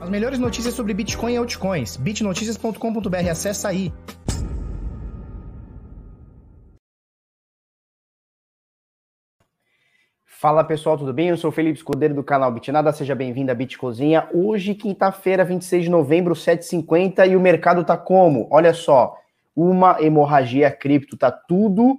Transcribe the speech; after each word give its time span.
As 0.00 0.08
melhores 0.08 0.38
notícias 0.38 0.74
sobre 0.74 0.94
Bitcoin 0.94 1.34
e 1.34 1.36
altcoins. 1.36 1.96
bitnoticias.com.br. 1.96 3.30
Acessa 3.30 3.68
aí. 3.68 3.92
Fala 10.24 10.62
pessoal, 10.62 10.96
tudo 10.96 11.12
bem? 11.12 11.30
Eu 11.30 11.36
sou 11.36 11.50
o 11.50 11.52
Felipe 11.52 11.78
Escudeiro 11.78 12.14
do 12.14 12.22
canal 12.22 12.52
Bitnada, 12.52 12.92
seja 12.92 13.12
bem-vindo 13.12 13.50
à 13.50 13.54
Bitcozinha. 13.56 14.28
Hoje, 14.32 14.72
quinta-feira, 14.72 15.44
26 15.44 15.84
de 15.84 15.90
novembro, 15.90 16.32
7h50 16.32 17.28
e 17.28 17.34
o 17.34 17.40
mercado 17.40 17.82
tá 17.82 17.96
como? 17.96 18.46
Olha 18.52 18.72
só, 18.72 19.16
uma 19.56 20.00
hemorragia 20.00 20.70
cripto, 20.70 21.16
tá 21.16 21.32
tudo 21.32 21.98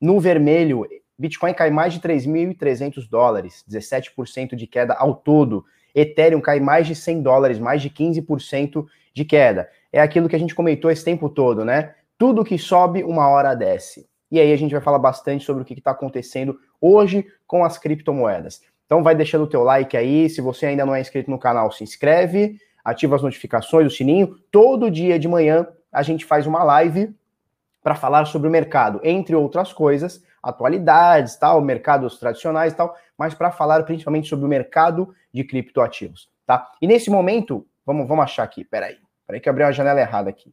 no 0.00 0.20
vermelho. 0.20 0.86
Bitcoin 1.18 1.52
cai 1.54 1.72
mais 1.72 1.92
de 1.92 1.98
3.300 1.98 3.08
dólares, 3.10 3.64
17% 3.68 4.54
de 4.54 4.68
queda 4.68 4.94
ao 4.94 5.16
todo. 5.16 5.64
Ethereum 5.94 6.40
cai 6.40 6.60
mais 6.60 6.86
de 6.86 6.94
100 6.94 7.22
dólares, 7.22 7.58
mais 7.58 7.82
de 7.82 7.90
15% 7.90 8.86
de 9.14 9.24
queda. 9.24 9.68
É 9.92 10.00
aquilo 10.00 10.28
que 10.28 10.36
a 10.36 10.38
gente 10.38 10.54
comentou 10.54 10.90
esse 10.90 11.04
tempo 11.04 11.28
todo, 11.28 11.64
né? 11.64 11.94
Tudo 12.16 12.44
que 12.44 12.58
sobe, 12.58 13.02
uma 13.02 13.28
hora 13.28 13.54
desce. 13.54 14.08
E 14.30 14.40
aí 14.40 14.52
a 14.52 14.56
gente 14.56 14.72
vai 14.72 14.80
falar 14.80 14.98
bastante 14.98 15.44
sobre 15.44 15.62
o 15.62 15.64
que 15.64 15.74
está 15.74 15.90
acontecendo 15.90 16.58
hoje 16.80 17.26
com 17.46 17.64
as 17.64 17.76
criptomoedas. 17.76 18.62
Então 18.86 19.02
vai 19.02 19.14
deixando 19.14 19.44
o 19.44 19.46
teu 19.46 19.62
like 19.62 19.96
aí, 19.96 20.28
se 20.28 20.40
você 20.40 20.66
ainda 20.66 20.86
não 20.86 20.94
é 20.94 21.00
inscrito 21.00 21.30
no 21.30 21.38
canal, 21.38 21.70
se 21.70 21.84
inscreve, 21.84 22.58
ativa 22.84 23.16
as 23.16 23.22
notificações, 23.22 23.86
o 23.86 23.94
sininho. 23.94 24.36
Todo 24.50 24.90
dia 24.90 25.18
de 25.18 25.28
manhã 25.28 25.66
a 25.92 26.02
gente 26.02 26.24
faz 26.24 26.46
uma 26.46 26.64
live 26.64 27.14
para 27.82 27.94
falar 27.94 28.24
sobre 28.24 28.48
o 28.48 28.50
mercado, 28.50 29.00
entre 29.02 29.34
outras 29.34 29.72
coisas, 29.72 30.22
atualidades, 30.42 31.36
tal, 31.36 31.60
mercados 31.60 32.18
tradicionais, 32.18 32.74
tal, 32.74 32.96
mas 33.16 33.34
para 33.34 33.50
falar 33.50 33.82
principalmente 33.84 34.28
sobre 34.28 34.44
o 34.44 34.48
mercado 34.48 35.14
de 35.32 35.44
criptoativos, 35.44 36.28
tá? 36.46 36.70
E 36.80 36.86
nesse 36.86 37.10
momento, 37.10 37.66
vamos, 37.86 38.08
vamos 38.08 38.24
achar 38.24 38.42
aqui, 38.42 38.64
peraí, 38.64 38.96
peraí 39.26 39.40
que 39.40 39.48
eu 39.48 39.52
abri 39.52 39.64
uma 39.64 39.72
janela 39.72 40.00
errada 40.00 40.28
aqui. 40.28 40.52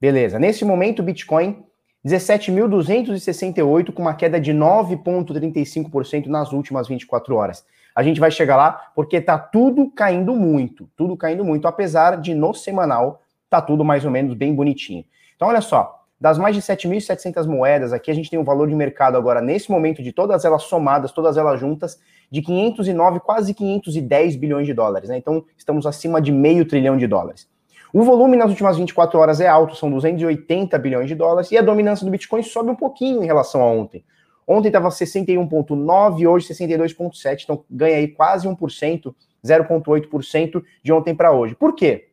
Beleza, 0.00 0.38
nesse 0.38 0.64
momento 0.64 1.00
o 1.00 1.02
Bitcoin 1.02 1.64
17.268 2.06 3.92
com 3.92 4.02
uma 4.02 4.14
queda 4.14 4.40
de 4.40 4.52
9.35% 4.52 6.26
nas 6.26 6.52
últimas 6.52 6.86
24 6.86 7.34
horas. 7.34 7.66
A 7.94 8.02
gente 8.02 8.20
vai 8.20 8.30
chegar 8.30 8.56
lá 8.56 8.92
porque 8.94 9.20
tá 9.20 9.36
tudo 9.36 9.90
caindo 9.90 10.34
muito, 10.34 10.88
tudo 10.96 11.16
caindo 11.16 11.44
muito, 11.44 11.66
apesar 11.66 12.16
de 12.16 12.34
no 12.34 12.54
semanal 12.54 13.20
tá 13.50 13.60
tudo 13.60 13.84
mais 13.84 14.04
ou 14.04 14.10
menos 14.10 14.34
bem 14.34 14.54
bonitinho. 14.54 15.04
Então 15.34 15.48
olha 15.48 15.60
só, 15.60 15.97
das 16.20 16.36
mais 16.36 16.56
de 16.56 16.62
7.700 16.62 17.46
moedas, 17.46 17.92
aqui 17.92 18.10
a 18.10 18.14
gente 18.14 18.28
tem 18.28 18.38
um 18.38 18.44
valor 18.44 18.68
de 18.68 18.74
mercado 18.74 19.16
agora, 19.16 19.40
nesse 19.40 19.70
momento, 19.70 20.02
de 20.02 20.12
todas 20.12 20.44
elas 20.44 20.64
somadas, 20.64 21.12
todas 21.12 21.36
elas 21.36 21.60
juntas, 21.60 21.98
de 22.30 22.42
509, 22.42 23.20
quase 23.20 23.54
510 23.54 24.36
bilhões 24.36 24.66
de 24.66 24.74
dólares. 24.74 25.08
Né? 25.08 25.16
Então, 25.16 25.44
estamos 25.56 25.86
acima 25.86 26.20
de 26.20 26.32
meio 26.32 26.66
trilhão 26.66 26.96
de 26.96 27.06
dólares. 27.06 27.48
O 27.92 28.02
volume 28.02 28.36
nas 28.36 28.50
últimas 28.50 28.76
24 28.76 29.18
horas 29.18 29.40
é 29.40 29.46
alto, 29.46 29.74
são 29.74 29.90
280 29.90 30.76
bilhões 30.78 31.08
de 31.08 31.14
dólares, 31.14 31.50
e 31.50 31.56
a 31.56 31.62
dominância 31.62 32.04
do 32.04 32.10
Bitcoin 32.10 32.42
sobe 32.42 32.70
um 32.70 32.76
pouquinho 32.76 33.22
em 33.22 33.26
relação 33.26 33.62
a 33.62 33.66
ontem. 33.66 34.04
Ontem 34.46 34.68
estava 34.68 34.88
61,9, 34.88 36.26
hoje 36.26 36.48
62,7, 36.48 37.44
então 37.44 37.64
ganha 37.70 37.96
aí 37.96 38.08
quase 38.08 38.48
1%, 38.48 39.14
0,8% 39.44 40.62
de 40.82 40.92
ontem 40.92 41.14
para 41.14 41.32
hoje. 41.32 41.54
Por 41.54 41.74
quê? 41.74 42.08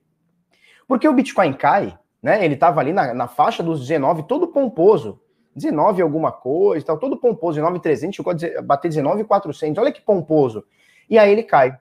Porque 0.87 1.07
o 1.07 1.13
Bitcoin 1.13 1.53
cai 1.53 1.97
né? 2.25 2.43
Ele 2.43 2.55
estava 2.55 2.79
ali 2.79 2.91
na, 2.91 3.13
na, 3.13 3.27
faixa 3.27 3.61
dos 3.61 3.81
19, 3.81 4.23
todo 4.23 4.47
pomposo. 4.47 5.21
19 5.55 6.01
alguma 6.01 6.31
coisa, 6.31 6.83
tal, 6.83 6.97
todo 6.97 7.15
pomposo, 7.15 7.57
19,300, 7.57 8.15
chegou 8.15 8.33
a 8.33 8.61
bater 8.63 8.89
19,400. 8.89 9.79
Olha 9.79 9.91
que 9.91 10.01
pomposo. 10.01 10.65
E 11.07 11.19
aí 11.19 11.31
ele 11.31 11.43
cai. 11.43 11.77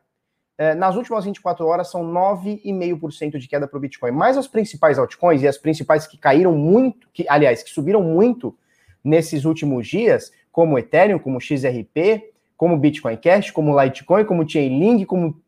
É, 0.58 0.74
nas 0.74 0.96
últimas 0.96 1.24
24 1.24 1.66
horas 1.66 1.90
são 1.90 2.04
9,5% 2.04 3.38
de 3.38 3.48
queda 3.48 3.66
para 3.66 3.78
o 3.78 3.80
Bitcoin. 3.80 4.10
Mas 4.10 4.36
as 4.36 4.46
principais 4.46 4.98
altcoins 4.98 5.40
e 5.40 5.48
as 5.48 5.56
principais 5.56 6.06
que 6.06 6.18
caíram 6.18 6.52
muito, 6.52 7.08
que 7.10 7.24
aliás, 7.26 7.62
que 7.62 7.70
subiram 7.70 8.02
muito 8.02 8.54
nesses 9.02 9.46
últimos 9.46 9.88
dias, 9.88 10.30
como 10.52 10.78
Ethereum, 10.78 11.18
como 11.18 11.40
XRP, 11.40 12.34
como 12.54 12.76
Bitcoin 12.76 13.16
Cash, 13.16 13.50
como 13.50 13.80
Litecoin, 13.80 14.26
como 14.26 14.46
Chainlink, 14.46 15.06
como 15.06 15.40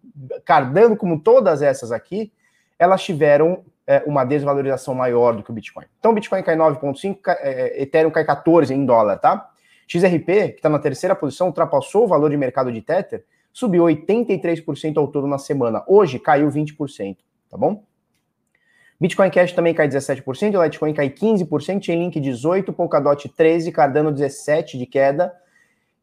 Cardano, 0.42 0.96
como 0.96 1.20
todas 1.20 1.60
essas 1.60 1.92
aqui, 1.92 2.32
elas 2.78 3.04
tiveram 3.04 3.62
é, 3.86 4.02
uma 4.06 4.24
desvalorização 4.24 4.94
maior 4.94 5.36
do 5.36 5.42
que 5.42 5.50
o 5.50 5.54
Bitcoin. 5.54 5.84
Então 5.98 6.10
o 6.10 6.14
Bitcoin 6.14 6.42
cai 6.42 6.56
9,5, 6.56 7.18
é, 7.38 7.82
Ethereum 7.82 8.10
cai 8.10 8.24
14 8.24 8.74
em 8.74 8.84
dólar, 8.84 9.18
tá? 9.18 9.50
XRP, 9.86 10.24
que 10.24 10.56
está 10.56 10.68
na 10.68 10.78
terceira 10.78 11.14
posição, 11.14 11.46
ultrapassou 11.46 12.04
o 12.04 12.08
valor 12.08 12.28
de 12.30 12.36
mercado 12.36 12.72
de 12.72 12.82
Tether, 12.82 13.24
subiu 13.52 13.84
83% 13.84 14.96
ao 14.96 15.08
todo 15.08 15.26
na 15.26 15.38
semana. 15.38 15.84
Hoje 15.86 16.18
caiu 16.18 16.48
20%, 16.48 17.16
tá 17.48 17.56
bom? 17.56 17.84
Bitcoin 19.00 19.30
Cash 19.30 19.52
também 19.52 19.74
cai 19.74 19.88
17%, 19.88 20.62
Litecoin 20.62 20.92
cai 20.92 21.10
15%, 21.10 21.84
Chainlink 21.84 22.20
18%, 22.20 22.72
Polkadot 22.72 23.28
13%, 23.28 23.70
Cardano 23.70 24.12
17% 24.12 24.78
de 24.78 24.86
queda, 24.86 25.32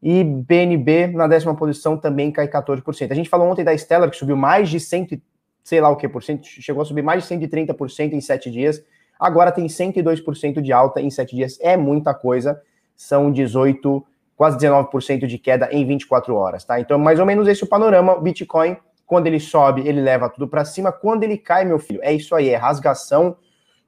e 0.00 0.22
BNB 0.22 1.08
na 1.08 1.26
décima 1.26 1.56
posição 1.56 1.96
também 1.96 2.30
cai 2.30 2.46
14%. 2.46 3.10
A 3.10 3.14
gente 3.14 3.28
falou 3.28 3.48
ontem 3.48 3.64
da 3.64 3.76
Stellar, 3.76 4.10
que 4.10 4.16
subiu 4.16 4.36
mais 4.36 4.68
de 4.68 4.78
130%, 4.78 5.20
sei 5.64 5.80
lá 5.80 5.88
o 5.88 5.96
que 5.96 6.06
por 6.06 6.22
cento, 6.22 6.46
chegou 6.46 6.82
a 6.82 6.84
subir 6.84 7.02
mais 7.02 7.26
de 7.26 7.34
130% 7.34 8.12
em 8.12 8.20
sete 8.20 8.50
dias, 8.50 8.84
agora 9.18 9.50
tem 9.50 9.66
102% 9.66 10.60
de 10.60 10.72
alta 10.72 11.00
em 11.00 11.10
sete 11.10 11.34
dias, 11.34 11.58
é 11.60 11.74
muita 11.74 12.12
coisa, 12.12 12.60
são 12.94 13.32
18, 13.32 14.06
quase 14.36 14.58
19% 14.58 15.26
de 15.26 15.38
queda 15.38 15.70
em 15.72 15.86
24 15.86 16.34
horas, 16.34 16.64
tá? 16.64 16.78
Então, 16.78 16.98
mais 16.98 17.18
ou 17.18 17.24
menos 17.24 17.48
esse 17.48 17.62
é 17.62 17.66
o 17.66 17.68
panorama, 17.68 18.14
o 18.14 18.20
Bitcoin, 18.20 18.76
quando 19.06 19.26
ele 19.26 19.40
sobe, 19.40 19.86
ele 19.88 20.02
leva 20.02 20.28
tudo 20.28 20.46
para 20.46 20.64
cima, 20.66 20.92
quando 20.92 21.24
ele 21.24 21.38
cai, 21.38 21.64
meu 21.64 21.78
filho, 21.78 22.00
é 22.02 22.12
isso 22.12 22.34
aí, 22.34 22.50
é 22.50 22.56
rasgação, 22.56 23.36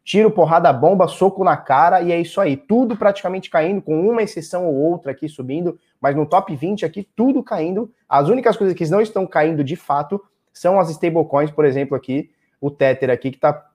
tiro, 0.02 0.30
porrada, 0.30 0.72
bomba, 0.72 1.06
soco 1.08 1.44
na 1.44 1.58
cara, 1.58 2.00
e 2.00 2.10
é 2.10 2.18
isso 2.18 2.40
aí, 2.40 2.56
tudo 2.56 2.96
praticamente 2.96 3.50
caindo, 3.50 3.82
com 3.82 4.08
uma 4.08 4.22
exceção 4.22 4.66
ou 4.66 4.74
outra 4.74 5.12
aqui 5.12 5.28
subindo, 5.28 5.78
mas 6.00 6.16
no 6.16 6.24
top 6.24 6.56
20 6.56 6.86
aqui, 6.86 7.06
tudo 7.14 7.42
caindo, 7.42 7.92
as 8.08 8.28
únicas 8.28 8.56
coisas 8.56 8.74
que 8.74 8.88
não 8.88 9.02
estão 9.02 9.26
caindo 9.26 9.62
de 9.62 9.76
fato 9.76 10.22
são 10.58 10.80
as 10.80 10.88
stablecoins, 10.88 11.50
por 11.50 11.66
exemplo, 11.66 11.94
aqui, 11.94 12.30
o 12.58 12.70
Tether 12.70 13.10
aqui, 13.10 13.30
que 13.30 13.36
está 13.36 13.66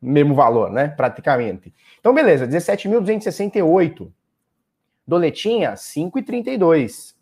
mesmo 0.00 0.34
valor, 0.34 0.70
né? 0.70 0.88
Praticamente. 0.88 1.72
Então, 1.98 2.12
beleza, 2.12 2.46
17.268. 2.46 4.12
Doletinha, 5.06 5.72
5,32. 5.72 7.14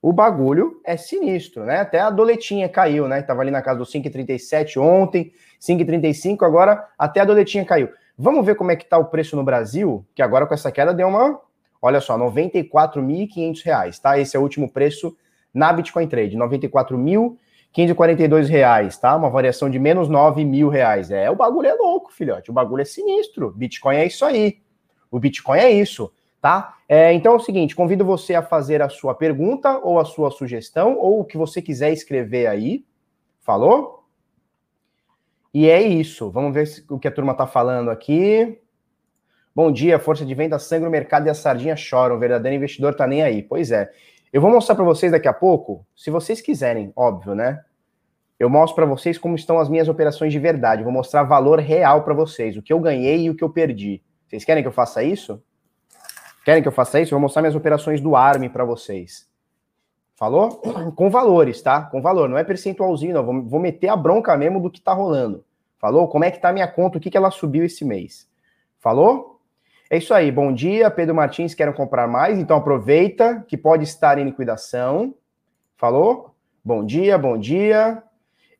O 0.00 0.12
bagulho 0.12 0.80
é 0.84 0.96
sinistro, 0.96 1.64
né? 1.64 1.80
Até 1.80 1.98
a 1.98 2.10
doletinha 2.10 2.68
caiu, 2.68 3.08
né? 3.08 3.20
Tava 3.22 3.42
ali 3.42 3.50
na 3.50 3.60
casa 3.60 3.80
do 3.80 3.84
5,37 3.84 4.80
ontem, 4.80 5.32
5,35, 5.60 6.46
agora 6.46 6.88
até 6.96 7.20
a 7.20 7.24
doletinha 7.24 7.64
caiu. 7.64 7.88
Vamos 8.16 8.46
ver 8.46 8.54
como 8.54 8.70
é 8.70 8.76
que 8.76 8.84
está 8.84 8.98
o 8.98 9.06
preço 9.06 9.34
no 9.34 9.42
Brasil, 9.42 10.06
que 10.14 10.22
agora 10.22 10.46
com 10.46 10.54
essa 10.54 10.70
queda 10.70 10.94
deu 10.94 11.08
uma... 11.08 11.40
Olha 11.82 12.00
só, 12.00 12.16
R$ 12.16 12.22
94.500, 12.24 13.98
tá? 13.98 14.18
Esse 14.18 14.36
é 14.36 14.38
o 14.38 14.42
último 14.42 14.70
preço 14.70 15.16
na 15.52 15.72
Bitcoin 15.72 16.06
Trade, 16.06 16.36
94.000 16.36 17.36
542 17.72 18.48
reais, 18.48 18.98
tá? 18.98 19.14
Uma 19.14 19.30
variação 19.30 19.70
de 19.70 19.78
menos 19.78 20.08
9 20.08 20.44
mil 20.44 20.68
reais. 20.68 21.10
É, 21.10 21.30
o 21.30 21.36
bagulho 21.36 21.68
é 21.68 21.74
louco, 21.74 22.12
filhote. 22.12 22.50
O 22.50 22.54
bagulho 22.54 22.82
é 22.82 22.84
sinistro. 22.84 23.52
Bitcoin 23.52 23.96
é 23.96 24.06
isso 24.06 24.24
aí. 24.24 24.58
O 25.10 25.18
Bitcoin 25.18 25.58
é 25.58 25.70
isso, 25.70 26.12
tá? 26.40 26.76
É, 26.88 27.12
então 27.12 27.34
é 27.34 27.36
o 27.36 27.40
seguinte: 27.40 27.76
convido 27.76 28.04
você 28.04 28.34
a 28.34 28.42
fazer 28.42 28.82
a 28.82 28.88
sua 28.88 29.14
pergunta 29.14 29.78
ou 29.78 30.00
a 30.00 30.04
sua 30.04 30.30
sugestão 30.30 30.98
ou 30.98 31.20
o 31.20 31.24
que 31.24 31.36
você 31.36 31.62
quiser 31.62 31.92
escrever 31.92 32.46
aí. 32.46 32.84
Falou? 33.40 34.04
E 35.52 35.68
é 35.68 35.80
isso. 35.82 36.30
Vamos 36.30 36.52
ver 36.52 36.68
o 36.88 36.98
que 36.98 37.08
a 37.08 37.12
turma 37.12 37.34
tá 37.34 37.46
falando 37.46 37.90
aqui. 37.90 38.58
Bom 39.54 39.72
dia, 39.72 39.98
força 39.98 40.24
de 40.24 40.32
venda 40.32 40.58
sangra 40.58 40.88
o 40.88 40.92
mercado 40.92 41.26
e 41.26 41.30
a 41.30 41.34
sardinha 41.34 41.76
choram. 41.76 42.16
O 42.16 42.18
verdadeiro 42.18 42.56
investidor 42.56 42.94
tá 42.94 43.06
nem 43.06 43.22
aí. 43.22 43.42
Pois 43.42 43.70
é. 43.72 43.90
Eu 44.32 44.40
vou 44.40 44.50
mostrar 44.50 44.76
para 44.76 44.84
vocês 44.84 45.10
daqui 45.10 45.26
a 45.26 45.32
pouco, 45.32 45.84
se 45.94 46.10
vocês 46.10 46.40
quiserem, 46.40 46.92
óbvio, 46.94 47.34
né? 47.34 47.64
Eu 48.38 48.48
mostro 48.48 48.76
para 48.76 48.86
vocês 48.86 49.18
como 49.18 49.34
estão 49.34 49.58
as 49.58 49.68
minhas 49.68 49.88
operações 49.88 50.32
de 50.32 50.38
verdade. 50.38 50.82
Vou 50.82 50.92
mostrar 50.92 51.24
valor 51.24 51.58
real 51.58 52.04
para 52.04 52.14
vocês, 52.14 52.56
o 52.56 52.62
que 52.62 52.72
eu 52.72 52.80
ganhei 52.80 53.24
e 53.24 53.30
o 53.30 53.34
que 53.34 53.44
eu 53.44 53.50
perdi. 53.50 54.02
Vocês 54.26 54.44
querem 54.44 54.62
que 54.62 54.68
eu 54.68 54.72
faça 54.72 55.02
isso? 55.02 55.42
Querem 56.44 56.62
que 56.62 56.68
eu 56.68 56.72
faça 56.72 57.00
isso? 57.00 57.12
Eu 57.12 57.18
vou 57.18 57.22
mostrar 57.22 57.42
minhas 57.42 57.54
operações 57.54 58.00
do 58.00 58.16
ARM 58.16 58.48
para 58.48 58.64
vocês. 58.64 59.28
Falou? 60.14 60.62
Com 60.96 61.10
valores, 61.10 61.60
tá? 61.60 61.82
Com 61.82 62.00
valor, 62.00 62.28
não 62.28 62.38
é 62.38 62.44
percentualzinho, 62.44 63.14
não. 63.14 63.24
Vou, 63.24 63.42
vou 63.42 63.60
meter 63.60 63.88
a 63.88 63.96
bronca 63.96 64.34
mesmo 64.38 64.60
do 64.60 64.70
que 64.70 64.80
tá 64.80 64.92
rolando. 64.94 65.44
Falou? 65.78 66.08
Como 66.08 66.24
é 66.24 66.30
que 66.30 66.38
tá 66.38 66.48
a 66.48 66.52
minha 66.52 66.68
conta? 66.68 66.96
O 66.96 67.00
que, 67.00 67.10
que 67.10 67.16
ela 67.16 67.30
subiu 67.30 67.64
esse 67.64 67.84
mês? 67.84 68.26
Falou? 68.78 69.29
É 69.92 69.98
isso 69.98 70.14
aí. 70.14 70.30
Bom 70.30 70.52
dia, 70.52 70.88
Pedro 70.88 71.16
Martins. 71.16 71.52
Querem 71.52 71.74
comprar 71.74 72.06
mais? 72.06 72.38
Então 72.38 72.56
aproveita 72.56 73.44
que 73.48 73.56
pode 73.56 73.82
estar 73.82 74.18
em 74.18 74.24
liquidação. 74.24 75.16
Falou? 75.76 76.36
Bom 76.64 76.86
dia, 76.86 77.18
bom 77.18 77.36
dia. 77.36 78.00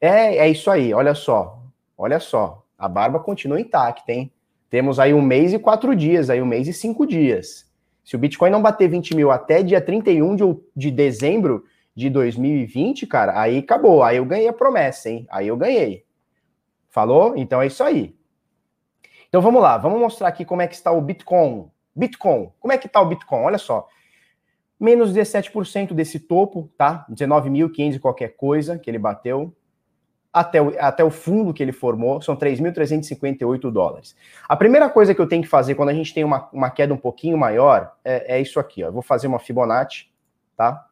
É, 0.01 0.39
é 0.39 0.49
isso 0.49 0.69
aí. 0.69 0.93
Olha 0.93 1.15
só. 1.15 1.63
Olha 1.97 2.19
só. 2.19 2.65
A 2.77 2.89
barba 2.89 3.21
continua 3.21 3.61
intacta, 3.61 4.11
hein? 4.11 4.33
Temos 4.69 4.99
aí 4.99 5.15
um 5.15 5.23
mês 5.23 5.53
e 5.53 5.59
quatro 5.59 5.95
dias, 5.95 6.31
aí 6.31 6.43
um 6.43 6.47
mês 6.47 6.67
e 6.67 6.73
cinco 6.73 7.07
dias. 7.07 7.71
Se 8.05 8.17
o 8.17 8.19
Bitcoin 8.19 8.51
não 8.51 8.61
bater 8.61 8.89
20 8.89 9.15
mil 9.15 9.31
até 9.31 9.63
dia 9.63 9.81
31 9.81 10.35
de, 10.35 10.45
de 10.75 10.91
dezembro 10.91 11.65
de 11.95 12.11
2020, 12.11 13.07
cara, 13.07 13.41
aí 13.41 13.59
acabou. 13.59 14.03
Aí 14.03 14.17
eu 14.17 14.25
ganhei 14.25 14.49
a 14.49 14.53
promessa, 14.53 15.09
hein? 15.09 15.29
Aí 15.31 15.47
eu 15.47 15.57
ganhei. 15.57 16.05
Falou? 16.89 17.37
Então 17.37 17.63
é 17.63 17.69
isso 17.69 17.85
aí. 17.85 18.17
Então 19.31 19.41
vamos 19.41 19.63
lá, 19.63 19.79
vamos 19.79 19.99
mostrar 19.99 20.27
aqui 20.27 20.45
como 20.45 20.61
é 20.61 20.67
que 20.67 20.75
está 20.75 20.91
o 20.91 21.01
Bitcoin. 21.01 21.71
Bitcoin, 21.95 22.51
como 22.59 22.73
é 22.73 22.77
que 22.77 22.89
está 22.89 23.01
o 23.01 23.07
Bitcoin? 23.07 23.45
Olha 23.45 23.59
só, 23.59 23.87
menos 24.79 25.15
17% 25.15 25.95
desse 25.95 26.19
topo, 26.19 26.69
tá? 26.77 27.07
19.500 27.09 27.95
e 27.95 27.99
qualquer 28.01 28.37
coisa 28.37 28.77
que 28.77 28.91
ele 28.91 28.99
bateu, 28.99 29.55
até 30.33 30.61
o, 30.61 30.75
até 30.81 31.05
o 31.05 31.11
fundo 31.11 31.55
que 31.55 31.63
ele 31.63 31.71
formou, 31.71 32.21
são 32.21 32.37
3.358 32.37 33.71
dólares. 33.71 34.17
A 34.49 34.57
primeira 34.57 34.91
coisa 34.91 35.15
que 35.15 35.21
eu 35.21 35.29
tenho 35.29 35.45
que 35.45 35.49
fazer 35.49 35.77
quando 35.77 35.91
a 35.91 35.95
gente 35.95 36.13
tem 36.13 36.25
uma, 36.25 36.49
uma 36.53 36.71
queda 36.71 36.93
um 36.93 36.97
pouquinho 36.97 37.39
maior 37.39 37.93
é, 38.05 38.37
é 38.37 38.41
isso 38.41 38.59
aqui, 38.59 38.83
ó. 38.83 38.89
Eu 38.89 38.93
vou 38.93 39.03
fazer 39.03 39.29
uma 39.29 39.39
Fibonacci, 39.39 40.09
tá? 40.57 40.87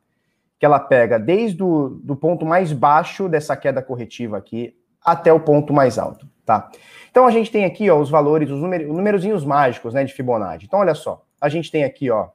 Que 0.61 0.67
ela 0.67 0.79
pega 0.79 1.19
desde 1.19 1.61
o 1.61 1.89
do 1.89 2.15
ponto 2.15 2.47
mais 2.47 2.73
baixo 2.73 3.29
dessa 3.29 3.57
queda 3.57 3.83
corretiva 3.83 4.37
aqui 4.37 4.77
até 5.05 5.33
o 5.33 5.41
ponto 5.41 5.73
mais 5.73 5.99
alto, 5.99 6.29
tá? 6.49 6.71
Então 7.11 7.27
a 7.27 7.31
gente 7.31 7.51
tem 7.51 7.67
aqui, 7.67 7.91
ó, 7.91 8.01
os 8.01 8.09
valores, 8.09 8.51
os 8.51 8.59
números, 8.59 9.45
mágicos, 9.45 9.93
né, 9.93 10.03
de 10.03 10.15
Fibonacci. 10.15 10.65
Então 10.65 10.81
olha 10.81 10.95
só, 10.95 11.23
a 11.39 11.47
gente 11.51 11.71
tem 11.71 11.85
aqui, 11.85 12.11
ó, 12.11 12.29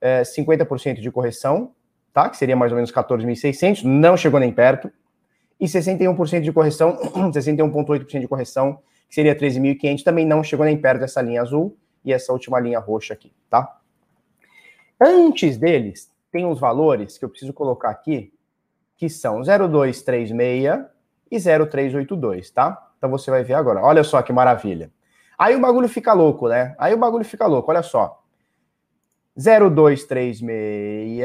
é, 0.00 0.22
50% 0.22 1.00
de 1.00 1.12
correção, 1.12 1.72
tá? 2.12 2.28
Que 2.28 2.36
seria 2.36 2.56
mais 2.56 2.72
ou 2.72 2.76
menos 2.76 2.90
14.600, 2.90 3.84
não 3.84 4.16
chegou 4.16 4.40
nem 4.40 4.52
perto. 4.52 4.90
E 5.60 5.66
61% 5.66 6.40
de 6.40 6.52
correção, 6.52 6.96
61,8% 7.30 8.18
de 8.18 8.26
correção, 8.26 8.80
que 9.08 9.14
seria 9.14 9.34
13.500, 9.36 10.02
também 10.02 10.26
não 10.26 10.42
chegou 10.42 10.66
nem 10.66 10.76
perto 10.76 11.00
dessa 11.00 11.22
linha 11.22 11.40
azul 11.40 11.76
e 12.04 12.12
essa 12.12 12.32
última 12.32 12.58
linha 12.58 12.80
roxa 12.80 13.14
aqui, 13.14 13.32
tá? 13.48 13.78
Antes 15.00 15.56
deles, 15.56 16.10
tem 16.32 16.44
uns 16.44 16.58
valores 16.58 17.16
que 17.16 17.24
eu 17.24 17.28
preciso 17.28 17.52
colocar 17.52 17.90
aqui, 17.90 18.32
que 18.96 19.08
são 19.08 19.42
0236 19.44 20.84
e 21.30 21.38
0382, 21.38 22.50
tá? 22.50 22.85
Então 23.06 23.16
você 23.16 23.30
vai 23.30 23.44
ver 23.44 23.54
agora. 23.54 23.80
Olha 23.80 24.02
só 24.02 24.20
que 24.20 24.32
maravilha. 24.32 24.90
Aí 25.38 25.54
o 25.54 25.60
bagulho 25.60 25.88
fica 25.88 26.12
louco, 26.12 26.48
né? 26.48 26.74
Aí 26.76 26.92
o 26.92 26.98
bagulho 26.98 27.24
fica 27.24 27.46
louco, 27.46 27.70
olha 27.70 27.82
só. 27.82 28.20
0236, 29.36 31.20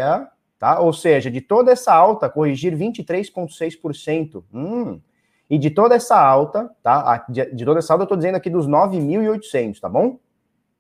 tá? 0.60 0.80
Ou 0.80 0.94
seja, 0.94 1.32
de 1.32 1.42
toda 1.42 1.72
essa 1.72 1.92
alta, 1.92 2.30
corrigir 2.30 2.78
23,6%. 2.78 4.44
Hum. 4.54 5.02
E 5.50 5.58
de 5.58 5.72
toda 5.72 5.96
essa 5.96 6.22
alta, 6.22 6.70
tá? 6.84 7.26
De, 7.28 7.66
toda 7.66 7.80
essa 7.80 7.94
alta, 7.94 8.04
eu 8.04 8.08
tô 8.08 8.16
dizendo 8.16 8.36
aqui 8.36 8.50
dos 8.50 8.68
9.800, 8.68 9.80
tá 9.80 9.90
bom? 9.90 10.20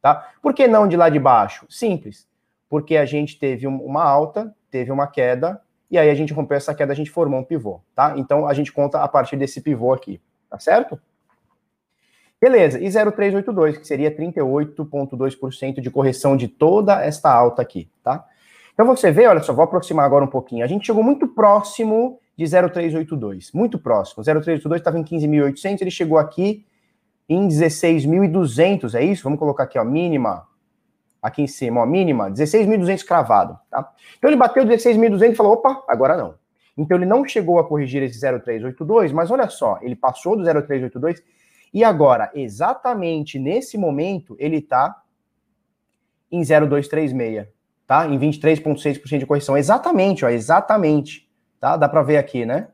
Tá? 0.02 0.30
Por 0.42 0.54
que 0.54 0.68
não 0.68 0.88
de 0.88 0.96
lá 0.96 1.10
de 1.10 1.20
baixo? 1.20 1.66
Simples. 1.68 2.28
Porque 2.70 2.96
a 2.96 3.06
gente 3.06 3.40
teve 3.40 3.66
uma 3.66 4.04
alta, 4.04 4.54
teve 4.70 4.92
uma 4.92 5.08
queda, 5.08 5.62
e 5.90 5.98
aí 5.98 6.10
a 6.10 6.16
gente 6.16 6.32
rompeu 6.32 6.58
essa 6.58 6.76
queda, 6.76 6.94
a 6.94 6.96
gente 6.96 7.10
formou 7.10 7.40
um 7.40 7.44
pivô, 7.44 7.82
tá? 7.96 8.14
Então 8.18 8.48
a 8.48 8.54
gente 8.54 8.72
conta 8.72 9.02
a 9.02 9.08
partir 9.08 9.36
desse 9.36 9.62
pivô 9.62 9.92
aqui, 9.94 10.22
tá 10.52 10.60
certo? 10.60 11.00
Beleza, 12.40 12.80
e 12.80 12.90
0,382, 12.90 13.78
que 13.78 13.88
seria 13.88 14.14
38,2% 14.14 15.80
de 15.80 15.90
correção 15.90 16.36
de 16.36 16.48
toda 16.48 17.02
esta 17.04 17.32
alta 17.32 17.62
aqui, 17.62 17.90
tá? 18.04 18.26
Então 18.74 18.86
você 18.86 19.12
vê, 19.12 19.28
olha 19.28 19.42
só, 19.42 19.54
vou 19.54 19.64
aproximar 19.64 20.06
agora 20.06 20.26
um 20.26 20.28
pouquinho. 20.28 20.66
A 20.66 20.68
gente 20.68 20.86
chegou 20.86 21.04
muito 21.04 21.28
próximo 21.28 22.20
de 22.36 22.46
0,382, 22.46 23.52
muito 23.54 23.78
próximo. 23.78 24.24
0,382 24.24 24.82
estava 24.82 25.00
em 25.00 25.04
15.800, 25.04 25.82
ele 25.82 25.92
chegou 25.92 26.18
aqui 26.18 26.66
em 27.30 27.48
16.200, 27.48 28.96
é 28.96 29.04
isso? 29.04 29.24
Vamos 29.24 29.40
colocar 29.40 29.64
aqui, 29.64 29.78
ó, 29.78 29.86
mínima, 29.86 30.48
aqui 31.22 31.44
em 31.44 31.48
cima, 31.48 31.82
ó, 31.82 31.86
mínima, 31.86 32.30
16.200 32.30 33.06
cravado, 33.06 33.58
tá? 33.70 33.88
Então 34.18 34.30
ele 34.30 34.38
bateu 34.38 34.66
16.200 34.66 35.32
e 35.32 35.36
falou, 35.36 35.54
opa, 35.54 35.84
agora 35.88 36.18
não. 36.18 36.41
Então 36.78 36.98
ele 36.98 37.06
não 37.06 37.28
chegou 37.28 37.60
a 37.60 37.68
corrigir 37.68 38.02
esse 38.04 38.20
0,382, 38.20 39.12
mas 39.12 39.30
olha 39.30 39.50
só, 39.50 39.78
ele 39.82 39.96
passou 39.96 40.36
do 40.36 40.44
0,382 40.44 41.22
e 41.74 41.84
agora, 41.84 42.32
exatamente 42.34 43.38
nesse 43.40 43.78
momento, 43.78 44.36
ele 44.40 44.58
está 44.58 45.02
em 46.32 46.42
0,236, 46.42 47.48
tá? 47.88 48.08
Em 48.08 48.20
23,6% 48.20 49.20
de 49.20 49.26
correção. 49.26 49.58
Exatamente, 49.58 50.26
ó, 50.26 50.30
exatamente, 50.30 51.30
tá? 51.60 51.78
Dá 51.78 51.90
para 51.90 52.04
ver 52.04 52.18
aqui, 52.18 52.46
né? 52.46 52.68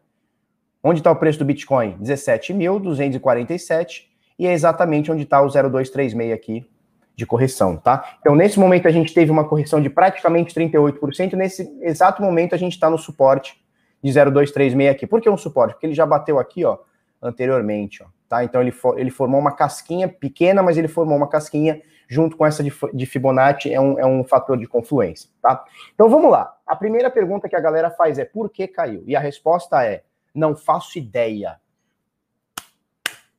Onde 0.83 0.99
está 0.99 1.11
o 1.11 1.15
preço 1.15 1.39
do 1.39 1.45
Bitcoin? 1.45 1.97
17.247 1.99 4.07
e 4.39 4.45
é 4.45 4.53
exatamente 4.53 5.11
onde 5.11 5.23
está 5.23 5.41
o 5.41 5.49
0,236 5.49 6.31
aqui 6.31 6.69
de 7.15 7.25
correção, 7.25 7.75
tá? 7.75 8.17
Então, 8.19 8.35
nesse 8.35 8.59
momento, 8.59 8.87
a 8.87 8.91
gente 8.91 9.11
teve 9.11 9.31
uma 9.31 9.43
correção 9.43 9.81
de 9.81 9.89
praticamente 9.89 10.53
38%. 10.53 11.33
Nesse 11.33 11.67
exato 11.81 12.21
momento, 12.21 12.53
a 12.53 12.57
gente 12.57 12.73
está 12.73 12.91
no 12.91 12.97
suporte 12.97 13.59
de 14.03 14.11
0,236 14.11 14.89
aqui. 14.89 15.07
Por 15.07 15.21
que 15.21 15.29
um 15.29 15.37
suporte? 15.37 15.73
Porque 15.73 15.85
ele 15.85 15.93
já 15.93 16.05
bateu 16.05 16.39
aqui, 16.39 16.63
ó, 16.65 16.77
anteriormente, 17.21 18.03
ó, 18.03 18.07
tá? 18.27 18.43
Então, 18.43 18.61
ele, 18.61 18.71
for, 18.71 18.99
ele 18.99 19.09
formou 19.09 19.39
uma 19.39 19.55
casquinha 19.55 20.07
pequena, 20.07 20.61
mas 20.61 20.77
ele 20.77 20.87
formou 20.87 21.17
uma 21.17 21.27
casquinha 21.27 21.81
junto 22.07 22.37
com 22.37 22.45
essa 22.45 22.63
de, 22.63 22.71
de 22.93 23.05
Fibonacci, 23.05 23.73
é 23.73 23.79
um, 23.79 23.99
é 23.99 24.05
um 24.05 24.23
fator 24.23 24.57
de 24.57 24.65
confluência, 24.65 25.29
tá? 25.41 25.65
Então, 25.93 26.09
vamos 26.09 26.31
lá. 26.31 26.55
A 26.65 26.75
primeira 26.75 27.09
pergunta 27.09 27.49
que 27.49 27.55
a 27.55 27.59
galera 27.59 27.91
faz 27.91 28.17
é 28.17 28.25
por 28.25 28.49
que 28.49 28.67
caiu? 28.67 29.03
E 29.05 29.15
a 29.15 29.19
resposta 29.19 29.83
é 29.83 30.03
não 30.33 30.55
faço 30.55 30.97
ideia. 30.97 31.59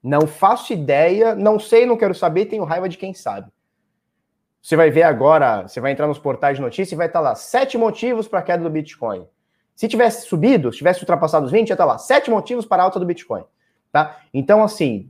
Não 0.02 0.26
faço 0.26 0.72
ideia, 0.72 1.34
não 1.34 1.58
sei, 1.58 1.86
não 1.86 1.96
quero 1.96 2.14
saber, 2.14 2.46
tenho 2.46 2.64
raiva 2.64 2.88
de 2.88 2.96
quem 2.96 3.14
sabe. 3.14 3.50
Você 4.60 4.76
vai 4.76 4.90
ver 4.90 5.02
agora, 5.02 5.66
você 5.66 5.80
vai 5.80 5.92
entrar 5.92 6.06
nos 6.06 6.18
portais 6.18 6.56
de 6.56 6.62
notícia 6.62 6.94
e 6.94 6.98
vai 6.98 7.06
estar 7.06 7.20
lá, 7.20 7.34
sete 7.34 7.78
motivos 7.78 8.28
para 8.28 8.40
a 8.40 8.42
queda 8.42 8.62
do 8.62 8.70
Bitcoin. 8.70 9.26
Se 9.78 9.86
tivesse 9.86 10.26
subido, 10.26 10.72
se 10.72 10.78
tivesse 10.78 11.02
ultrapassado 11.02 11.46
os 11.46 11.52
20, 11.52 11.68
ia 11.68 11.74
estar 11.74 11.84
lá, 11.84 11.98
sete 11.98 12.28
motivos 12.28 12.66
para 12.66 12.82
a 12.82 12.86
alta 12.86 12.98
do 12.98 13.06
Bitcoin. 13.06 13.44
Tá? 13.92 14.18
Então, 14.34 14.64
assim, 14.64 15.08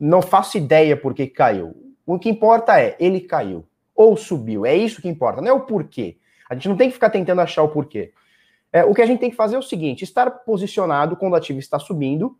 não 0.00 0.22
faço 0.22 0.56
ideia 0.56 0.96
por 0.96 1.12
que 1.12 1.26
caiu. 1.26 1.76
O 2.06 2.18
que 2.18 2.30
importa 2.30 2.80
é, 2.80 2.96
ele 2.98 3.20
caiu 3.20 3.66
ou 3.94 4.16
subiu. 4.16 4.64
É 4.64 4.74
isso 4.74 5.02
que 5.02 5.08
importa, 5.08 5.42
não 5.42 5.48
é 5.48 5.52
o 5.52 5.60
porquê. 5.60 6.16
A 6.48 6.54
gente 6.54 6.66
não 6.66 6.78
tem 6.78 6.88
que 6.88 6.94
ficar 6.94 7.10
tentando 7.10 7.42
achar 7.42 7.62
o 7.62 7.68
porquê. 7.68 8.14
É, 8.72 8.82
o 8.86 8.94
que 8.94 9.02
a 9.02 9.06
gente 9.06 9.20
tem 9.20 9.28
que 9.28 9.36
fazer 9.36 9.56
é 9.56 9.58
o 9.58 9.62
seguinte: 9.62 10.02
estar 10.02 10.30
posicionado 10.30 11.14
quando 11.14 11.34
o 11.34 11.36
ativo 11.36 11.58
está 11.58 11.78
subindo, 11.78 12.38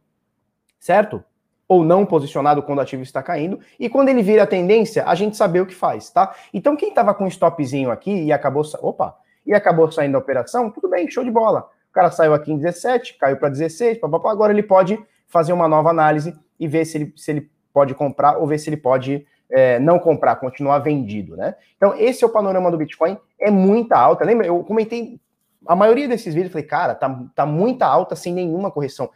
certo? 0.81 1.23
ou 1.69 1.85
não 1.85 2.07
posicionado 2.07 2.63
quando 2.63 2.79
o 2.79 2.83
ativo 2.83 3.03
está 3.03 3.23
caindo, 3.23 3.61
e 3.79 3.89
quando 3.89 4.09
ele 4.09 4.23
vira 4.23 4.45
a 4.45 4.47
tendência, 4.47 5.05
a 5.05 5.15
gente 5.15 5.37
saber 5.37 5.61
o 5.61 5.67
que 5.67 5.75
faz, 5.75 6.09
tá? 6.09 6.35
Então, 6.55 6.77
quem 6.77 6.89
estava 6.89 7.13
com 7.13 7.25
um 7.25 7.29
stopzinho 7.29 7.91
aqui 7.91 8.23
e 8.23 8.33
acabou, 8.33 8.63
opa, 8.81 9.17
e 9.47 9.55
acabou 9.55 9.91
saindo 9.91 10.13
da 10.13 10.19
operação, 10.19 10.71
tudo 10.71 10.89
bem, 10.89 11.09
show 11.11 11.23
de 11.23 11.31
bola. 11.31 11.69
O 11.91 11.93
cara 11.93 12.11
saiu 12.11 12.35
aqui 12.35 12.53
em 12.53 12.59
17, 12.59 13.17
caiu 13.19 13.37
para 13.37 13.49
16, 13.49 13.99
papapá, 13.99 14.31
agora 14.31 14.53
ele 14.53 14.63
pode 14.63 14.99
fazer 15.27 15.53
uma 15.53 15.69
nova 15.69 15.91
análise 15.91 16.35
e 16.59 16.67
ver 16.67 16.85
se 16.85 16.99
ele, 16.99 17.13
se 17.17 17.31
ele 17.31 17.51
pode 17.73 17.95
comprar 17.95 18.39
ou 18.39 18.47
ver 18.47 18.59
se 18.59 18.69
ele 18.69 18.77
pode 18.77 19.27
é, 19.51 19.79
não 19.79 19.99
comprar, 19.99 20.37
continuar 20.37 20.79
vendido, 20.81 21.37
né? 21.37 21.55
Então, 21.77 21.95
esse 21.97 22.25
é 22.25 22.27
o 22.27 22.31
panorama 22.31 22.71
do 22.71 22.79
Bitcoin, 22.79 23.17
é 23.41 23.51
muita 23.51 23.97
alta. 23.99 24.25
Lembra? 24.25 24.47
Eu 24.47 24.63
comentei 24.65 25.21
a 25.67 25.77
maioria 25.77 26.09
desses 26.09 26.35
vídeos, 26.35 26.53
falei, 26.53 26.67
cara, 26.67 26.95
tá, 26.95 27.25
tá 27.35 27.47
muita 27.47 27.87
alta 27.87 28.17
sem 28.17 28.33
nenhuma 28.33 28.71
correção. 28.71 29.11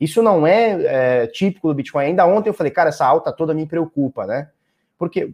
Isso 0.00 0.22
não 0.22 0.46
é, 0.46 1.22
é, 1.22 1.26
típico 1.26 1.68
do 1.68 1.74
Bitcoin. 1.74 2.06
Ainda 2.06 2.26
ontem 2.26 2.50
eu 2.50 2.54
falei, 2.54 2.70
cara, 2.70 2.90
essa 2.90 3.06
alta 3.06 3.32
toda 3.32 3.54
me 3.54 3.66
preocupa, 3.66 4.26
né? 4.26 4.48
Porque, 4.98 5.32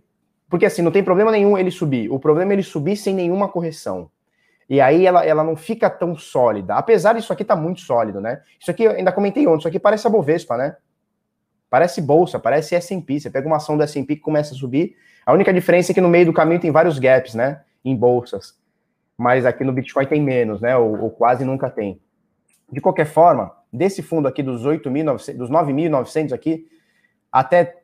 porque 0.49 0.67
assim, 0.67 0.83
não 0.83 0.93
tem 0.93 1.03
problema 1.03 1.31
nenhum 1.31 1.59
ele 1.59 1.71
subir. 1.71 2.11
O 2.11 2.19
problema 2.19 2.53
é 2.53 2.55
ele 2.55 2.63
subir 2.63 2.97
sem 2.97 3.15
nenhuma 3.15 3.49
correção. 3.49 4.11
E 4.73 4.81
aí 4.81 5.05
ela, 5.05 5.23
ela 5.23 5.45
não 5.45 5.55
fica 5.55 5.91
tão 5.91 6.17
sólida. 6.17 6.77
Apesar 6.77 7.13
disso 7.13 7.31
aqui 7.31 7.45
tá 7.45 7.55
muito 7.55 7.83
sólido, 7.83 8.23
né? 8.23 8.41
Isso 8.59 8.71
aqui, 8.71 8.85
eu 8.85 8.93
ainda 8.93 9.13
comentei 9.13 9.47
ontem, 9.47 9.59
isso 9.59 9.69
aqui 9.69 9.79
parece 9.79 10.07
a 10.07 10.11
Bovespa, 10.11 10.57
né? 10.57 10.75
Parece 11.69 12.01
bolsa, 12.01 12.39
parece 12.39 12.75
S&P. 12.75 13.21
Você 13.21 13.29
pega 13.29 13.47
uma 13.47 13.57
ação 13.57 13.77
do 13.77 13.83
S&P 13.83 14.17
que 14.17 14.23
começa 14.23 14.55
a 14.55 14.57
subir. 14.57 14.97
A 15.27 15.35
única 15.35 15.53
diferença 15.53 15.93
é 15.93 15.95
que 15.95 16.01
no 16.01 16.09
meio 16.09 16.25
do 16.25 16.33
caminho 16.33 16.59
tem 16.59 16.71
vários 16.71 16.99
gaps, 16.99 17.35
né? 17.35 17.61
Em 17.85 17.95
bolsas. 17.95 18.59
Mas 19.15 19.45
aqui 19.45 19.63
no 19.63 19.75
Bitcoin 19.75 20.07
tem 20.07 20.23
menos, 20.23 20.63
né? 20.63 20.75
Ou, 20.75 21.03
ou 21.03 21.11
quase 21.11 21.45
nunca 21.45 21.69
tem. 21.69 22.01
De 22.73 22.81
qualquer 22.81 23.05
forma, 23.05 23.55
desse 23.71 24.03
fundo 24.03 24.27
aqui 24.27 24.43
dos 24.43 24.65
8.900, 24.65 25.37
dos 25.37 25.51
9.900 25.51 26.33
aqui, 26.33 26.67
até 27.31 27.83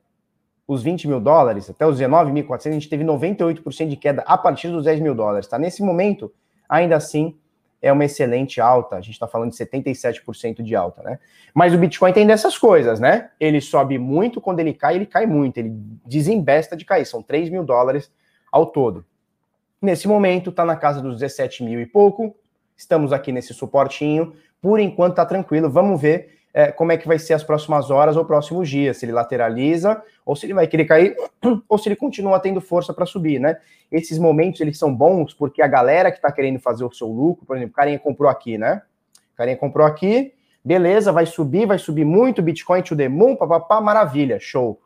os 0.67 0.83
20 0.83 1.07
mil 1.07 1.21
dólares, 1.21 1.69
até 1.69 1.87
os 1.87 2.01
19.400, 2.01 2.67
a 2.69 2.71
gente 2.71 2.89
teve 2.89 3.05
98% 3.05 3.89
de 3.89 3.97
queda 3.97 4.23
a 4.27 4.39
partir 4.39 4.69
dos 4.69 4.85
10 4.85 5.01
mil 5.01 5.15
dólares, 5.15 5.47
tá? 5.47 5.59
Nesse 5.59 5.83
momento, 5.83 6.33
ainda 6.69 6.97
assim, 6.97 7.37
é 7.81 7.93
uma 7.93 8.05
excelente 8.05 8.61
alta, 8.61 8.97
a 8.97 9.01
gente 9.01 9.15
está 9.15 9.29
falando 9.29 9.51
de 9.51 9.57
77% 9.57 10.63
de 10.63 10.75
alta, 10.75 11.03
né? 11.03 11.19
Mas 11.55 11.73
o 11.73 11.79
Bitcoin 11.79 12.13
tem 12.13 12.27
dessas 12.27 12.59
coisas, 12.59 12.99
né? 12.99 13.31
Ele 13.39 13.61
sobe 13.61 13.99
muito, 13.99 14.41
quando 14.41 14.61
ele 14.61 14.75
cai, 14.75 14.97
ele 14.97 15.07
cai 15.07 15.27
muito, 15.27 15.59
ele 15.59 15.71
desembesta 16.05 16.77
de 16.77 16.85
cair, 16.85 17.07
são 17.07 17.23
3 17.23 17.51
mil 17.51 17.65
dólares 17.65 18.11
ao 18.51 18.67
todo. 18.67 19.05
Nesse 19.81 20.09
momento, 20.09 20.51
está 20.51 20.65
na 20.65 20.75
casa 20.75 21.01
dos 21.01 21.21
17 21.21 21.63
mil 21.63 21.81
e 21.81 21.87
pouco, 21.87 22.35
estamos 22.77 23.13
aqui 23.13 23.31
nesse 23.31 23.55
suportinho, 23.55 24.35
por 24.61 24.81
enquanto 24.81 25.15
tá 25.15 25.25
tranquilo. 25.25 25.71
Vamos 25.71 26.01
ver 26.01 26.38
é, 26.59 26.73
como 26.73 26.91
é 26.91 26.97
que 26.97 27.07
vai 27.07 27.21
ser 27.21 27.35
as 27.35 27.45
próximas 27.45 27.89
horas 27.89 28.17
ou 28.17 28.25
próximos 28.25 28.69
dias, 28.69 28.97
se 28.97 29.05
ele 29.05 29.13
lateraliza, 29.13 30.03
ou 30.27 30.35
se 30.35 30.45
ele 30.45 30.55
vai 30.55 30.67
querer 30.67 30.87
cair, 30.87 31.17
ou 31.69 31.79
se 31.79 31.89
ele 31.89 31.95
continua 31.95 32.41
tendo 32.41 32.61
força 32.61 32.93
para 32.93 33.07
subir, 33.07 33.39
né? 33.39 33.59
Esses 33.93 34.19
momentos 34.19 34.61
eles 34.61 34.77
são 34.77 34.93
bons 34.93 35.33
porque 35.33 35.63
a 35.63 35.69
galera 35.69 36.11
que 36.11 36.19
está 36.19 36.33
querendo 36.33 36.59
fazer 36.59 36.85
o 36.85 36.93
seu 36.93 37.07
lucro, 37.07 37.47
por 37.47 37.57
exemplo, 37.57 37.73
o 37.73 37.77
carinha 37.77 37.99
comprou 38.01 38.29
aqui, 38.29 38.59
né? 38.59 38.83
O 39.35 39.37
carinha 39.37 39.57
comprou 39.57 39.87
aqui, 39.87 40.33
Beleza, 40.65 41.13
vai 41.13 41.27
subir, 41.27 41.65
vai 41.65 41.79
subir 41.79 42.05
muito, 42.05 42.43
Bitcoin 42.43 42.83
to 42.83 42.97
the 42.97 43.09
moon, 43.09 43.37
papapá, 43.37 43.81
maravilha, 43.81 44.41
show. 44.41 44.81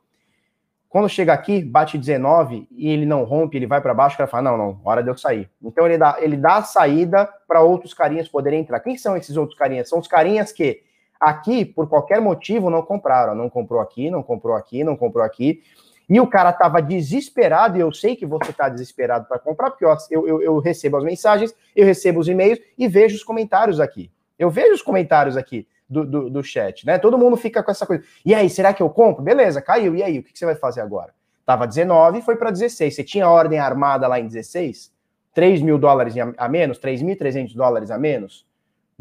Quando 0.91 1.09
chega 1.09 1.33
aqui, 1.33 1.63
bate 1.65 1.97
19 1.97 2.69
e 2.71 2.91
ele 2.91 3.07
não 3.07 3.25
rompe, 3.25 3.57
ele 3.57 3.67
vai 3.67 3.81
para 3.81 3.95
baixo, 3.95 4.15
o 4.15 4.19
cara 4.19 4.29
fala: 4.29 4.51
não, 4.51 4.59
não, 4.59 4.81
hora 4.85 5.03
de 5.03 5.09
eu 5.09 5.17
sair. 5.17 5.49
Então 5.63 5.87
ele 5.87 5.97
dá, 5.97 6.19
ele 6.21 6.37
dá 6.37 6.57
a 6.57 6.63
saída 6.63 7.27
para 7.49 7.63
outros 7.63 7.95
carinhas 7.95 8.29
poderem 8.29 8.61
entrar. 8.61 8.79
Quem 8.81 8.99
são 8.99 9.17
esses 9.17 9.39
outros 9.39 9.59
carinhas? 9.59 9.89
São 9.89 9.99
os 9.99 10.07
carinhas 10.07 10.53
que 10.53 10.83
aqui, 11.23 11.65
por 11.65 11.89
qualquer 11.89 12.21
motivo, 12.21 12.69
não 12.69 12.83
compraram. 12.83 13.35
Não 13.35 13.49
comprou 13.49 13.81
aqui, 13.81 14.11
não 14.11 14.23
comprou 14.23 14.57
aqui, 14.57 14.83
não 14.83 14.97
comprou 14.97 15.25
aqui. 15.25 15.63
E 16.11 16.21
o 16.21 16.27
cara 16.27 16.51
estava 16.51 16.83
desesperado, 16.83 17.79
e 17.79 17.81
eu 17.81 17.93
sei 17.93 18.17
que 18.17 18.27
você 18.27 18.51
está 18.51 18.69
desesperado 18.69 19.27
para 19.27 19.39
comprar, 19.39 19.71
porque 19.71 19.85
eu, 19.85 20.27
eu, 20.27 20.43
eu 20.43 20.59
recebo 20.59 20.97
as 20.97 21.05
mensagens, 21.05 21.55
eu 21.77 21.87
recebo 21.87 22.21
os 22.21 22.29
e-mails 22.29 22.59
e 22.77 22.89
vejo 22.89 23.15
os 23.15 23.23
comentários 23.23 23.79
aqui. 23.79 24.11
Eu 24.39 24.51
vejo 24.51 24.75
os 24.75 24.83
comentários 24.83 25.37
aqui 25.37 25.67
do, 25.89 26.05
do, 26.05 26.29
do, 26.29 26.43
chat, 26.43 26.85
né? 26.85 26.99
Todo 26.99 27.17
mundo 27.17 27.37
fica 27.37 27.63
com 27.63 27.71
essa 27.71 27.87
coisa. 27.87 28.03
E 28.27 28.35
aí, 28.35 28.51
será 28.51 28.75
que 28.75 28.83
eu 28.83 28.91
compro? 28.91 29.23
Beleza, 29.23 29.63
caiu. 29.63 29.95
E 29.95 30.03
aí, 30.03 30.19
o 30.19 30.23
que, 30.25 30.33
que 30.33 30.39
você 30.39 30.45
vai 30.45 30.57
fazer 30.57 30.81
agora? 30.81 31.15
Tava 31.47 31.67
19 31.67 32.19
e 32.19 32.23
foi 32.23 32.35
para 32.37 32.51
16. 32.51 32.95
Você 32.95 33.05
tinha 33.05 33.29
ordem 33.29 33.59
armada 33.59 34.09
lá 34.09 34.19
em 34.19 34.27
16? 34.27 34.93
3 35.33 35.63
mil 35.63 35.79
dólares 35.79 36.15
a 36.37 36.49
menos? 36.49 36.79
3.300 36.81 37.55
dólares 37.55 37.91
a 37.91 37.99
menos? 37.99 38.45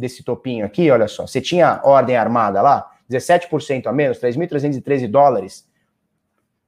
Desse 0.01 0.23
topinho 0.23 0.65
aqui, 0.65 0.89
olha 0.89 1.07
só. 1.07 1.27
Você 1.27 1.39
tinha 1.39 1.79
ordem 1.83 2.17
armada 2.17 2.59
lá? 2.59 2.89
17% 3.07 3.85
a 3.85 3.93
menos? 3.93 4.19
3.313 4.19 5.07
dólares? 5.07 5.69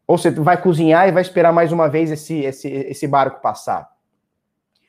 Ou 0.06 0.20
você 0.20 0.30
vai 0.30 0.62
cozinhar 0.62 1.08
e 1.08 1.12
vai 1.12 1.24
esperar 1.24 1.52
mais 1.52 1.72
uma 1.72 1.90
vez 1.90 2.12
esse, 2.12 2.42
esse, 2.42 2.68
esse 2.70 3.08
barco 3.08 3.42
passar? 3.42 3.90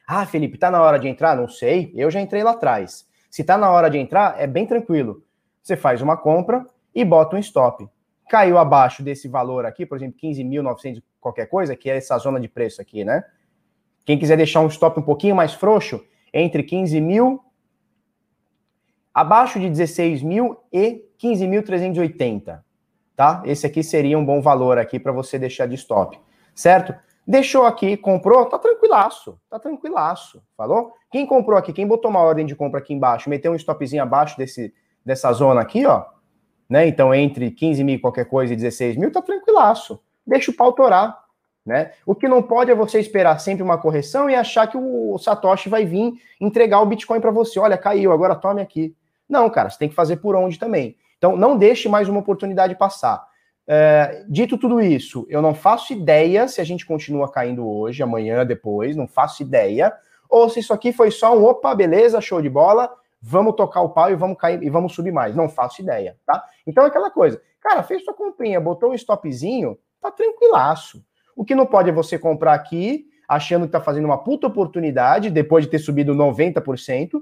Ah, 0.07 0.27
Felipe, 0.27 0.59
tá 0.59 0.71
na 0.71 0.83
hora 0.83 0.99
de 0.99 1.09
entrar? 1.09 1.35
Não 1.35 1.49
sei. 1.49 1.91
Eu 1.95 2.11
já 2.11 2.21
entrei 2.21 2.43
lá 2.43 2.51
atrás. 2.51 3.09
Se 3.31 3.41
está 3.41 3.57
na 3.57 3.71
hora 3.71 3.89
de 3.89 3.97
entrar, 3.97 4.39
é 4.39 4.47
bem 4.47 4.67
tranquilo. 4.67 5.25
Você 5.63 5.75
faz 5.75 6.03
uma 6.03 6.19
compra 6.19 6.67
e 6.95 7.03
bota 7.03 7.37
um 7.37 7.39
stop. 7.39 7.89
Caiu 8.29 8.59
abaixo 8.59 9.03
desse 9.03 9.27
valor 9.27 9.65
aqui, 9.65 9.87
por 9.87 9.97
exemplo, 9.97 10.19
15.900 10.23 11.03
qualquer 11.19 11.47
coisa, 11.47 11.75
que 11.75 11.89
é 11.89 11.97
essa 11.97 12.19
zona 12.19 12.39
de 12.39 12.49
preço 12.49 12.83
aqui, 12.83 13.05
né? 13.05 13.25
Quem 14.05 14.19
quiser 14.19 14.37
deixar 14.37 14.61
um 14.61 14.67
stop 14.67 15.01
um 15.01 15.03
pouquinho 15.03 15.35
mais 15.35 15.55
frouxo, 15.55 16.05
entre 16.31 16.63
15 16.63 17.01
mil, 17.01 17.41
abaixo 19.15 19.61
de 19.61 19.71
16 19.71 20.23
mil 20.23 20.59
e 20.73 21.05
15.380, 21.23 22.61
tá? 23.17 23.43
Esse 23.47 23.65
aqui 23.65 23.83
seria 23.83 24.19
um 24.19 24.25
bom 24.25 24.43
valor 24.43 24.77
aqui 24.77 24.99
para 24.99 25.13
você 25.13 25.39
deixar 25.39 25.67
de 25.67 25.77
stop, 25.77 26.21
certo? 26.53 26.93
Deixou 27.27 27.65
aqui, 27.65 27.97
comprou, 27.97 28.45
tá 28.47 28.59
tranquilaço, 28.59 29.39
tá 29.49 29.59
tranquilaço, 29.59 30.43
falou? 30.57 30.93
Quem 31.11 31.25
comprou 31.25 31.57
aqui, 31.57 31.73
quem 31.73 31.87
botou 31.87 32.11
uma 32.11 32.21
ordem 32.21 32.45
de 32.45 32.57
compra 32.57 32.81
aqui 32.81 32.93
embaixo, 32.93 33.31
meteu 33.31 33.53
um 33.53 33.57
stopzinho 33.57 34.03
abaixo 34.03 34.37
desse, 34.37 34.75
dessa 35.05 35.33
zona 35.33 35.61
aqui, 35.61 35.87
ó, 35.87 36.05
né? 36.69 36.87
Então, 36.87 37.15
entre 37.15 37.51
15 37.51 37.85
mil 37.85 38.01
qualquer 38.01 38.25
coisa 38.25 38.53
e 38.53 38.57
16 38.57 38.97
mil, 38.97 39.13
tá 39.13 39.23
tranquilaço. 39.23 40.01
Deixa 40.27 40.51
o 40.51 40.55
pau 40.55 40.73
torar, 40.73 41.17
né? 41.65 41.93
O 42.05 42.15
que 42.15 42.29
não 42.29 42.43
pode 42.43 42.71
é 42.71 42.75
você 42.75 42.99
esperar 42.99 43.39
sempre 43.39 43.63
uma 43.63 43.79
correção 43.79 44.29
e 44.29 44.35
achar 44.35 44.67
que 44.67 44.77
o 44.77 45.17
Satoshi 45.19 45.69
vai 45.69 45.85
vir 45.85 46.15
entregar 46.41 46.81
o 46.81 46.87
Bitcoin 46.87 47.21
para 47.21 47.31
você. 47.31 47.59
Olha, 47.59 47.79
caiu, 47.79 48.13
agora 48.13 48.35
tome 48.35 48.61
aqui. 48.61 48.95
Não, 49.29 49.49
cara, 49.51 49.71
você 49.71 49.79
tem 49.79 49.89
que 49.89 49.95
fazer 49.95 50.17
por 50.17 50.37
onde 50.37 50.59
também. 50.59 50.97
Então, 51.19 51.37
não 51.37 51.57
deixe 51.57 51.89
mais 51.89 52.09
uma 52.09 52.21
oportunidade 52.21 52.75
passar. 52.75 53.27
É, 53.67 54.25
dito 54.29 54.59
tudo 54.59 54.81
isso, 54.81 55.27
eu 55.31 55.41
não 55.41 55.55
faço 55.55 55.95
ideia 55.95 56.47
se 56.47 56.61
a 56.61 56.65
gente 56.65 56.85
continua 56.85 57.33
caindo 57.33 57.67
hoje, 57.67 58.03
amanhã, 58.03 58.45
depois, 58.45 58.95
não 58.95 59.09
faço 59.09 59.43
ideia. 59.43 59.93
Ou 60.29 60.49
se 60.51 60.61
isso 60.61 60.73
aqui 60.73 60.93
foi 60.93 61.11
só 61.11 61.37
um 61.37 61.45
opa, 61.45 61.75
beleza, 61.75 62.21
show 62.21 62.43
de 62.43 62.51
bola, 62.51 62.91
vamos 63.23 63.55
tocar 63.57 63.81
o 63.81 63.91
pau 63.91 64.11
e 64.11 64.15
vamos 64.15 64.37
cair 64.37 64.63
e 64.63 64.69
vamos 64.69 64.95
subir 64.95 65.13
mais. 65.13 65.35
Não 65.35 65.49
faço 65.49 65.81
ideia, 65.81 66.17
tá? 66.27 66.45
Então 66.67 66.85
é 66.85 66.89
aquela 66.89 67.11
coisa. 67.11 67.41
Cara, 67.61 67.83
fez 67.83 68.05
sua 68.05 68.13
comprinha, 68.13 68.61
botou 68.61 68.91
um 68.91 68.95
stopzinho, 68.95 69.79
tá 70.01 70.11
tranquilaço. 70.11 71.03
O 71.35 71.45
que 71.45 71.55
não 71.55 71.65
pode 71.65 71.89
é 71.89 71.93
você 71.93 72.19
comprar 72.19 72.53
aqui, 72.53 73.07
achando 73.27 73.65
que 73.67 73.73
tá 73.73 73.81
fazendo 73.81 74.05
uma 74.05 74.19
puta 74.19 74.47
oportunidade, 74.47 75.31
depois 75.31 75.65
de 75.65 75.71
ter 75.71 75.79
subido 75.79 76.15
90%, 76.15 77.21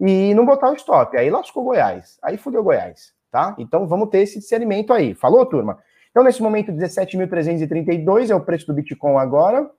e 0.00 0.34
não 0.34 0.46
botar 0.46 0.70
o 0.70 0.74
stop. 0.74 1.16
Aí 1.16 1.30
lascou 1.30 1.64
Goiás. 1.64 2.18
Aí 2.22 2.36
fudeu 2.36 2.62
Goiás 2.62 3.16
tá? 3.30 3.54
Então 3.58 3.86
vamos 3.86 4.08
ter 4.10 4.18
esse 4.18 4.38
discernimento 4.38 4.92
aí. 4.92 5.14
Falou, 5.14 5.44
turma? 5.46 5.78
Então, 6.10 6.24
nesse 6.24 6.42
momento, 6.42 6.72
17.332 6.72 8.30
é 8.30 8.34
o 8.34 8.40
preço 8.40 8.66
do 8.66 8.74
Bitcoin 8.74 9.16
agora. 9.16 9.70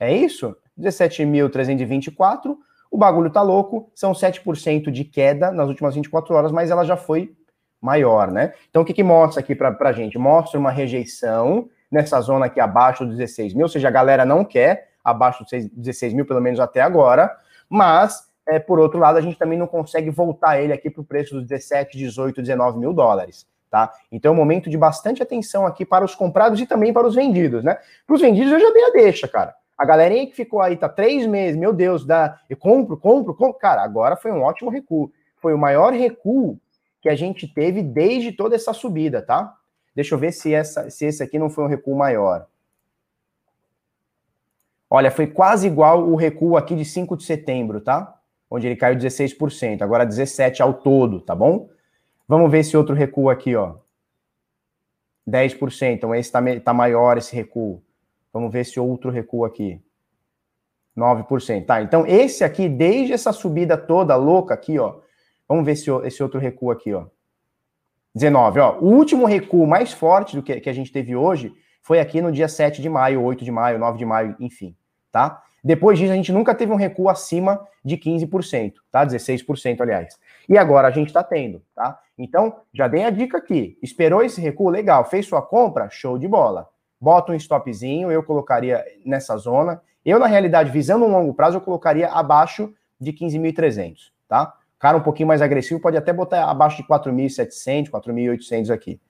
É 0.00 0.12
isso? 0.12 0.56
17.324. 0.78 2.56
O 2.90 2.98
bagulho 2.98 3.30
tá 3.30 3.42
louco. 3.42 3.90
São 3.94 4.12
7% 4.12 4.90
de 4.90 5.04
queda 5.04 5.52
nas 5.52 5.68
últimas 5.68 5.94
24 5.94 6.34
horas, 6.34 6.50
mas 6.50 6.70
ela 6.70 6.84
já 6.84 6.96
foi 6.96 7.36
maior, 7.80 8.30
né? 8.30 8.54
Então, 8.70 8.82
o 8.82 8.84
que, 8.84 8.94
que 8.94 9.02
mostra 9.02 9.40
aqui 9.40 9.54
para 9.54 9.76
a 9.80 9.92
gente? 9.92 10.18
Mostra 10.18 10.58
uma 10.58 10.70
rejeição 10.70 11.68
nessa 11.90 12.20
zona 12.20 12.46
aqui 12.46 12.58
abaixo 12.58 13.04
dos 13.04 13.16
16 13.16 13.54
mil, 13.54 13.64
ou 13.64 13.68
seja, 13.68 13.88
a 13.88 13.90
galera 13.90 14.24
não 14.24 14.44
quer 14.44 14.92
abaixo 15.04 15.44
dos 15.44 15.68
16 15.72 16.14
mil, 16.14 16.24
pelo 16.24 16.40
menos 16.40 16.58
até 16.58 16.80
agora, 16.80 17.36
mas 17.68 18.31
é, 18.46 18.58
por 18.58 18.78
outro 18.78 18.98
lado, 18.98 19.18
a 19.18 19.20
gente 19.20 19.38
também 19.38 19.58
não 19.58 19.66
consegue 19.66 20.10
voltar 20.10 20.60
ele 20.60 20.72
aqui 20.72 20.90
para 20.90 21.00
o 21.00 21.04
preço 21.04 21.34
dos 21.34 21.46
17, 21.46 21.96
18, 21.96 22.42
19 22.42 22.78
mil 22.78 22.92
dólares. 22.92 23.46
Tá? 23.70 23.90
Então 24.10 24.30
é 24.30 24.34
um 24.34 24.36
momento 24.36 24.68
de 24.68 24.76
bastante 24.76 25.22
atenção 25.22 25.66
aqui 25.66 25.86
para 25.86 26.04
os 26.04 26.14
comprados 26.14 26.60
e 26.60 26.66
também 26.66 26.92
para 26.92 27.06
os 27.06 27.14
vendidos, 27.14 27.64
né? 27.64 27.78
Para 28.06 28.14
os 28.14 28.20
vendidos 28.20 28.52
eu 28.52 28.60
já 28.60 28.70
dei 28.70 28.84
a 28.84 28.90
deixa, 28.90 29.26
cara. 29.26 29.54
A 29.78 29.86
galerinha 29.86 30.26
que 30.26 30.36
ficou 30.36 30.60
aí, 30.60 30.76
tá 30.76 30.90
três 30.90 31.26
meses, 31.26 31.58
meu 31.58 31.72
Deus, 31.72 32.04
dá, 32.04 32.38
eu 32.50 32.56
compro, 32.56 32.98
compro, 32.98 33.34
compro. 33.34 33.58
Cara, 33.58 33.82
agora 33.82 34.14
foi 34.14 34.30
um 34.30 34.42
ótimo 34.42 34.70
recuo. 34.70 35.10
Foi 35.36 35.54
o 35.54 35.58
maior 35.58 35.92
recuo 35.94 36.58
que 37.00 37.08
a 37.08 37.14
gente 37.14 37.48
teve 37.48 37.82
desde 37.82 38.30
toda 38.32 38.54
essa 38.54 38.74
subida, 38.74 39.22
tá? 39.22 39.56
Deixa 39.94 40.14
eu 40.14 40.18
ver 40.18 40.32
se, 40.32 40.52
essa, 40.52 40.90
se 40.90 41.06
esse 41.06 41.22
aqui 41.22 41.38
não 41.38 41.48
foi 41.48 41.64
um 41.64 41.68
recuo 41.68 41.96
maior. 41.96 42.46
Olha, 44.88 45.10
foi 45.10 45.26
quase 45.26 45.66
igual 45.66 46.06
o 46.06 46.14
recuo 46.14 46.56
aqui 46.56 46.76
de 46.76 46.84
5 46.84 47.16
de 47.16 47.24
setembro, 47.24 47.80
tá? 47.80 48.18
Onde 48.52 48.66
ele 48.66 48.76
caiu 48.76 48.98
16%, 48.98 49.80
agora 49.80 50.06
17% 50.06 50.60
ao 50.60 50.74
todo, 50.74 51.22
tá 51.22 51.34
bom? 51.34 51.70
Vamos 52.28 52.50
ver 52.50 52.58
esse 52.58 52.76
outro 52.76 52.94
recuo 52.94 53.30
aqui, 53.30 53.56
ó. 53.56 53.76
10%, 55.26 55.94
então 55.94 56.14
esse 56.14 56.30
tá, 56.30 56.40
tá 56.62 56.74
maior 56.74 57.16
esse 57.16 57.34
recuo. 57.34 57.82
Vamos 58.30 58.52
ver 58.52 58.60
esse 58.60 58.78
outro 58.78 59.10
recuo 59.10 59.46
aqui. 59.46 59.80
9%. 60.94 61.64
Tá, 61.64 61.80
então 61.80 62.06
esse 62.06 62.44
aqui, 62.44 62.68
desde 62.68 63.14
essa 63.14 63.32
subida 63.32 63.78
toda 63.78 64.14
louca 64.16 64.52
aqui, 64.52 64.78
ó. 64.78 65.00
Vamos 65.48 65.64
ver 65.64 65.72
esse, 65.72 65.90
esse 66.04 66.22
outro 66.22 66.38
recuo 66.38 66.70
aqui, 66.70 66.92
ó. 66.92 67.06
19, 68.14 68.60
ó. 68.60 68.78
O 68.80 68.86
último 68.88 69.24
recuo 69.24 69.66
mais 69.66 69.94
forte 69.94 70.36
do 70.36 70.42
que, 70.42 70.60
que 70.60 70.68
a 70.68 70.74
gente 70.74 70.92
teve 70.92 71.16
hoje 71.16 71.54
foi 71.80 72.00
aqui 72.00 72.20
no 72.20 72.30
dia 72.30 72.48
7 72.48 72.82
de 72.82 72.88
maio, 72.90 73.22
8 73.22 73.42
de 73.42 73.50
maio, 73.50 73.78
9 73.78 73.96
de 73.96 74.04
maio, 74.04 74.36
enfim, 74.38 74.76
tá? 75.10 75.42
Depois 75.64 75.98
disso, 75.98 76.12
a 76.12 76.16
gente 76.16 76.32
nunca 76.32 76.54
teve 76.54 76.72
um 76.72 76.76
recuo 76.76 77.08
acima 77.08 77.66
de 77.84 77.96
15%, 77.96 78.74
tá? 78.90 79.06
16%, 79.06 79.80
aliás. 79.80 80.18
E 80.48 80.58
agora 80.58 80.88
a 80.88 80.90
gente 80.90 81.08
está 81.08 81.22
tendo, 81.22 81.62
tá? 81.74 82.00
Então, 82.18 82.56
já 82.72 82.88
dei 82.88 83.04
a 83.04 83.10
dica 83.10 83.38
aqui. 83.38 83.78
Esperou 83.80 84.22
esse 84.22 84.40
recuo, 84.40 84.68
legal. 84.68 85.04
Fez 85.04 85.26
sua 85.26 85.40
compra, 85.40 85.88
show 85.88 86.18
de 86.18 86.26
bola. 86.26 86.68
Bota 87.00 87.32
um 87.32 87.34
stopzinho, 87.34 88.10
eu 88.10 88.22
colocaria 88.22 88.84
nessa 89.04 89.36
zona. 89.36 89.80
Eu, 90.04 90.18
na 90.18 90.26
realidade, 90.26 90.70
visando 90.70 91.04
um 91.04 91.10
longo 91.10 91.32
prazo, 91.32 91.58
eu 91.58 91.60
colocaria 91.60 92.08
abaixo 92.08 92.72
de 93.00 93.12
15.300, 93.12 94.10
tá? 94.28 94.54
Cara 94.78 94.96
um 94.96 95.02
pouquinho 95.02 95.28
mais 95.28 95.40
agressivo 95.40 95.80
pode 95.80 95.96
até 95.96 96.12
botar 96.12 96.50
abaixo 96.50 96.78
de 96.78 96.82
4.700, 96.88 97.88
4.800 97.88 98.70
aqui, 98.70 99.00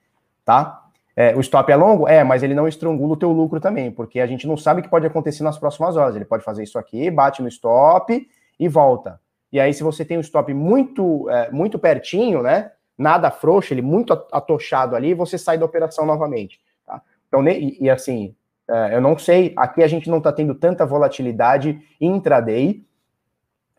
tá? 0.45 0.82
É, 1.15 1.35
o 1.35 1.41
stop 1.41 1.71
é 1.71 1.75
longo? 1.75 2.07
É, 2.07 2.23
mas 2.23 2.41
ele 2.41 2.55
não 2.55 2.67
estrangula 2.67 3.13
o 3.13 3.17
teu 3.17 3.31
lucro 3.31 3.59
também, 3.59 3.91
porque 3.91 4.19
a 4.19 4.25
gente 4.25 4.47
não 4.47 4.57
sabe 4.57 4.79
o 4.79 4.83
que 4.83 4.89
pode 4.89 5.05
acontecer 5.05 5.43
nas 5.43 5.57
próximas 5.57 5.95
horas. 5.95 6.15
Ele 6.15 6.25
pode 6.25 6.43
fazer 6.43 6.63
isso 6.63 6.79
aqui, 6.79 7.11
bate 7.11 7.41
no 7.41 7.47
stop 7.47 8.27
e 8.59 8.67
volta. 8.67 9.19
E 9.51 9.59
aí, 9.59 9.73
se 9.73 9.83
você 9.83 10.03
tem 10.03 10.17
um 10.17 10.21
stop 10.21 10.51
muito, 10.53 11.29
é, 11.29 11.51
muito 11.51 11.77
pertinho, 11.77 12.41
né? 12.41 12.71
Nada 12.97 13.29
frouxo, 13.29 13.73
ele 13.73 13.81
muito 13.81 14.13
atochado 14.31 14.95
ali, 14.95 15.13
você 15.13 15.37
sai 15.37 15.57
da 15.57 15.65
operação 15.65 16.05
novamente. 16.05 16.59
Tá? 16.85 17.01
Então, 17.27 17.47
e, 17.47 17.77
e 17.79 17.89
assim, 17.89 18.35
é, 18.67 18.95
eu 18.95 19.01
não 19.01 19.17
sei, 19.17 19.53
aqui 19.55 19.83
a 19.83 19.87
gente 19.87 20.09
não 20.09 20.17
está 20.17 20.31
tendo 20.31 20.55
tanta 20.55 20.85
volatilidade 20.85 21.79
intraday, 22.01 22.83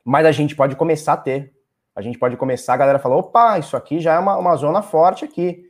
mas 0.05 0.27
a 0.27 0.33
gente 0.33 0.55
pode 0.55 0.77
começar 0.77 1.15
a 1.15 1.17
ter. 1.17 1.53
A 1.97 2.03
gente 2.03 2.19
pode 2.19 2.37
começar, 2.37 2.75
a 2.75 2.77
galera 2.77 2.99
fala, 2.99 3.17
opa, 3.17 3.59
isso 3.59 3.77
aqui 3.77 4.01
já 4.01 4.15
é 4.15 4.19
uma, 4.19 4.37
uma 4.37 4.57
zona 4.57 4.83
forte 4.83 5.25
aqui. 5.25 5.65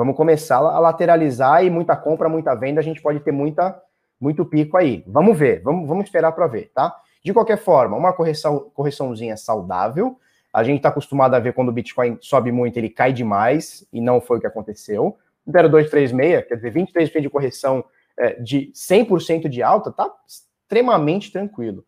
Vamos 0.00 0.16
começar 0.16 0.56
a 0.56 0.78
lateralizar 0.78 1.62
e 1.62 1.68
muita 1.68 1.94
compra, 1.94 2.26
muita 2.26 2.54
venda, 2.54 2.80
a 2.80 2.82
gente 2.82 3.02
pode 3.02 3.20
ter 3.20 3.32
muita, 3.32 3.78
muito 4.18 4.46
pico 4.46 4.78
aí. 4.78 5.04
Vamos 5.06 5.38
ver, 5.38 5.60
vamos, 5.60 5.86
vamos 5.86 6.06
esperar 6.06 6.32
para 6.32 6.46
ver, 6.46 6.70
tá? 6.74 6.96
De 7.22 7.34
qualquer 7.34 7.58
forma, 7.58 7.98
uma 7.98 8.10
correção, 8.14 8.70
correçãozinha 8.72 9.36
saudável. 9.36 10.18
A 10.54 10.64
gente 10.64 10.78
está 10.78 10.88
acostumado 10.88 11.34
a 11.34 11.38
ver 11.38 11.52
quando 11.52 11.68
o 11.68 11.72
Bitcoin 11.72 12.16
sobe 12.22 12.50
muito, 12.50 12.78
ele 12.78 12.88
cai 12.88 13.12
demais, 13.12 13.86
e 13.92 14.00
não 14.00 14.22
foi 14.22 14.38
o 14.38 14.40
que 14.40 14.46
aconteceu. 14.46 15.18
0,236, 15.46 16.46
quer 16.48 16.54
dizer, 16.54 16.72
23% 16.72 17.20
de 17.20 17.28
correção 17.28 17.84
é, 18.16 18.40
de 18.40 18.72
100% 18.74 19.50
de 19.50 19.62
alta, 19.62 19.92
tá 19.92 20.10
extremamente 20.26 21.30
tranquilo. 21.30 21.84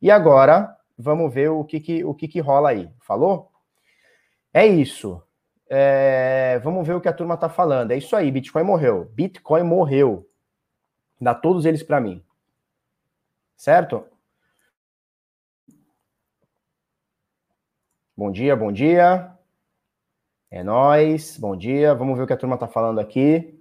E 0.00 0.10
agora, 0.10 0.74
vamos 0.96 1.30
ver 1.30 1.50
o 1.50 1.62
que, 1.62 1.78
que, 1.78 2.02
o 2.06 2.14
que, 2.14 2.26
que 2.26 2.40
rola 2.40 2.70
aí. 2.70 2.88
Falou? 3.00 3.50
É 4.50 4.66
isso. 4.66 5.22
É, 5.72 6.58
vamos 6.64 6.84
ver 6.84 6.94
o 6.94 7.00
que 7.00 7.08
a 7.08 7.12
turma 7.12 7.36
tá 7.36 7.48
falando. 7.48 7.92
É 7.92 7.96
isso 7.96 8.16
aí, 8.16 8.28
Bitcoin 8.28 8.64
morreu. 8.64 9.08
Bitcoin 9.14 9.62
morreu. 9.62 10.28
Dá 11.20 11.32
todos 11.32 11.64
eles 11.64 11.80
para 11.80 12.00
mim. 12.00 12.24
Certo? 13.56 14.04
Bom 18.16 18.32
dia, 18.32 18.56
bom 18.56 18.72
dia. 18.72 19.32
É 20.50 20.64
nós. 20.64 21.38
Bom 21.38 21.56
dia. 21.56 21.94
Vamos 21.94 22.16
ver 22.16 22.24
o 22.24 22.26
que 22.26 22.32
a 22.32 22.36
turma 22.36 22.58
tá 22.58 22.66
falando 22.66 22.98
aqui. 22.98 23.56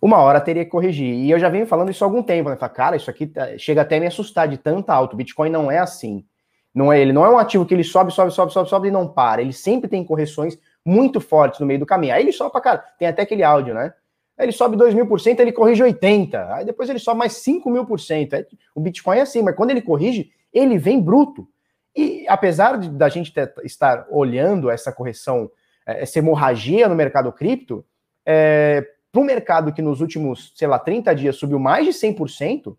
Uma 0.00 0.18
hora 0.18 0.40
teria 0.40 0.64
que 0.64 0.70
corrigir. 0.70 1.12
E 1.12 1.28
eu 1.28 1.40
já 1.40 1.48
venho 1.48 1.66
falando 1.66 1.90
isso 1.90 2.04
há 2.04 2.06
algum 2.06 2.22
tempo, 2.22 2.48
né? 2.48 2.56
Fala, 2.56 2.72
cara, 2.72 2.96
isso 2.96 3.10
aqui 3.10 3.26
tá... 3.26 3.58
chega 3.58 3.82
até 3.82 3.96
a 3.96 4.00
me 4.00 4.06
assustar 4.06 4.46
de 4.46 4.56
tanta 4.56 4.94
alto. 4.94 5.16
Bitcoin 5.16 5.50
não 5.50 5.70
é 5.72 5.78
assim. 5.78 6.24
Não 6.72 6.92
é, 6.92 7.00
ele 7.00 7.12
não 7.12 7.24
é 7.24 7.30
um 7.30 7.38
ativo 7.38 7.66
que 7.66 7.74
ele 7.74 7.82
sobe, 7.82 8.12
sobe, 8.12 8.32
sobe, 8.32 8.52
sobe, 8.52 8.70
sobe 8.70 8.88
e 8.88 8.90
não 8.92 9.08
para. 9.08 9.42
Ele 9.42 9.52
sempre 9.52 9.90
tem 9.90 10.04
correções 10.04 10.56
muito 10.84 11.20
fortes 11.20 11.60
no 11.60 11.66
meio 11.66 11.78
do 11.78 11.86
caminho. 11.86 12.14
Aí 12.14 12.22
ele 12.22 12.32
sobe 12.32 12.52
pra 12.52 12.60
cara. 12.60 12.78
Tem 12.98 13.08
até 13.08 13.22
aquele 13.22 13.42
áudio, 13.42 13.74
né? 13.74 13.92
Aí 14.38 14.46
ele 14.46 14.52
sobe 14.52 14.76
2 14.76 14.94
mil 14.94 15.06
por 15.06 15.20
cento, 15.20 15.40
ele 15.40 15.52
corrige 15.52 15.82
80. 15.82 16.54
Aí 16.54 16.64
depois 16.64 16.88
ele 16.88 16.98
sobe 16.98 17.18
mais 17.18 17.34
5 17.34 17.68
mil 17.70 17.84
por 17.84 18.00
cento. 18.00 18.36
O 18.74 18.80
Bitcoin 18.80 19.18
é 19.18 19.20
assim, 19.22 19.42
mas 19.42 19.54
quando 19.54 19.70
ele 19.70 19.82
corrige, 19.82 20.30
ele 20.52 20.78
vem 20.78 21.00
bruto. 21.00 21.46
E 21.94 22.24
apesar 22.28 22.78
de, 22.78 22.88
da 22.88 23.08
gente 23.08 23.32
ter, 23.32 23.52
estar 23.64 24.06
olhando 24.10 24.70
essa 24.70 24.92
correção, 24.92 25.50
é, 25.86 26.02
essa 26.02 26.18
hemorragia 26.18 26.88
no 26.88 26.94
mercado 26.94 27.30
cripto, 27.32 27.84
é, 28.24 28.86
para 29.12 29.20
um 29.20 29.24
mercado 29.24 29.72
que 29.72 29.82
nos 29.82 30.00
últimos, 30.00 30.52
sei 30.54 30.68
lá, 30.68 30.78
30 30.78 31.14
dias 31.14 31.36
subiu 31.36 31.58
mais 31.58 31.84
de 31.84 31.92
100%, 31.92 32.76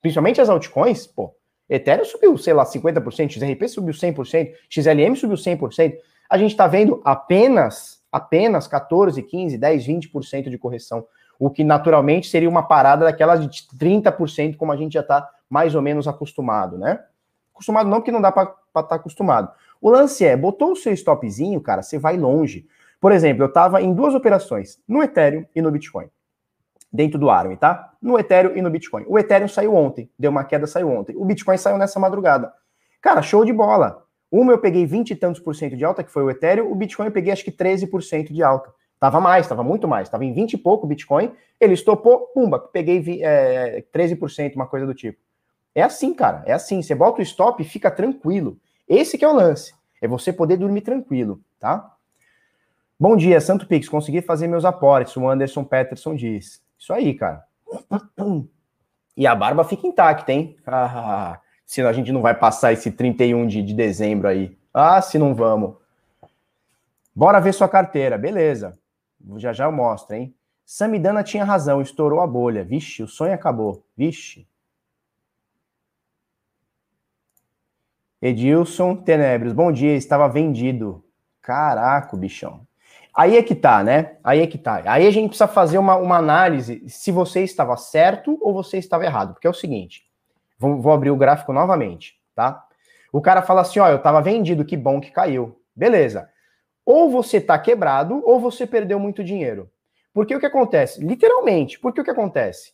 principalmente 0.00 0.40
as 0.40 0.48
altcoins, 0.48 1.06
pô, 1.06 1.34
Ethereum 1.68 2.04
subiu, 2.04 2.36
sei 2.36 2.52
lá, 2.52 2.64
50%, 2.64 3.30
XRP 3.30 3.68
subiu 3.68 3.94
100%, 3.94 4.52
XLM 4.68 5.16
subiu 5.16 5.36
100%. 5.36 5.94
A 6.34 6.36
gente 6.36 6.50
está 6.50 6.66
vendo 6.66 7.00
apenas, 7.04 8.02
apenas 8.10 8.66
14, 8.66 9.22
15, 9.22 9.56
10, 9.56 9.86
20% 9.86 10.50
de 10.50 10.58
correção, 10.58 11.06
o 11.38 11.48
que 11.48 11.62
naturalmente 11.62 12.28
seria 12.28 12.48
uma 12.48 12.64
parada 12.64 13.04
daquelas 13.04 13.40
de 13.40 13.48
30%, 13.78 14.56
como 14.56 14.72
a 14.72 14.76
gente 14.76 14.94
já 14.94 15.00
está 15.00 15.30
mais 15.48 15.76
ou 15.76 15.80
menos 15.80 16.08
acostumado, 16.08 16.76
né? 16.76 16.98
Acostumado 17.54 17.88
não, 17.88 17.98
porque 17.98 18.10
não 18.10 18.20
dá 18.20 18.32
para 18.32 18.52
estar 18.66 18.82
tá 18.82 18.96
acostumado. 18.96 19.48
O 19.80 19.88
lance 19.88 20.24
é, 20.24 20.36
botou 20.36 20.72
o 20.72 20.76
seu 20.76 20.92
stopzinho, 20.92 21.60
cara, 21.60 21.82
você 21.82 22.00
vai 22.00 22.16
longe. 22.16 22.66
Por 23.00 23.12
exemplo, 23.12 23.44
eu 23.44 23.48
estava 23.48 23.80
em 23.80 23.94
duas 23.94 24.12
operações, 24.12 24.82
no 24.88 25.04
Ethereum 25.04 25.44
e 25.54 25.62
no 25.62 25.70
Bitcoin 25.70 26.08
dentro 26.92 27.16
do 27.16 27.30
ARM, 27.30 27.54
tá? 27.54 27.92
No 28.02 28.18
Ethereum 28.18 28.56
e 28.56 28.60
no 28.60 28.70
Bitcoin. 28.70 29.04
O 29.06 29.20
Ethereum 29.20 29.46
saiu 29.46 29.72
ontem, 29.72 30.10
deu 30.18 30.32
uma 30.32 30.42
queda, 30.42 30.66
saiu 30.66 30.90
ontem. 30.90 31.14
O 31.16 31.24
Bitcoin 31.24 31.56
saiu 31.58 31.78
nessa 31.78 32.00
madrugada. 32.00 32.52
Cara, 33.00 33.22
show 33.22 33.44
de 33.44 33.52
bola. 33.52 34.03
Uma 34.36 34.52
eu 34.52 34.58
peguei 34.58 34.84
20 34.84 35.12
e 35.12 35.14
tantos 35.14 35.40
por 35.40 35.54
cento 35.54 35.76
de 35.76 35.84
alta, 35.84 36.02
que 36.02 36.10
foi 36.10 36.24
o 36.24 36.28
Ethereum, 36.28 36.68
o 36.68 36.74
Bitcoin 36.74 37.06
eu 37.06 37.12
peguei 37.12 37.32
acho 37.32 37.44
que 37.44 37.52
13% 37.52 38.32
de 38.32 38.42
alta. 38.42 38.74
Tava 38.98 39.20
mais, 39.20 39.46
tava 39.46 39.62
muito 39.62 39.86
mais. 39.86 40.08
Tava 40.08 40.24
em 40.24 40.32
20 40.32 40.54
e 40.54 40.58
pouco 40.58 40.86
o 40.86 40.88
Bitcoin, 40.88 41.30
ele 41.60 41.74
estopou, 41.74 42.32
pumba, 42.34 42.58
peguei 42.58 43.22
é, 43.22 43.84
13%, 43.94 44.56
uma 44.56 44.66
coisa 44.66 44.86
do 44.86 44.92
tipo. 44.92 45.20
É 45.72 45.84
assim, 45.84 46.12
cara, 46.12 46.42
é 46.46 46.52
assim. 46.52 46.82
Você 46.82 46.96
bota 46.96 47.20
o 47.20 47.22
stop 47.22 47.62
e 47.62 47.64
fica 47.64 47.92
tranquilo. 47.92 48.58
Esse 48.88 49.16
que 49.16 49.24
é 49.24 49.28
o 49.28 49.32
lance. 49.32 49.72
É 50.02 50.08
você 50.08 50.32
poder 50.32 50.56
dormir 50.56 50.80
tranquilo, 50.80 51.40
tá? 51.60 51.94
Bom 52.98 53.14
dia, 53.14 53.40
Santo 53.40 53.68
Pix. 53.68 53.88
Consegui 53.88 54.20
fazer 54.20 54.48
meus 54.48 54.64
aportes, 54.64 55.16
o 55.16 55.28
Anderson 55.28 55.62
Peterson 55.62 56.16
diz. 56.16 56.60
Isso 56.76 56.92
aí, 56.92 57.14
cara. 57.14 57.44
E 59.16 59.28
a 59.28 59.34
barba 59.36 59.62
fica 59.62 59.86
intacta, 59.86 60.32
hein? 60.32 60.56
Ah, 60.66 61.38
senão 61.66 61.88
a 61.88 61.92
gente 61.92 62.12
não 62.12 62.22
vai 62.22 62.34
passar 62.34 62.72
esse 62.72 62.90
31 62.90 63.46
de, 63.46 63.62
de 63.62 63.74
dezembro 63.74 64.28
aí. 64.28 64.56
Ah, 64.72 65.00
se 65.00 65.18
não 65.18 65.34
vamos. 65.34 65.76
Bora 67.14 67.40
ver 67.40 67.54
sua 67.54 67.68
carteira. 67.68 68.18
Beleza. 68.18 68.78
Já 69.36 69.52
já 69.52 69.64
eu 69.64 69.72
mostro, 69.72 70.16
hein? 70.16 70.34
Samidana 70.64 71.22
tinha 71.22 71.44
razão, 71.44 71.80
estourou 71.80 72.20
a 72.20 72.26
bolha. 72.26 72.64
Vixe, 72.64 73.02
o 73.02 73.08
sonho 73.08 73.34
acabou. 73.34 73.84
Vixe. 73.96 74.46
Edilson 78.20 78.96
Tenebres, 78.96 79.52
bom 79.52 79.70
dia, 79.70 79.94
estava 79.94 80.26
vendido. 80.28 81.04
Caraca, 81.42 82.16
bichão. 82.16 82.66
Aí 83.14 83.36
é 83.36 83.42
que 83.42 83.54
tá, 83.54 83.84
né? 83.84 84.16
Aí 84.24 84.40
é 84.40 84.46
que 84.46 84.56
tá. 84.56 84.82
Aí 84.86 85.06
a 85.06 85.10
gente 85.10 85.28
precisa 85.28 85.46
fazer 85.46 85.76
uma, 85.76 85.96
uma 85.96 86.16
análise 86.16 86.82
se 86.88 87.12
você 87.12 87.44
estava 87.44 87.76
certo 87.76 88.38
ou 88.40 88.54
você 88.54 88.78
estava 88.78 89.04
errado. 89.04 89.34
Porque 89.34 89.46
é 89.46 89.50
o 89.50 89.54
seguinte: 89.54 90.06
vou, 90.64 90.80
vou 90.80 90.92
abrir 90.92 91.10
o 91.10 91.16
gráfico 91.16 91.52
novamente, 91.52 92.14
tá? 92.34 92.66
O 93.12 93.20
cara 93.20 93.42
fala 93.42 93.60
assim: 93.60 93.78
ó, 93.78 93.88
eu 93.88 93.96
estava 93.96 94.22
vendido, 94.22 94.64
que 94.64 94.76
bom 94.76 95.00
que 95.00 95.10
caiu. 95.10 95.60
Beleza. 95.76 96.28
Ou 96.84 97.10
você 97.10 97.40
tá 97.40 97.58
quebrado, 97.58 98.22
ou 98.24 98.40
você 98.40 98.66
perdeu 98.66 98.98
muito 98.98 99.22
dinheiro. 99.22 99.70
Porque 100.12 100.34
o 100.34 100.40
que 100.40 100.46
acontece? 100.46 101.04
Literalmente, 101.04 101.78
porque 101.78 102.00
o 102.00 102.04
que 102.04 102.10
acontece? 102.10 102.72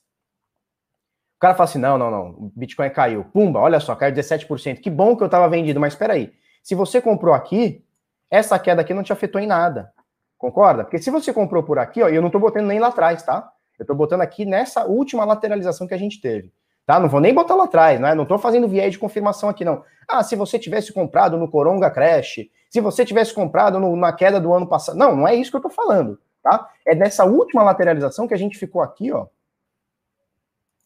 O 1.37 1.41
cara 1.41 1.55
fala 1.55 1.69
assim: 1.69 1.79
não, 1.79 1.99
não, 1.99 2.11
não, 2.11 2.31
o 2.31 2.53
Bitcoin 2.55 2.91
caiu. 2.91 3.25
Pumba, 3.25 3.61
olha 3.61 3.81
só, 3.81 3.95
caiu 3.97 4.15
17%. 4.15 4.81
Que 4.81 4.91
bom 4.91 5.17
que 5.17 5.23
eu 5.23 5.27
estava 5.27 5.49
vendido, 5.49 5.81
mas 5.81 5.95
espera 5.95 6.15
aí. 6.15 6.33
Se 6.63 6.75
você 6.75 7.01
comprou 7.01 7.35
aqui, 7.35 7.85
essa 8.31 8.59
queda 8.59 8.83
aqui 8.83 8.95
não 8.95 9.03
te 9.03 9.13
afetou 9.13 9.41
em 9.41 9.47
nada. 9.47 9.93
Concorda? 10.39 10.85
Porque 10.85 10.99
se 10.99 11.11
você 11.11 11.33
comprou 11.33 11.63
por 11.63 11.79
aqui, 11.79 12.03
ó, 12.03 12.09
eu 12.09 12.23
não 12.23 12.29
estou 12.29 12.41
botando 12.41 12.67
nem 12.67 12.79
lá 12.79 12.89
atrás, 12.89 13.23
tá? 13.23 13.51
Eu 13.79 13.85
estou 13.85 13.97
botando 13.97 14.21
aqui 14.21 14.45
nessa 14.45 14.85
última 14.85 15.25
lateralização 15.25 15.87
que 15.87 15.95
a 15.95 15.99
gente 15.99 16.21
teve. 16.21 16.53
Tá? 16.91 16.99
Não 16.99 17.09
vou 17.09 17.21
nem 17.21 17.33
botar 17.33 17.55
lá 17.55 17.67
atrás, 17.67 18.01
né? 18.01 18.17
Não 18.17 18.25
estou 18.25 18.37
fazendo 18.37 18.67
viés 18.67 18.91
de 18.91 18.99
confirmação 18.99 19.49
aqui, 19.49 19.65
não. 19.65 19.85
Ah, 20.09 20.25
se 20.25 20.35
você 20.35 20.59
tivesse 20.59 20.93
comprado 20.93 21.37
no 21.37 21.49
Coronga 21.49 21.89
Crash, 21.89 22.41
se 22.69 22.81
você 22.81 23.05
tivesse 23.05 23.33
comprado 23.33 23.79
no, 23.79 23.95
na 23.95 24.13
queda 24.13 24.41
do 24.41 24.53
ano 24.53 24.67
passado. 24.67 24.99
Não, 24.99 25.15
não 25.15 25.29
é 25.29 25.33
isso 25.33 25.53
que 25.53 25.57
eu 25.57 25.61
estou 25.61 25.71
falando, 25.71 26.19
tá? 26.43 26.69
É 26.85 26.93
nessa 26.93 27.25
última 27.25 27.63
lateralização 27.63 28.27
que 28.27 28.35
a 28.35 28.37
gente 28.37 28.59
ficou 28.59 28.83
aqui, 28.83 29.13
ó. 29.13 29.29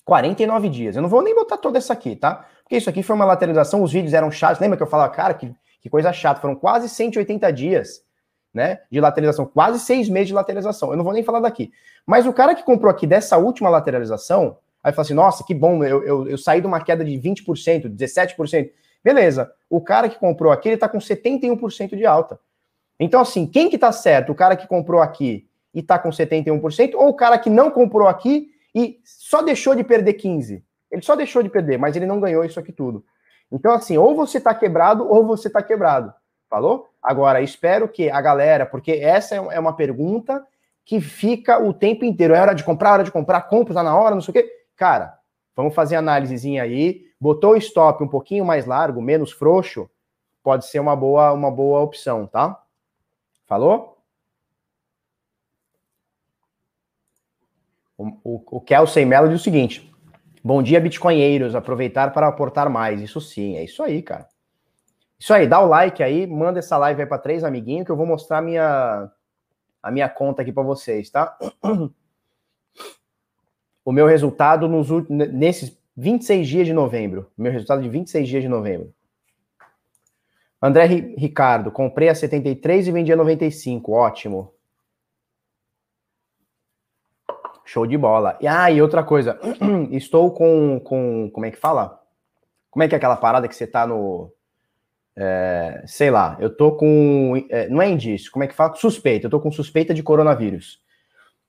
49 0.05 0.69
dias. 0.69 0.95
Eu 0.95 1.01
não 1.01 1.09
vou 1.09 1.23
nem 1.23 1.35
botar 1.35 1.57
toda 1.57 1.79
essa 1.79 1.95
aqui, 1.95 2.15
tá? 2.15 2.45
Porque 2.63 2.77
isso 2.77 2.91
aqui 2.91 3.03
foi 3.03 3.17
uma 3.17 3.25
lateralização, 3.25 3.83
os 3.83 3.91
vídeos 3.91 4.13
eram 4.13 4.31
chatos. 4.31 4.61
Lembra 4.61 4.77
que 4.77 4.83
eu 4.83 4.87
falava, 4.87 5.11
cara, 5.11 5.33
que, 5.33 5.55
que 5.81 5.89
coisa 5.89 6.13
chata. 6.13 6.39
Foram 6.39 6.55
quase 6.55 6.87
180 6.87 7.51
dias 7.51 8.05
né, 8.53 8.81
de 8.91 9.01
lateralização, 9.01 9.47
quase 9.47 9.81
seis 9.81 10.11
meses 10.11 10.29
de 10.29 10.35
lateralização. 10.35 10.91
Eu 10.91 10.99
não 10.99 11.05
vou 11.05 11.15
nem 11.15 11.25
falar 11.25 11.41
daqui. 11.41 11.73
Mas 12.05 12.27
o 12.27 12.33
cara 12.35 12.55
que 12.55 12.63
comprou 12.63 12.91
aqui 12.91 13.07
dessa 13.07 13.39
última 13.39 13.71
lateralização, 13.71 14.59
aí 14.85 14.93
fala 14.93 15.03
assim: 15.03 15.15
nossa, 15.15 15.43
que 15.43 15.55
bom, 15.55 15.83
eu, 15.83 16.05
eu, 16.05 16.29
eu 16.29 16.39
saí 16.39 16.61
de 16.61 16.67
uma 16.67 16.81
queda 16.81 17.05
de 17.05 17.13
20%, 17.13 17.89
17%. 17.89 18.71
Beleza, 19.03 19.51
o 19.69 19.81
cara 19.81 20.09
que 20.09 20.19
comprou 20.19 20.53
aqui, 20.53 20.69
ele 20.69 20.77
tá 20.77 20.89
com 20.89 20.99
71% 20.99 21.97
de 21.97 22.07
alta. 22.07 22.39
Então, 23.01 23.21
assim, 23.21 23.47
quem 23.47 23.69
que 23.69 23.77
tá 23.77 23.91
certo? 23.91 24.31
O 24.31 24.35
cara 24.35 24.57
que 24.57 24.69
comprou 24.69 25.01
aqui 25.01 25.49
e 25.75 25.83
tá 25.83 25.99
com 25.99 26.11
71%, 26.11 26.95
ou 26.95 27.09
o 27.09 27.15
cara 27.15 27.39
que 27.39 27.51
não 27.51 27.71
comprou 27.71 28.07
aqui 28.07 28.51
e 28.75 29.01
só 29.05 29.43
deixou 29.43 29.75
de 29.75 29.83
perder 29.83 30.15
15%? 30.15 30.63
Ele 30.91 31.03
só 31.03 31.17
deixou 31.17 31.43
de 31.43 31.49
perder, 31.49 31.77
mas 31.77 31.97
ele 31.97 32.07
não 32.07 32.21
ganhou 32.21 32.45
isso 32.45 32.61
aqui 32.61 32.73
tudo. 32.73 33.05
Então, 33.51 33.73
assim, 33.73 33.99
ou 33.99 34.15
você 34.15 34.41
tá 34.41 34.55
quebrado, 34.55 35.09
ou 35.09 35.27
você 35.27 35.51
tá 35.51 35.61
quebrado. 35.61 36.15
Falou? 36.49 36.89
Agora, 37.03 37.43
espero 37.43 37.89
que 37.89 38.09
a 38.09 38.21
galera, 38.21 38.65
porque 38.65 38.93
essa 38.93 39.35
é 39.35 39.59
uma 39.59 39.75
pergunta 39.75 40.47
que 40.85 41.01
fica 41.01 41.59
o 41.59 41.73
tempo 41.73 42.05
inteiro. 42.05 42.35
É 42.35 42.41
hora 42.41 42.55
de 42.55 42.63
comprar, 42.63 42.93
hora 42.93 43.05
de 43.05 43.11
comprar, 43.11 43.43
compra, 43.43 43.75
tá 43.75 43.83
na 43.83 43.97
hora, 43.97 44.15
não 44.15 44.23
sei 44.23 44.31
o 44.31 44.35
quê. 44.35 44.51
Cara, 44.77 45.19
vamos 45.55 45.75
fazer 45.75 45.97
análisezinha 45.97 46.63
aí. 46.63 47.05
Botou 47.21 47.53
o 47.53 47.57
stop 47.57 48.03
um 48.03 48.09
pouquinho 48.09 48.45
mais 48.45 48.67
largo, 48.67 49.01
menos 49.01 49.33
frouxo, 49.33 49.89
pode 50.43 50.67
ser 50.67 50.79
uma 50.79 50.95
boa, 50.95 51.33
uma 51.33 51.51
boa 51.51 51.81
opção, 51.81 52.27
tá? 52.27 52.61
Falou? 53.47 53.99
O, 57.97 58.07
o, 58.25 58.57
o 58.57 58.61
Kelsey 58.61 59.05
Mello 59.05 59.29
diz 59.29 59.41
o 59.41 59.45
seguinte: 59.45 59.93
Bom 60.43 60.63
dia, 60.63 60.81
bitcoinheiros. 60.81 61.55
Aproveitar 61.55 62.13
para 62.13 62.29
aportar 62.29 62.69
mais. 62.69 63.01
Isso 63.01 63.21
sim, 63.21 63.57
é 63.57 63.65
isso 63.65 63.83
aí, 63.83 64.03
cara. 64.03 64.29
Isso 65.19 65.33
aí, 65.33 65.47
dá 65.47 65.61
o 65.61 65.67
like 65.67 66.03
aí, 66.03 66.27
manda 66.27 66.59
essa 66.59 66.77
live 66.77 67.01
aí 67.01 67.09
para 67.09 67.19
três 67.19 67.45
amiguinhos 67.45 67.87
que 67.87 67.91
eu 67.91 67.97
vou 67.97 68.05
mostrar 68.05 68.39
a 68.39 68.43
minha, 68.43 69.11
a 69.83 69.91
minha 69.91 70.09
conta 70.09 70.43
aqui 70.43 70.53
para 70.53 70.63
vocês, 70.63 71.09
tá? 71.09 71.39
O 73.85 73.93
meu 73.93 74.07
resultado 74.07 74.69
nos 74.69 74.89
nesses 75.09 75.77
26 75.97 76.49
dias 76.49 76.67
de 76.67 76.73
novembro. 76.73 77.31
Meu 77.37 77.53
resultado 77.53 77.83
de 77.83 77.89
26 77.89 78.29
dias 78.29 78.43
de 78.43 78.49
novembro. 78.49 78.93
André 80.61 80.87
Ricardo, 80.87 81.71
comprei 81.71 82.09
a 82.09 82.15
73 82.15 82.89
e 82.89 82.93
vendi 82.93 83.13
a 83.13 83.17
95. 83.17 83.93
Ótimo. 83.93 84.53
Show 87.65 87.87
de 87.87 87.99
bola. 87.99 88.39
E, 88.41 88.47
ah, 88.47 88.71
e 88.71 88.81
outra 88.81 89.03
coisa. 89.03 89.39
Estou 89.91 90.31
com, 90.31 90.81
com. 90.81 91.31
Como 91.31 91.45
é 91.45 91.51
que 91.51 91.59
fala? 91.59 92.01
Como 92.71 92.83
é 92.83 92.89
que 92.89 92.95
é 92.95 92.99
aquela 92.99 93.17
parada 93.17 93.47
que 93.47 93.55
você 93.55 93.67
tá 93.67 93.87
no 93.87 94.33
é, 95.17 95.85
sei 95.87 96.11
lá, 96.11 96.37
eu 96.41 96.55
tô 96.55 96.73
com. 96.73 97.45
É, 97.49 97.69
não 97.69 97.81
é 97.81 97.89
indício, 97.89 98.33
como 98.33 98.45
é 98.45 98.49
que 98.49 98.55
fala? 98.55 98.75
Suspeita, 98.75 99.27
eu 99.27 99.31
tô 99.31 99.41
com 99.41 99.51
suspeita 99.51 99.95
de 99.95 100.03
coronavírus. 100.03 100.83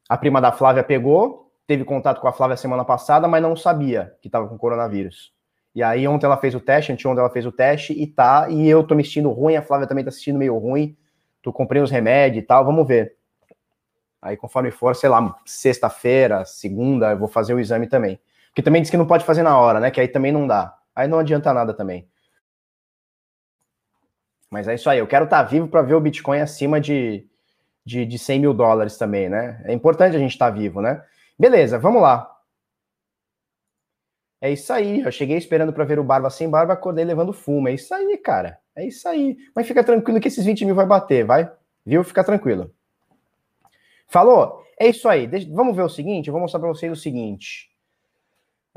A 0.07 0.17
prima 0.17 0.39
da 0.39 0.51
Flávia 0.51 0.83
pegou, 0.83 1.44
teve 1.67 1.83
contato 1.83 2.21
com 2.21 2.27
a 2.27 2.33
Flávia 2.33 2.57
semana 2.57 2.85
passada, 2.85 3.27
mas 3.27 3.41
não 3.41 3.55
sabia 3.55 4.15
que 4.21 4.29
tava 4.29 4.47
com 4.47 4.57
coronavírus. 4.57 5.33
E 5.73 5.83
aí 5.83 6.07
ontem 6.07 6.25
ela 6.25 6.37
fez 6.37 6.55
o 6.55 6.59
teste, 6.59 6.91
anteontem 6.91 7.19
ela 7.19 7.29
fez 7.29 7.45
o 7.45 7.51
teste 7.51 7.93
e 7.93 8.07
tá, 8.07 8.47
e 8.49 8.67
eu 8.67 8.83
tô 8.83 8.95
me 8.95 9.03
sentindo 9.03 9.29
ruim, 9.29 9.55
a 9.55 9.61
Flávia 9.61 9.87
também 9.87 10.03
tá 10.03 10.09
assistindo 10.09 10.39
meio 10.39 10.57
ruim. 10.57 10.95
Tu 11.41 11.51
comprei 11.51 11.81
os 11.81 11.91
remédios 11.91 12.43
e 12.43 12.47
tal, 12.47 12.63
vamos 12.63 12.87
ver. 12.87 13.15
Aí, 14.21 14.35
conforme 14.35 14.71
for, 14.71 14.95
sei 14.95 15.09
lá, 15.09 15.35
sexta-feira, 15.45 16.45
segunda, 16.45 17.11
eu 17.11 17.17
vou 17.17 17.27
fazer 17.27 17.53
o 17.53 17.59
exame 17.59 17.87
também. 17.87 18.19
Porque 18.47 18.63
também 18.63 18.81
diz 18.81 18.89
que 18.89 18.97
não 18.97 19.05
pode 19.05 19.25
fazer 19.25 19.43
na 19.43 19.59
hora, 19.59 19.79
né? 19.79 19.91
Que 19.91 19.99
aí 20.01 20.07
também 20.07 20.31
não 20.31 20.47
dá. 20.47 20.75
Aí 20.95 21.07
não 21.07 21.19
adianta 21.19 21.53
nada 21.53 21.73
também. 21.73 22.07
Mas 24.49 24.67
é 24.67 24.73
isso 24.73 24.89
aí. 24.89 24.97
Eu 24.97 25.05
quero 25.05 25.25
estar 25.25 25.43
tá 25.43 25.49
vivo 25.49 25.67
para 25.67 25.81
ver 25.81 25.93
o 25.93 25.99
Bitcoin 25.99 26.39
acima 26.39 26.79
de, 26.79 27.27
de, 27.85 28.05
de 28.05 28.17
100 28.17 28.39
mil 28.39 28.53
dólares 28.53 28.97
também, 28.97 29.29
né? 29.29 29.61
É 29.65 29.73
importante 29.73 30.15
a 30.15 30.19
gente 30.19 30.31
estar 30.31 30.49
tá 30.49 30.57
vivo, 30.57 30.81
né? 30.81 31.03
Beleza, 31.37 31.77
vamos 31.77 32.01
lá. 32.01 32.31
É 34.41 34.51
isso 34.51 34.71
aí. 34.71 35.01
Eu 35.01 35.11
cheguei 35.11 35.37
esperando 35.37 35.73
para 35.73 35.85
ver 35.85 35.99
o 35.99 36.03
Barba 36.03 36.29
sem 36.29 36.49
barba, 36.49 36.73
acordei 36.73 37.03
levando 37.03 37.33
fumo. 37.33 37.67
É 37.67 37.73
isso 37.73 37.93
aí, 37.93 38.17
cara. 38.17 38.59
É 38.75 38.85
isso 38.85 39.07
aí. 39.07 39.37
Mas 39.55 39.67
fica 39.67 39.83
tranquilo 39.83 40.19
que 40.19 40.27
esses 40.27 40.45
20 40.45 40.65
mil 40.65 40.75
vai 40.75 40.85
bater, 40.85 41.25
vai? 41.25 41.51
Viu? 41.85 42.03
Fica 42.03 42.23
tranquilo. 42.23 42.71
Falou? 44.07 44.63
É 44.79 44.87
isso 44.87 45.07
aí. 45.07 45.25
Deixa, 45.27 45.47
vamos 45.51 45.75
ver 45.75 45.83
o 45.83 45.89
seguinte. 45.89 46.27
Eu 46.27 46.33
vou 46.33 46.41
mostrar 46.41 46.59
para 46.59 46.69
vocês 46.69 46.91
o 46.91 46.95
seguinte. 46.95 47.69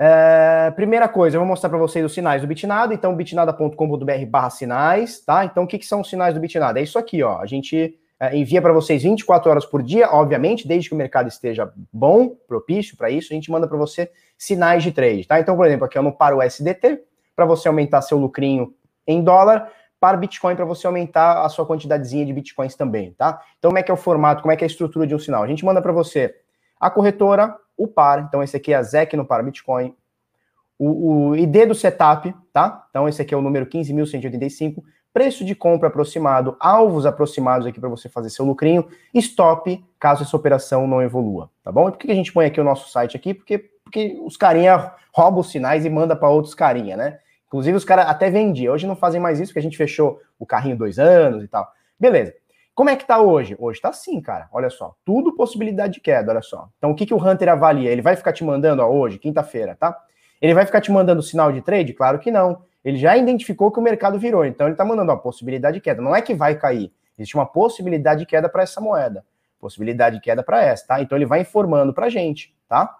É, 0.01 0.71
primeira 0.77 1.09
coisa, 1.09 1.37
eu 1.37 1.40
vou 1.40 1.49
mostrar 1.49 1.68
para 1.68 1.79
vocês 1.79 2.05
os 2.05 2.14
sinais 2.14 2.40
do 2.40 2.47
Bitnada, 2.47 2.94
então 2.94 3.16
bitnada.com.br 3.16 4.27
barra 4.29 4.49
sinais, 4.49 5.21
tá? 5.25 5.44
Então 5.44 5.64
o 5.64 5.66
que, 5.66 5.77
que, 5.77 5.87
são 5.87 6.03
os 6.03 6.09
sinais 6.09 6.35
do 6.35 6.40
Bitnada? 6.40 6.79
É 6.79 6.85
isso 6.85 7.01
aqui, 7.01 7.21
ó, 7.21 7.40
a 7.40 7.47
gente 7.47 7.99
envia 8.33 8.61
para 8.61 8.72
vocês 8.72 9.02
24 9.02 9.50
horas 9.50 9.64
por 9.64 9.83
dia, 9.83 10.11
obviamente, 10.11 10.66
desde 10.66 10.88
que 10.88 10.94
o 10.94 10.98
mercado 10.98 11.28
esteja 11.28 11.72
bom, 11.92 12.31
propício 12.48 12.96
para 12.96 13.11
isso, 13.11 13.33
a 13.33 13.35
gente 13.35 13.50
manda 13.50 13.68
para 13.68 13.76
você 13.76 14.11
sinais 14.37 14.83
de 14.83 14.92
trade, 14.92 15.26
tá? 15.26 15.38
Então, 15.38 15.57
por 15.57 15.66
exemplo, 15.66 15.85
aqui 15.85 15.96
eu 15.96 16.02
não 16.02 16.12
paro 16.12 16.38
o 16.38 16.42
SDT, 16.42 17.00
para 17.37 17.46
você 17.46 17.68
aumentar 17.68 18.02
seu 18.02 18.18
lucrinho 18.18 18.74
em 19.07 19.22
dólar, 19.22 19.70
para 20.00 20.16
Bitcoin 20.16 20.54
para 20.54 20.64
você 20.64 20.87
aumentar 20.87 21.44
a 21.44 21.48
sua 21.48 21.66
quantidadezinha 21.66 22.24
de 22.24 22.33
Bitcoins 22.33 22.74
também, 22.74 23.12
tá? 23.12 23.40
Então, 23.59 23.70
como 23.70 23.78
é 23.78 23.83
que 23.83 23.90
é 23.90 23.94
o 23.94 23.96
formato, 23.96 24.42
como 24.42 24.52
é 24.52 24.57
que 24.57 24.64
é 24.64 24.66
a 24.66 24.70
estrutura 24.70 25.07
de 25.07 25.14
um 25.14 25.18
sinal? 25.18 25.42
A 25.42 25.46
gente 25.46 25.64
manda 25.64 25.83
para 25.83 25.92
você 25.92 26.35
a 26.81 26.90
corretora, 26.90 27.57
o 27.76 27.87
par, 27.87 28.20
então 28.20 28.42
esse 28.42 28.57
aqui 28.57 28.72
é 28.72 28.76
a 28.76 28.83
ZEC 28.83 29.16
no 29.16 29.24
par 29.24 29.42
Bitcoin, 29.44 29.94
o, 30.78 31.31
o 31.31 31.37
ID 31.37 31.66
do 31.66 31.74
setup, 31.74 32.33
tá? 32.52 32.87
Então 32.90 33.09
esse 33.09 33.20
aqui 33.20 33.35
é 33.35 33.37
o 33.37 33.42
número 33.42 33.66
15.185, 33.66 34.83
preço 35.18 35.44
de 35.44 35.52
compra 35.52 35.88
aproximado, 35.88 36.57
alvos 36.61 37.04
aproximados 37.04 37.66
aqui 37.66 37.81
para 37.81 37.88
você 37.88 38.09
fazer 38.09 38.31
seu 38.31 38.44
lucrinho, 38.44 38.87
stop 39.12 39.85
caso 39.98 40.22
essa 40.22 40.37
operação 40.37 40.87
não 40.87 41.02
evolua, 41.02 41.50
tá 41.64 41.72
bom? 41.72 41.88
E 41.88 41.90
por 41.90 41.98
que 41.98 42.12
a 42.12 42.14
gente 42.14 42.33
põe 42.33 42.46
aqui 42.46 42.61
o 42.61 42.64
nosso 42.64 42.88
site 42.88 43.16
aqui? 43.16 43.35
Porque, 43.35 43.59
porque 43.83 44.16
os 44.24 44.37
carinha 44.37 44.92
roubam 45.12 45.40
os 45.40 45.50
sinais 45.50 45.85
e 45.85 45.90
manda 45.90 46.14
para 46.14 46.28
outros 46.28 46.54
carinha, 46.54 46.96
né? 46.96 47.18
Inclusive 47.48 47.76
os 47.76 47.85
caras 47.85 48.07
até 48.07 48.31
vendiam, 48.31 48.72
hoje 48.72 48.87
não 48.87 48.94
fazem 48.94 49.20
mais 49.20 49.40
isso 49.40 49.50
porque 49.50 49.59
a 49.59 49.62
gente 49.62 49.76
fechou 49.76 50.20
o 50.38 50.46
carrinho 50.46 50.76
dois 50.76 51.00
anos 51.00 51.42
e 51.42 51.48
tal. 51.48 51.68
Beleza. 51.98 52.33
Como 52.72 52.88
é 52.88 52.94
que 52.94 53.04
tá 53.04 53.20
hoje? 53.20 53.57
Hoje 53.59 53.81
tá 53.81 53.88
assim, 53.88 54.20
cara. 54.20 54.48
Olha 54.52 54.70
só. 54.70 54.94
Tudo 55.04 55.35
possibilidade 55.35 55.94
de 55.94 56.00
queda, 56.00 56.31
olha 56.31 56.42
só. 56.42 56.68
Então, 56.78 56.92
o 56.92 56.94
que, 56.94 57.07
que 57.07 57.14
o 57.14 57.16
Hunter 57.16 57.48
avalia? 57.48 57.90
Ele 57.90 58.02
vai 58.02 58.14
ficar 58.14 58.33
te 58.33 58.44
mandando, 58.44 58.83
ó, 58.83 58.88
hoje, 58.88 59.18
quinta-feira, 59.18 59.74
tá? 59.74 59.98
Ele 60.40 60.54
vai 60.54 60.64
ficar 60.64 60.81
te 60.81 60.92
mandando 60.92 61.20
sinal 61.24 61.50
de 61.50 61.61
trade? 61.61 61.92
Claro 61.92 62.20
que 62.20 62.31
não. 62.31 62.62
Ele 62.85 62.97
já 62.97 63.17
identificou 63.17 63.71
que 63.71 63.79
o 63.79 63.83
mercado 63.83 64.19
virou. 64.19 64.45
Então, 64.45 64.67
ele 64.67 64.77
tá 64.77 64.85
mandando, 64.85 65.12
ó, 65.12 65.17
possibilidade 65.17 65.77
de 65.77 65.81
queda. 65.81 66.01
Não 66.01 66.14
é 66.14 66.23
que 66.23 66.35
vai 66.35 66.55
cair. 66.57 66.93
Existe 67.19 67.35
uma 67.35 67.47
possibilidade 67.47 68.21
de 68.21 68.27
queda 68.27 68.49
para 68.49 68.62
essa 68.62 68.81
moeda. 68.81 69.25
Possibilidade 69.59 70.17
de 70.17 70.23
queda 70.23 70.43
para 70.43 70.62
essa, 70.62 70.87
tá? 70.87 71.03
Então, 71.03 71.19
ele 71.19 71.27
vai 71.27 71.41
informando 71.41 71.93
pra 71.93 72.09
gente, 72.09 72.55
tá? 72.69 72.97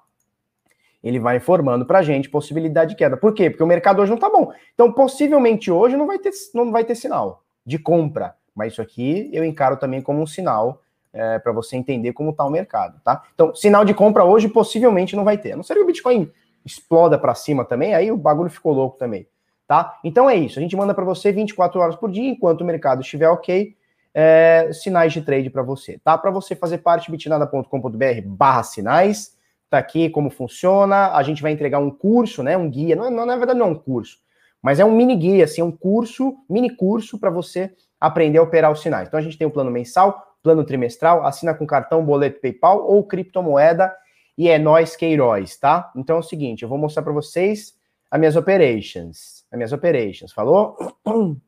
Ele 1.03 1.21
vai 1.21 1.37
informando 1.37 1.87
pra 1.87 2.03
gente 2.03 2.29
possibilidade 2.29 2.91
de 2.91 2.97
queda. 2.97 3.17
Por 3.17 3.33
quê? 3.33 3.49
Porque 3.49 3.63
o 3.63 3.67
mercado 3.67 4.03
hoje 4.03 4.11
não 4.11 4.19
tá 4.19 4.29
bom. 4.29 4.53
Então, 4.75 4.93
possivelmente 4.93 5.71
hoje 5.71 5.97
não 5.97 6.07
vai 6.07 6.19
ter, 6.19 6.33
não 6.55 6.73
vai 6.73 6.85
ter 6.85 6.97
sinal 6.97 7.45
de 7.65 7.79
compra 7.79 8.35
mas 8.59 8.73
isso 8.73 8.83
aqui 8.83 9.31
eu 9.33 9.45
encaro 9.45 9.77
também 9.77 10.03
como 10.03 10.21
um 10.21 10.27
sinal 10.27 10.83
é, 11.13 11.39
para 11.39 11.53
você 11.53 11.77
entender 11.77 12.13
como 12.13 12.31
está 12.31 12.45
o 12.45 12.51
mercado, 12.51 13.01
tá? 13.05 13.23
Então, 13.33 13.55
sinal 13.55 13.85
de 13.85 13.95
compra 13.95 14.25
hoje 14.25 14.49
possivelmente 14.49 15.15
não 15.15 15.25
vai 15.25 15.39
ter. 15.39 15.53
A 15.53 15.57
não 15.57 15.63
ser 15.63 15.75
que 15.75 15.81
o 15.81 15.87
Bitcoin 15.87 16.31
exploda 16.67 17.17
para 17.17 17.37
cima 17.37 17.65
também, 17.65 17.95
aí 17.95 18.11
o 18.11 18.17
bagulho 18.17 18.51
ficou 18.51 18.73
louco 18.73 18.99
também, 18.99 19.29
tá? 19.69 19.99
Então 20.03 20.29
é 20.29 20.35
isso. 20.35 20.59
A 20.59 20.63
gente 20.63 20.75
manda 20.75 20.95
para 20.95 21.05
você 21.05 21.31
24 21.31 21.79
horas 21.79 21.95
por 21.95 22.11
dia, 22.11 22.29
enquanto 22.29 22.63
o 22.63 22.65
mercado 22.65 23.03
estiver 23.03 23.29
ok, 23.29 23.77
é, 24.15 24.71
sinais 24.73 25.13
de 25.13 25.21
trade 25.21 25.51
para 25.51 25.63
você, 25.63 26.01
tá? 26.03 26.17
Para 26.17 26.31
você 26.31 26.57
fazer 26.57 26.79
parte, 26.79 27.11
bitnada.com.br 27.11 28.23
barra 28.25 28.63
sinais, 28.63 29.37
tá 29.69 29.77
aqui 29.77 30.09
como 30.09 30.31
funciona. 30.31 31.13
A 31.13 31.23
gente 31.23 31.43
vai 31.43 31.53
entregar 31.53 31.79
um 31.79 31.91
curso, 31.91 32.43
né? 32.43 32.57
Um 32.57 32.71
guia, 32.71 32.97
não, 32.97 33.05
é, 33.05 33.11
não 33.11 33.27
na 33.27 33.37
verdade 33.37 33.59
não 33.59 33.67
é 33.67 33.71
um 33.71 33.75
curso, 33.75 34.19
mas 34.63 34.81
é 34.81 34.85
um 34.85 34.91
mini 34.91 35.15
guia, 35.15 35.45
assim, 35.45 35.61
um 35.63 35.71
curso, 35.71 36.35
mini 36.49 36.75
curso 36.75 37.19
para 37.19 37.29
você 37.29 37.71
aprender 38.01 38.39
a 38.39 38.43
operar 38.43 38.73
os 38.73 38.81
sinais. 38.81 39.07
Então 39.07 39.21
a 39.21 39.23
gente 39.23 39.37
tem 39.37 39.47
o 39.47 39.51
plano 39.51 39.71
mensal, 39.71 40.35
plano 40.43 40.65
trimestral, 40.65 41.27
assina 41.27 41.53
com 41.53 41.67
cartão, 41.67 42.03
boleto 42.03 42.41
PayPal 42.41 42.89
ou 42.89 43.05
criptomoeda 43.05 43.95
e 44.37 44.49
é 44.49 44.59
nós 44.59 44.97
Queiroz, 44.97 45.59
tá? 45.59 45.93
Então 45.95 46.17
é 46.17 46.21
o 46.21 46.23
seguinte, 46.23 46.63
eu 46.63 46.69
vou 46.71 46.79
mostrar 46.79 47.03
para 47.03 47.13
vocês 47.13 47.75
as 48.11 48.19
minhas 48.19 48.35
operations. 48.35 49.38
As 49.51 49.57
minhas 49.57 49.73
operations, 49.73 50.33
falou? 50.33 50.77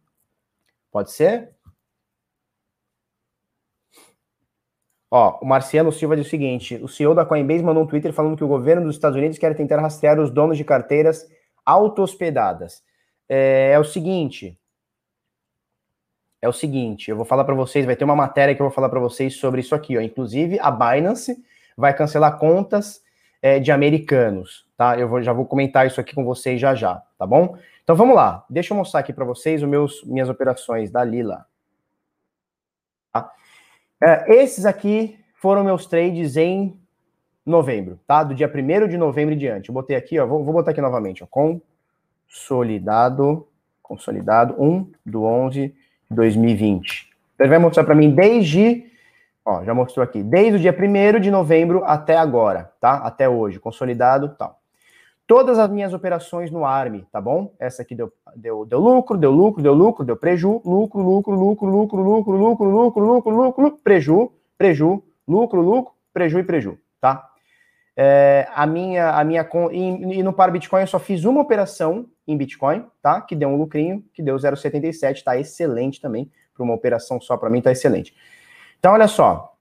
Pode 0.90 1.12
ser? 1.12 1.54
Ó, 5.10 5.40
o 5.42 5.46
Marciano 5.46 5.90
Silva 5.90 6.16
diz 6.16 6.26
o 6.26 6.30
seguinte: 6.30 6.76
o 6.76 6.88
CEO 6.88 7.14
da 7.14 7.26
Coinbase 7.26 7.62
mandou 7.62 7.82
um 7.82 7.86
Twitter 7.86 8.12
falando 8.12 8.36
que 8.36 8.44
o 8.44 8.48
governo 8.48 8.86
dos 8.86 8.94
Estados 8.94 9.16
Unidos 9.16 9.38
quer 9.38 9.54
tentar 9.56 9.80
rastrear 9.80 10.20
os 10.20 10.30
donos 10.30 10.56
de 10.56 10.64
carteiras 10.64 11.28
auto-hospedadas. 11.64 12.82
É, 13.28 13.72
é 13.72 13.78
o 13.78 13.84
seguinte: 13.84 14.58
é 16.40 16.48
o 16.48 16.52
seguinte, 16.52 17.10
eu 17.10 17.16
vou 17.16 17.24
falar 17.24 17.44
para 17.44 17.54
vocês, 17.54 17.84
vai 17.84 17.96
ter 17.96 18.04
uma 18.04 18.16
matéria 18.16 18.54
que 18.54 18.62
eu 18.62 18.66
vou 18.66 18.74
falar 18.74 18.88
para 18.88 19.00
vocês 19.00 19.36
sobre 19.36 19.60
isso 19.60 19.74
aqui, 19.74 19.98
ó. 19.98 20.00
Inclusive, 20.00 20.58
a 20.60 20.70
Binance 20.70 21.36
vai 21.76 21.94
cancelar 21.94 22.38
contas 22.38 23.02
é, 23.42 23.58
de 23.58 23.72
americanos, 23.72 24.66
tá? 24.76 24.98
Eu 24.98 25.08
vou, 25.08 25.22
já 25.22 25.32
vou 25.32 25.46
comentar 25.46 25.86
isso 25.86 26.00
aqui 26.00 26.14
com 26.14 26.24
vocês 26.24 26.60
já 26.60 26.74
já, 26.74 27.02
tá 27.18 27.26
bom? 27.26 27.56
Então 27.82 27.96
vamos 27.96 28.14
lá, 28.14 28.44
deixa 28.48 28.72
eu 28.72 28.76
mostrar 28.76 29.00
aqui 29.00 29.12
para 29.12 29.24
vocês 29.24 29.62
os 29.62 29.68
meus 29.68 30.04
minhas 30.04 30.28
operações 30.28 30.90
da 30.90 31.02
Lila. 31.02 31.46
Tá? 33.12 33.32
É, 34.02 34.34
esses 34.42 34.64
aqui 34.66 35.18
foram 35.34 35.64
meus 35.64 35.86
trades 35.86 36.36
em 36.36 36.78
novembro, 37.44 37.98
tá? 38.06 38.22
Do 38.22 38.34
dia 38.34 38.50
1 38.52 38.88
de 38.88 38.98
novembro 38.98 39.34
em 39.34 39.38
diante. 39.38 39.70
Eu 39.70 39.74
botei 39.74 39.96
aqui, 39.96 40.18
ó, 40.18 40.26
vou, 40.26 40.44
vou 40.44 40.52
botar 40.54 40.70
aqui 40.72 40.80
novamente, 40.80 41.24
ó, 41.24 41.26
consolidado, 42.28 43.48
consolidado 43.82 44.54
1 44.62 44.92
do 45.04 45.24
11 45.24 45.74
2020. 46.10 47.10
Então 47.34 47.46
ele 47.46 47.50
vai 47.50 47.58
mostrar 47.58 47.84
para 47.84 47.94
mim 47.94 48.10
desde, 48.10 48.89
ó, 49.44 49.64
já 49.64 49.74
mostrou 49.74 50.02
aqui, 50.04 50.22
desde 50.22 50.56
o 50.56 50.58
dia 50.58 50.76
1 50.76 51.20
de 51.20 51.30
novembro 51.30 51.82
até 51.84 52.16
agora, 52.16 52.72
tá? 52.80 52.94
Até 52.98 53.28
hoje, 53.28 53.58
consolidado, 53.58 54.34
tal. 54.38 54.60
Todas 55.26 55.58
as 55.60 55.70
minhas 55.70 55.94
operações 55.94 56.50
no 56.50 56.64
ARM, 56.64 57.04
tá 57.12 57.20
bom? 57.20 57.54
Essa 57.58 57.82
aqui 57.82 57.94
deu, 57.94 58.12
deu, 58.34 58.64
deu 58.64 58.80
lucro, 58.80 59.16
deu 59.16 59.30
lucro, 59.30 59.62
deu 59.62 59.72
lucro, 59.72 60.04
deu 60.04 60.16
preju, 60.16 60.60
lucro, 60.64 61.00
lucro, 61.00 61.34
lucro, 61.34 61.66
lucro, 61.68 62.02
lucro, 62.02 62.36
lucro, 62.36 62.66
lucro, 62.66 63.04
lucro, 63.04 63.30
lucro, 63.32 63.78
preju, 63.84 64.32
preju, 64.58 65.04
lucro, 65.28 65.60
lucro, 65.60 65.94
preju 66.12 66.40
e 66.40 66.42
preju, 66.42 66.78
tá? 67.00 67.30
É, 67.96 68.48
a 68.54 68.66
minha, 68.66 69.10
a 69.10 69.22
minha 69.22 69.48
e, 69.72 70.18
e 70.18 70.22
no 70.22 70.32
par 70.32 70.50
Bitcoin 70.50 70.80
eu 70.80 70.86
só 70.86 70.98
fiz 70.98 71.24
uma 71.24 71.40
operação 71.40 72.06
em 72.26 72.36
Bitcoin, 72.36 72.84
tá? 73.02 73.20
Que 73.20 73.36
deu 73.36 73.48
um 73.50 73.56
lucrinho, 73.56 74.02
que 74.12 74.22
deu 74.22 74.36
0,77, 74.36 75.22
tá 75.22 75.38
excelente 75.38 76.00
também. 76.00 76.30
Para 76.54 76.64
uma 76.64 76.74
operação 76.74 77.20
só 77.20 77.36
para 77.36 77.50
mim 77.50 77.60
tá 77.60 77.70
excelente. 77.70 78.14
Então, 78.80 78.94
olha 78.94 79.06
só. 79.06 79.54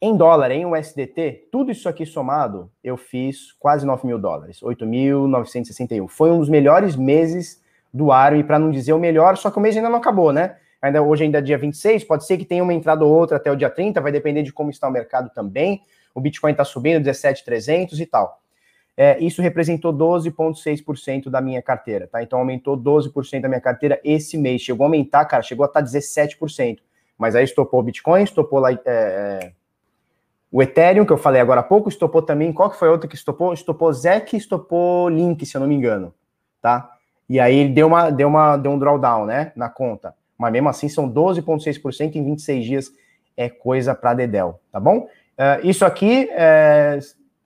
Em 0.00 0.16
dólar, 0.16 0.50
em 0.50 0.66
USDT, 0.66 1.48
tudo 1.52 1.70
isso 1.70 1.88
aqui 1.88 2.04
somado, 2.04 2.70
eu 2.82 2.96
fiz 2.96 3.52
quase 3.52 3.86
9 3.86 4.06
mil 4.06 4.18
dólares, 4.18 4.60
8.961. 4.60 6.08
Foi 6.08 6.30
um 6.30 6.40
dos 6.40 6.48
melhores 6.48 6.96
meses 6.96 7.62
do 7.92 8.10
ARM, 8.10 8.42
para 8.42 8.58
não 8.58 8.70
dizer 8.70 8.92
o 8.92 8.98
melhor, 8.98 9.36
só 9.36 9.50
que 9.50 9.58
o 9.58 9.60
mês 9.60 9.76
ainda 9.76 9.88
não 9.88 9.98
acabou, 9.98 10.32
né? 10.32 10.56
Ainda, 10.82 11.00
hoje 11.00 11.24
ainda 11.24 11.38
é 11.38 11.40
dia 11.42 11.56
26, 11.56 12.04
pode 12.04 12.26
ser 12.26 12.36
que 12.36 12.44
tenha 12.44 12.62
uma 12.62 12.74
entrada 12.74 13.04
ou 13.04 13.14
outra 13.14 13.36
até 13.36 13.52
o 13.52 13.56
dia 13.56 13.70
30, 13.70 14.00
vai 14.00 14.10
depender 14.10 14.42
de 14.42 14.52
como 14.52 14.70
está 14.70 14.88
o 14.88 14.90
mercado 14.90 15.30
também. 15.30 15.80
O 16.14 16.20
Bitcoin 16.20 16.50
está 16.50 16.64
subindo 16.64 17.02
17,300 17.02 18.00
e 18.00 18.06
tal 18.06 18.42
é, 18.96 19.18
isso 19.18 19.42
representou 19.42 19.92
12,6% 19.92 21.28
da 21.28 21.40
minha 21.40 21.60
carteira, 21.60 22.06
tá? 22.06 22.22
Então 22.22 22.38
aumentou 22.38 22.76
12% 22.76 23.40
da 23.40 23.48
minha 23.48 23.60
carteira 23.60 24.00
esse 24.04 24.38
mês. 24.38 24.62
Chegou 24.62 24.84
a 24.84 24.86
aumentar, 24.86 25.24
cara, 25.24 25.42
chegou 25.42 25.64
a 25.64 25.66
estar 25.66 25.82
17%. 25.82 26.78
Mas 27.18 27.34
aí 27.34 27.44
estopou 27.44 27.80
o 27.80 27.82
Bitcoin, 27.82 28.22
estopou 28.22 28.58
lá, 28.58 28.72
é, 28.72 28.78
é, 28.86 29.52
o 30.50 30.62
Ethereum, 30.62 31.04
que 31.04 31.12
eu 31.12 31.18
falei 31.18 31.40
agora 31.40 31.60
há 31.60 31.64
pouco, 31.64 31.88
estopou 31.88 32.22
também. 32.22 32.52
Qual 32.52 32.70
que 32.70 32.78
foi 32.78 32.88
a 32.88 32.92
outra 32.92 33.08
que 33.08 33.14
estopou? 33.14 33.52
Estopou 33.52 33.92
ZEC, 33.92 34.36
estopou 34.36 35.08
Link, 35.08 35.44
se 35.44 35.56
eu 35.56 35.60
não 35.60 35.68
me 35.68 35.74
engano, 35.74 36.14
tá? 36.60 36.90
E 37.28 37.40
aí 37.40 37.56
ele 37.56 37.72
deu, 37.72 37.86
uma, 37.86 38.10
deu, 38.10 38.28
uma, 38.28 38.56
deu 38.56 38.70
um 38.70 38.78
drawdown, 38.78 39.26
né, 39.26 39.52
na 39.56 39.68
conta. 39.68 40.14
Mas 40.38 40.52
mesmo 40.52 40.68
assim 40.68 40.88
são 40.88 41.10
12,6% 41.10 42.16
em 42.16 42.24
26 42.24 42.64
dias. 42.64 42.92
É 43.36 43.48
coisa 43.48 43.94
para 43.94 44.14
dedéu, 44.14 44.60
tá 44.70 44.78
bom? 44.78 44.98
Uh, 44.98 45.64
isso 45.64 45.84
aqui, 45.84 46.28
é, 46.30 46.98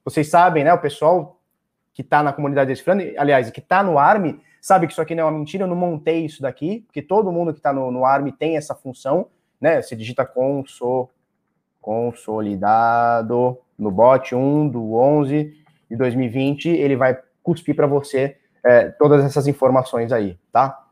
vocês 0.05 0.29
sabem, 0.29 0.65
né, 0.65 0.73
o 0.75 0.79
pessoal 0.79 1.39
que 1.95 2.03
está 2.03 2.23
na 2.23 2.33
comunidade 2.33 2.69
Decifrando, 2.69 3.03
aliás, 3.17 3.51
que 3.51 3.61
está 3.61 3.83
no 3.83 3.99
ARM, 3.99 4.39
sabe 4.61 4.87
que 4.87 4.93
isso 4.93 5.01
aqui 5.01 5.15
não 5.15 5.23
é 5.23 5.27
uma 5.27 5.39
mentira, 5.39 5.65
eu 5.65 5.69
não 5.69 5.77
montei 5.77 6.27
isso 6.27 6.43
daqui, 6.43 6.85
porque 6.87 7.01
todo 7.01 7.33
mundo 7.33 7.53
que 7.53 7.59
está 7.59 7.73
no, 7.73 7.91
no 7.91 8.05
ARM 8.05 8.31
tem 8.31 8.57
essa 8.57 8.75
função 8.75 9.29
né? 9.61 9.81
Você 9.83 9.97
digita 9.97 10.25
conso, 10.25 11.09
consolidado 11.81 13.59
no 13.79 13.91
bot 13.91 14.35
1 14.35 14.69
do 14.69 14.95
11 14.95 15.55
de 15.91 15.97
2020, 15.97 16.69
ele 16.69 16.97
vai 16.97 17.19
cuspir 17.43 17.75
para 17.75 17.87
você 17.87 18.37
é, 18.65 18.89
todas 18.91 19.25
essas 19.25 19.47
informações 19.47 20.13
aí, 20.13 20.39
tá? 20.53 20.85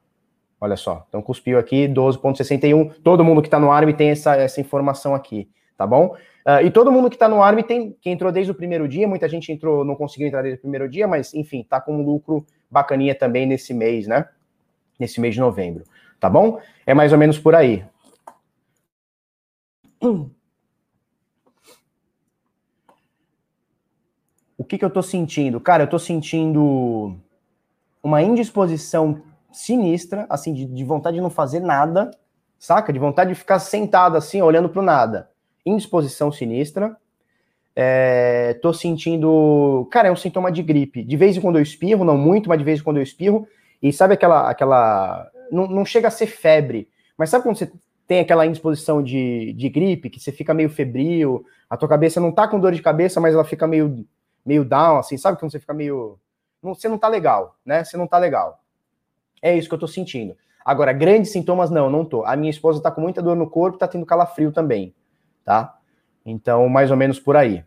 Olha 0.61 0.77
só, 0.77 1.05
então 1.09 1.21
cuspiu 1.21 1.59
aqui 1.59 1.87
12.61. 1.87 2.95
Todo 3.03 3.25
mundo 3.25 3.43
que 3.43 3.49
está 3.49 3.59
no 3.59 3.71
ARM 3.71 3.93
tem 3.93 4.11
essa, 4.11 4.37
essa 4.37 4.61
informação 4.61 5.15
aqui, 5.15 5.51
tá 5.77 5.87
bom? 5.87 6.17
Uh, 6.47 6.65
e 6.65 6.71
todo 6.71 6.93
mundo 6.93 7.11
que 7.11 7.17
está 7.17 7.29
no 7.29 7.43
ARM 7.43 7.61
tem, 7.63 7.95
que 8.01 8.09
entrou 8.09 8.33
desde 8.33 8.53
o 8.53 8.55
primeiro 8.55 8.89
dia, 8.89 9.07
muita 9.07 9.29
gente 9.29 9.53
entrou, 9.53 9.85
não 9.85 9.97
conseguiu 9.97 10.29
entrar 10.29 10.43
desde 10.43 10.59
o 10.59 10.63
primeiro 10.63 10.89
dia, 10.89 11.07
mas 11.07 11.35
enfim, 11.35 11.63
tá 11.69 11.81
com 11.81 11.97
um 11.97 12.03
lucro 12.03 12.47
bacaninha 12.71 13.15
também 13.15 13.47
nesse 13.47 13.75
mês, 13.75 14.07
né? 14.07 14.27
Nesse 14.99 15.21
mês 15.21 15.35
de 15.35 15.41
novembro, 15.41 15.85
tá 16.19 16.31
bom? 16.31 16.59
É 16.87 16.95
mais 16.95 17.13
ou 17.13 17.19
menos 17.19 17.39
por 17.39 17.55
aí. 17.55 17.85
O 24.59 24.65
que, 24.65 24.79
que 24.79 24.85
eu 24.85 24.91
tô 24.91 25.03
sentindo? 25.03 25.61
Cara, 25.61 25.85
eu 25.85 25.89
tô 25.89 25.99
sentindo 25.99 27.17
uma 28.03 28.23
indisposição 28.23 29.23
sinistra, 29.53 30.27
assim, 30.29 30.53
de, 30.53 30.67
de 30.67 30.85
vontade 30.85 31.17
de 31.17 31.23
não 31.23 31.31
fazer 31.31 31.61
nada, 31.61 32.11
saca? 32.59 32.93
De 32.93 32.99
vontade 32.99 33.31
de 33.31 33.39
ficar 33.39 33.59
sentado 33.59 34.17
assim, 34.17 34.41
olhando 34.41 34.69
para 34.69 34.81
o 34.81 34.85
nada. 34.85 35.31
Indisposição 35.65 36.31
sinistra. 36.31 36.97
É, 37.75 38.55
tô 38.63 38.73
sentindo. 38.73 39.87
Cara, 39.91 40.09
é 40.09 40.13
um 40.13 40.17
sintoma 40.17 40.51
de 40.51 40.63
gripe. 40.63 41.05
De 41.05 41.17
vez 41.17 41.37
em 41.37 41.41
quando 41.41 41.57
eu 41.57 41.63
espirro, 41.63 42.05
não 42.05 42.17
muito, 42.17 42.49
mas 42.49 42.59
de 42.59 42.65
vez 42.65 42.81
em 42.81 42.83
quando 42.83 42.97
eu 42.97 43.03
espirro. 43.03 43.47
E 43.83 43.93
sabe 43.93 44.15
aquela. 44.15 44.49
aquela 44.49 45.31
não, 45.51 45.67
não 45.67 45.85
chega 45.85 46.09
a 46.09 46.11
ser 46.11 46.27
febre, 46.27 46.89
mas 47.17 47.31
sabe 47.31 47.45
quando 47.45 47.57
você 47.57 47.71
tem 48.07 48.21
aquela 48.21 48.47
indisposição 48.47 49.03
de, 49.03 49.53
de 49.55 49.69
gripe, 49.69 50.09
que 50.09 50.21
você 50.21 50.31
fica 50.31 50.55
meio 50.55 50.71
febril, 50.71 51.45
a 51.69 51.77
tua 51.77 51.89
cabeça 51.89 52.21
não 52.21 52.31
tá 52.31 52.47
com 52.47 52.61
dor 52.61 52.73
de 52.73 52.83
cabeça, 52.83 53.21
mas 53.21 53.35
ela 53.35 53.45
fica 53.45 53.67
meio, 53.67 54.07
meio 54.45 54.65
down, 54.65 54.99
assim, 54.99 55.17
sabe 55.17 55.39
quando 55.39 55.51
você 55.51 55.59
fica 55.59 55.75
meio. 55.75 56.19
Não, 56.63 56.75
você 56.75 56.89
não 56.89 56.99
tá 56.99 57.09
legal, 57.09 57.57
né? 57.65 57.83
Você 57.83 57.97
não 57.97 58.07
tá 58.07 58.19
legal. 58.19 58.63
É 59.43 59.57
isso 59.57 59.69
que 59.69 59.75
eu 59.75 59.79
tô 59.79 59.89
sentindo. 59.89 60.37
Agora, 60.65 60.93
grandes 60.93 61.33
sintomas, 61.33 61.71
não, 61.71 61.91
não 61.91 62.05
tô. 62.05 62.25
A 62.25 62.37
minha 62.37 62.51
esposa 62.51 62.83
tá 62.83 62.91
com 62.91 63.01
muita 63.01 63.23
dor 63.23 63.37
no 63.37 63.49
corpo, 63.49 63.79
tá 63.79 63.89
tendo 63.89 64.07
calafrio 64.07 64.53
também, 64.53 64.95
tá? 65.45 65.79
Então, 66.25 66.69
mais 66.69 66.91
ou 66.91 66.97
menos 66.97 67.21
por 67.21 67.37
aí. 67.37 67.65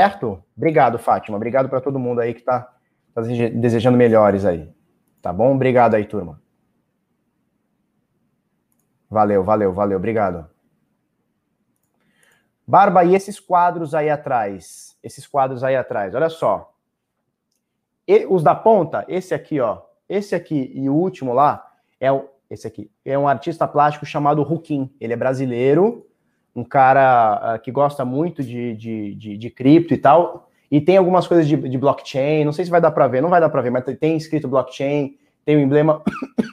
Certo? 0.00 0.42
Obrigado, 0.56 0.98
Fátima. 0.98 1.36
Obrigado 1.36 1.68
para 1.68 1.80
todo 1.80 1.98
mundo 1.98 2.20
aí 2.20 2.32
que 2.32 2.42
tá, 2.42 2.72
tá 3.12 3.22
desejando 3.22 3.98
melhores 3.98 4.44
aí. 4.44 4.70
Tá 5.20 5.32
bom? 5.32 5.54
Obrigado 5.54 5.94
aí, 5.94 6.04
turma. 6.04 6.40
Valeu, 9.10 9.42
valeu, 9.42 9.72
valeu. 9.72 9.96
Obrigado. 9.96 10.46
Barba, 12.66 13.02
e 13.02 13.14
esses 13.14 13.40
quadros 13.40 13.94
aí 13.94 14.10
atrás? 14.10 14.96
Esses 15.02 15.26
quadros 15.26 15.64
aí 15.64 15.74
atrás, 15.74 16.14
olha 16.14 16.28
só. 16.28 16.74
E, 18.06 18.26
os 18.26 18.42
da 18.42 18.54
ponta, 18.54 19.06
esse 19.08 19.32
aqui, 19.32 19.58
ó. 19.58 19.80
Esse 20.06 20.34
aqui 20.34 20.70
e 20.74 20.88
o 20.88 20.94
último 20.94 21.32
lá 21.32 21.66
é 21.98 22.12
o, 22.12 22.28
esse 22.50 22.66
aqui. 22.66 22.90
É 23.04 23.18
um 23.18 23.26
artista 23.26 23.66
plástico 23.66 24.04
chamado 24.04 24.42
Rukin. 24.42 24.90
Ele 25.00 25.14
é 25.14 25.16
brasileiro, 25.16 26.06
um 26.54 26.64
cara 26.64 27.56
uh, 27.56 27.60
que 27.60 27.70
gosta 27.70 28.04
muito 28.04 28.42
de, 28.42 28.74
de, 28.76 29.14
de, 29.14 29.36
de, 29.38 29.50
cripto 29.50 29.94
e 29.94 29.98
tal. 29.98 30.50
E 30.70 30.80
tem 30.80 30.98
algumas 30.98 31.26
coisas 31.26 31.48
de, 31.48 31.56
de 31.56 31.78
blockchain. 31.78 32.44
Não 32.44 32.52
sei 32.52 32.66
se 32.66 32.70
vai 32.70 32.80
dar 32.80 32.90
para 32.90 33.08
ver, 33.08 33.22
não 33.22 33.30
vai 33.30 33.40
dar 33.40 33.48
para 33.48 33.62
ver, 33.62 33.70
mas 33.70 33.84
tem 33.98 34.16
escrito 34.16 34.48
blockchain, 34.48 35.16
tem 35.44 35.56
o 35.56 35.60
emblema 35.60 36.02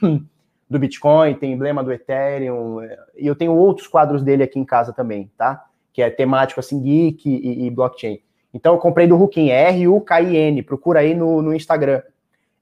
do 0.68 0.78
Bitcoin, 0.78 1.34
tem 1.34 1.52
emblema 1.52 1.82
do 1.82 1.92
Ethereum. 1.92 2.82
E 3.16 3.26
eu 3.26 3.34
tenho 3.34 3.54
outros 3.54 3.86
quadros 3.86 4.22
dele 4.22 4.42
aqui 4.42 4.58
em 4.58 4.64
casa 4.64 4.92
também, 4.92 5.30
tá? 5.36 5.64
Que 5.92 6.02
é 6.02 6.10
temático 6.10 6.60
assim, 6.60 6.80
geek 6.80 7.28
e, 7.28 7.66
e 7.66 7.70
blockchain. 7.70 8.20
Então 8.52 8.74
eu 8.74 8.78
comprei 8.78 9.06
do 9.06 9.16
Rukin, 9.16 9.50
R-U-K-I-N. 9.50 10.62
Procura 10.62 11.00
aí 11.00 11.14
no, 11.14 11.42
no 11.42 11.54
Instagram. 11.54 12.02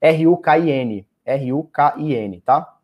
R-U-K-I-N. 0.01 1.07
R-U-K-I-N, 1.25 2.41
tá? 2.41 2.75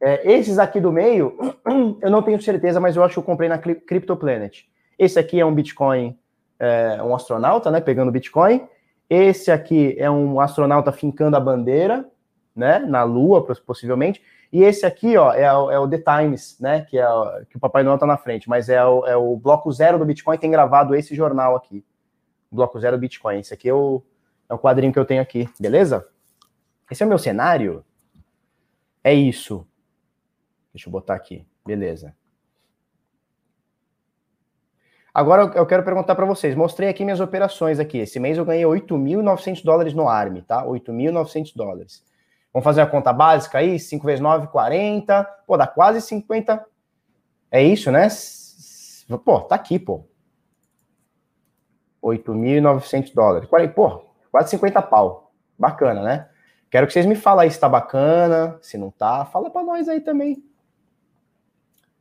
É, 0.00 0.32
esses 0.32 0.58
aqui 0.58 0.80
do 0.80 0.90
meio, 0.90 1.38
eu 2.02 2.10
não 2.10 2.22
tenho 2.22 2.42
certeza, 2.42 2.80
mas 2.80 2.96
eu 2.96 3.04
acho 3.04 3.14
que 3.14 3.18
eu 3.20 3.24
comprei 3.24 3.48
na 3.48 3.56
CryptoPlanet. 3.56 4.68
Esse 4.98 5.18
aqui 5.18 5.38
é 5.38 5.46
um 5.46 5.54
Bitcoin, 5.54 6.18
é, 6.58 7.00
um 7.00 7.14
astronauta, 7.14 7.70
né, 7.70 7.80
pegando 7.80 8.10
Bitcoin. 8.10 8.66
Esse 9.08 9.52
aqui 9.52 9.94
é 9.96 10.10
um 10.10 10.40
astronauta 10.40 10.90
fincando 10.90 11.36
a 11.36 11.40
bandeira, 11.40 12.04
né, 12.54 12.78
na 12.78 13.02
Lua, 13.02 13.44
possivelmente. 13.44 14.22
E 14.52 14.62
esse 14.62 14.84
aqui, 14.84 15.16
ó, 15.16 15.32
é, 15.32 15.50
o, 15.52 15.70
é 15.70 15.78
o 15.78 15.88
The 15.88 15.98
Times, 15.98 16.58
né, 16.60 16.82
que, 16.82 16.98
é 16.98 17.08
o, 17.08 17.44
que 17.46 17.56
o 17.56 17.60
Papai 17.60 17.82
Noel 17.82 17.98
tá 17.98 18.06
na 18.06 18.18
frente, 18.18 18.48
mas 18.48 18.68
é 18.68 18.84
o, 18.84 19.06
é 19.06 19.16
o 19.16 19.36
bloco 19.36 19.72
zero 19.72 19.98
do 19.98 20.04
Bitcoin, 20.04 20.36
tem 20.36 20.50
gravado 20.50 20.94
esse 20.94 21.14
jornal 21.14 21.56
aqui. 21.56 21.84
Bloco 22.50 22.78
zero 22.78 22.96
do 22.96 23.00
Bitcoin. 23.00 23.38
Esse 23.38 23.54
aqui 23.54 23.68
é 23.68 23.74
o, 23.74 24.02
é 24.48 24.54
o 24.54 24.58
quadrinho 24.58 24.92
que 24.92 24.98
eu 24.98 25.06
tenho 25.06 25.22
aqui, 25.22 25.48
beleza? 25.58 26.06
Esse 26.90 27.02
é 27.02 27.06
o 27.06 27.08
meu 27.08 27.18
cenário? 27.18 27.82
É 29.02 29.14
isso. 29.14 29.66
Deixa 30.72 30.88
eu 30.88 30.92
botar 30.92 31.14
aqui, 31.14 31.46
beleza. 31.64 32.14
Agora 35.14 35.52
eu 35.54 35.66
quero 35.66 35.82
perguntar 35.82 36.14
para 36.14 36.24
vocês. 36.24 36.54
Mostrei 36.54 36.88
aqui 36.88 37.04
minhas 37.04 37.20
operações 37.20 37.78
aqui. 37.78 37.98
Esse 37.98 38.18
mês 38.18 38.38
eu 38.38 38.44
ganhei 38.44 38.64
8.900 38.64 39.62
dólares 39.62 39.92
no 39.92 40.08
ARM, 40.08 40.40
tá? 40.40 40.64
8.900 40.64 41.52
dólares. 41.54 42.02
Vamos 42.52 42.64
fazer 42.64 42.82
a 42.82 42.86
conta 42.86 43.12
básica 43.12 43.58
aí? 43.58 43.78
5 43.78 44.04
vezes 44.04 44.20
9, 44.20 44.48
40. 44.48 45.24
Pô, 45.46 45.56
dá 45.56 45.66
quase 45.66 46.00
50. 46.00 46.64
É 47.50 47.62
isso, 47.62 47.90
né? 47.90 48.08
Pô, 49.24 49.40
tá 49.40 49.54
aqui, 49.54 49.78
pô. 49.78 50.04
8.900 52.02 53.14
dólares. 53.14 53.48
Pô, 53.74 54.04
Quase 54.30 54.50
50 54.50 54.82
pau. 54.82 55.32
Bacana, 55.58 56.02
né? 56.02 56.28
Quero 56.70 56.86
que 56.86 56.92
vocês 56.92 57.04
me 57.06 57.14
falem 57.14 57.44
aí 57.44 57.50
se 57.50 57.60
tá 57.60 57.68
bacana, 57.68 58.58
se 58.62 58.78
não 58.78 58.90
tá. 58.90 59.26
Fala 59.26 59.50
para 59.50 59.62
nós 59.62 59.88
aí 59.88 60.00
também. 60.00 60.42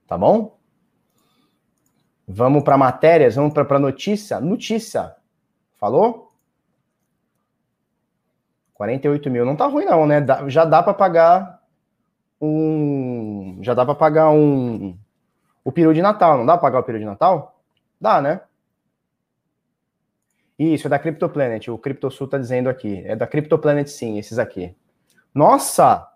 Tá 0.07 0.17
bom? 0.17 0.57
Vamos 2.27 2.63
para 2.63 2.77
matérias, 2.77 3.35
vamos 3.35 3.53
para 3.53 3.79
notícia. 3.79 4.39
Notícia. 4.39 5.15
Falou? 5.77 6.30
48 8.81 9.29
mil. 9.29 9.45
Não 9.45 9.55
tá 9.55 9.67
ruim, 9.67 9.85
não, 9.85 10.07
né? 10.07 10.25
já 10.47 10.65
dá 10.65 10.81
para 10.81 10.93
pagar 10.93 11.61
um. 12.41 13.59
Já 13.61 13.75
dá 13.75 13.85
para 13.85 13.93
pagar 13.93 14.31
um. 14.31 14.97
O 15.63 15.71
peru 15.71 15.93
de 15.93 16.01
Natal. 16.01 16.35
Não 16.39 16.45
dá 16.47 16.53
para 16.53 16.63
pagar 16.63 16.79
o 16.79 16.83
peru 16.83 16.97
de 16.97 17.05
Natal? 17.05 17.61
Dá, 17.99 18.19
né? 18.19 18.41
Isso, 20.57 20.87
é 20.87 20.89
da 20.89 20.97
CryptoPlanet. 20.97 21.69
O 21.69 21.77
CryptoSul 21.77 22.25
está 22.25 22.39
dizendo 22.39 22.69
aqui. 22.69 23.03
É 23.05 23.15
da 23.15 23.27
CryptoPlanet, 23.27 23.87
sim, 23.87 24.17
esses 24.17 24.39
aqui. 24.39 24.75
Nossa! 25.31 26.07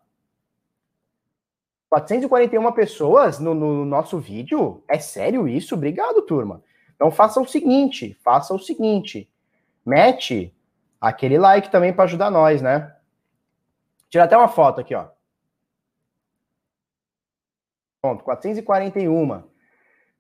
441 1.90 2.72
pessoas 2.72 3.38
no, 3.38 3.54
no, 3.54 3.86
nosso 3.86 4.18
vídeo? 4.18 4.84
É 4.88 4.98
sério 4.98 5.48
isso? 5.48 5.76
Obrigado, 5.76 6.24
turma. 6.24 6.64
Então 6.96 7.12
faça 7.12 7.40
o 7.40 7.48
seguinte, 7.48 8.18
faça 8.24 8.56
o 8.56 8.60
seguinte. 8.60 9.30
Mete 9.86 10.55
aquele 11.08 11.38
like 11.38 11.70
também 11.70 11.94
para 11.94 12.06
ajudar 12.06 12.32
nós, 12.32 12.62
né? 12.62 12.92
Tira 14.10 14.24
até 14.24 14.36
uma 14.36 14.48
foto 14.48 14.82
aqui, 14.82 14.96
ó. 14.96 15.06
Pronto, 18.02 18.24
441. 18.24 19.44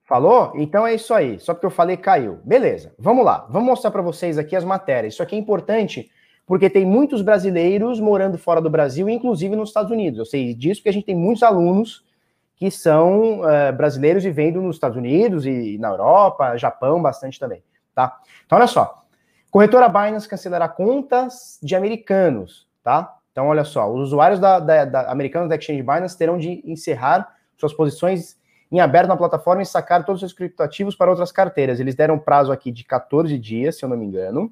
Falou? 0.03 0.53
Então 0.55 0.85
é 0.85 0.93
isso 0.93 1.13
aí. 1.13 1.39
Só 1.39 1.53
porque 1.53 1.65
eu 1.65 1.71
falei 1.71 1.97
caiu. 1.97 2.39
Beleza. 2.43 2.93
Vamos 2.99 3.25
lá. 3.25 3.47
Vamos 3.49 3.67
mostrar 3.67 3.89
para 3.89 4.03
vocês 4.03 4.37
aqui 4.37 4.55
as 4.55 4.63
matérias. 4.63 5.15
Isso 5.15 5.23
aqui 5.23 5.35
é 5.35 5.39
importante 5.39 6.11
porque 6.45 6.69
tem 6.69 6.85
muitos 6.85 7.23
brasileiros 7.23 7.99
morando 7.99 8.37
fora 8.37 8.61
do 8.61 8.69
Brasil, 8.69 9.09
inclusive 9.09 9.55
nos 9.55 9.69
Estados 9.69 9.89
Unidos. 9.91 10.19
Eu 10.19 10.25
sei 10.25 10.53
disso 10.53 10.81
porque 10.81 10.89
a 10.89 10.93
gente 10.93 11.05
tem 11.05 11.15
muitos 11.15 11.41
alunos 11.41 12.05
que 12.55 12.69
são 12.69 13.41
uh, 13.41 13.73
brasileiros 13.75 14.23
vivendo 14.23 14.61
nos 14.61 14.75
Estados 14.75 14.95
Unidos 14.95 15.45
e 15.47 15.77
na 15.79 15.89
Europa, 15.89 16.55
Japão, 16.57 17.01
bastante 17.01 17.39
também, 17.39 17.63
tá? 17.93 18.19
Então 18.45 18.57
olha 18.57 18.67
só. 18.67 19.04
Corretora 19.55 19.87
Binance 19.87 20.27
cancelará 20.27 20.67
contas 20.67 21.57
de 21.63 21.77
americanos, 21.77 22.67
tá? 22.83 23.19
Então 23.31 23.47
olha 23.47 23.63
só, 23.63 23.89
os 23.89 24.01
usuários 24.01 24.37
da, 24.37 24.59
da, 24.59 24.83
da 24.83 25.09
americanos 25.09 25.47
da 25.47 25.55
Exchange 25.55 25.81
Binance 25.81 26.17
terão 26.17 26.37
de 26.37 26.61
encerrar 26.69 27.33
suas 27.55 27.71
posições 27.73 28.37
em 28.69 28.81
aberto 28.81 29.07
na 29.07 29.15
plataforma 29.15 29.61
e 29.61 29.65
sacar 29.65 30.03
todos 30.03 30.21
os 30.21 30.29
seus 30.29 30.37
criptoativos 30.37 30.93
para 30.93 31.09
outras 31.09 31.31
carteiras. 31.31 31.79
Eles 31.79 31.95
deram 31.95 32.19
prazo 32.19 32.51
aqui 32.51 32.69
de 32.69 32.83
14 32.83 33.39
dias, 33.39 33.77
se 33.77 33.85
eu 33.85 33.87
não 33.87 33.95
me 33.95 34.05
engano. 34.05 34.51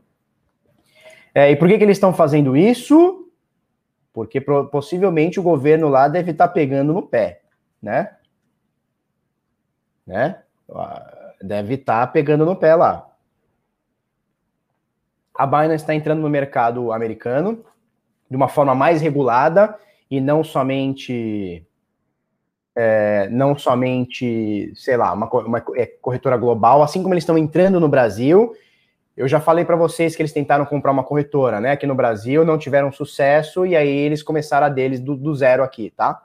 É, 1.35 1.51
e 1.51 1.57
por 1.57 1.67
que, 1.67 1.77
que 1.77 1.83
eles 1.83 1.97
estão 1.97 2.13
fazendo 2.13 2.55
isso? 2.55 3.29
Porque 4.13 4.39
possivelmente 4.39 5.37
o 5.37 5.43
governo 5.43 5.89
lá 5.89 6.07
deve 6.07 6.31
estar 6.31 6.47
tá 6.47 6.53
pegando 6.53 6.93
no 6.93 7.01
pé, 7.01 7.41
né? 7.81 8.15
Né? 10.07 10.41
Deve 11.41 11.73
estar 11.73 12.07
tá 12.07 12.13
pegando 12.13 12.45
no 12.45 12.55
pé 12.55 12.73
lá. 12.73 13.12
A 15.35 15.45
Binance 15.45 15.83
está 15.83 15.95
entrando 15.95 16.21
no 16.21 16.29
mercado 16.29 16.91
americano 16.91 17.63
de 18.29 18.35
uma 18.35 18.47
forma 18.47 18.73
mais 18.75 19.01
regulada 19.01 19.77
e 20.09 20.21
não 20.21 20.43
somente 20.43 21.65
é, 22.75 23.27
não 23.29 23.57
somente, 23.57 24.71
sei 24.75 24.97
lá, 24.97 25.13
uma, 25.13 25.29
uma 25.29 25.63
é, 25.75 25.85
corretora 25.85 26.37
global, 26.37 26.81
assim 26.81 27.01
como 27.01 27.13
eles 27.13 27.23
estão 27.23 27.37
entrando 27.37 27.79
no 27.79 27.87
Brasil. 27.87 28.55
Eu 29.15 29.27
já 29.27 29.39
falei 29.39 29.63
para 29.63 29.75
vocês 29.75 30.15
que 30.15 30.21
eles 30.21 30.33
tentaram 30.33 30.65
comprar 30.65 30.91
uma 30.91 31.03
corretora, 31.03 31.61
né, 31.61 31.71
aqui 31.71 31.85
no 31.85 31.93
Brasil, 31.93 32.43
não 32.43 32.57
tiveram 32.57 32.91
sucesso 32.91 33.65
e 33.65 33.75
aí 33.75 33.87
eles 33.87 34.23
começaram 34.23 34.65
a 34.65 34.69
deles 34.69 34.99
do, 34.99 35.15
do 35.15 35.35
zero 35.35 35.63
aqui, 35.63 35.93
tá? 35.95 36.23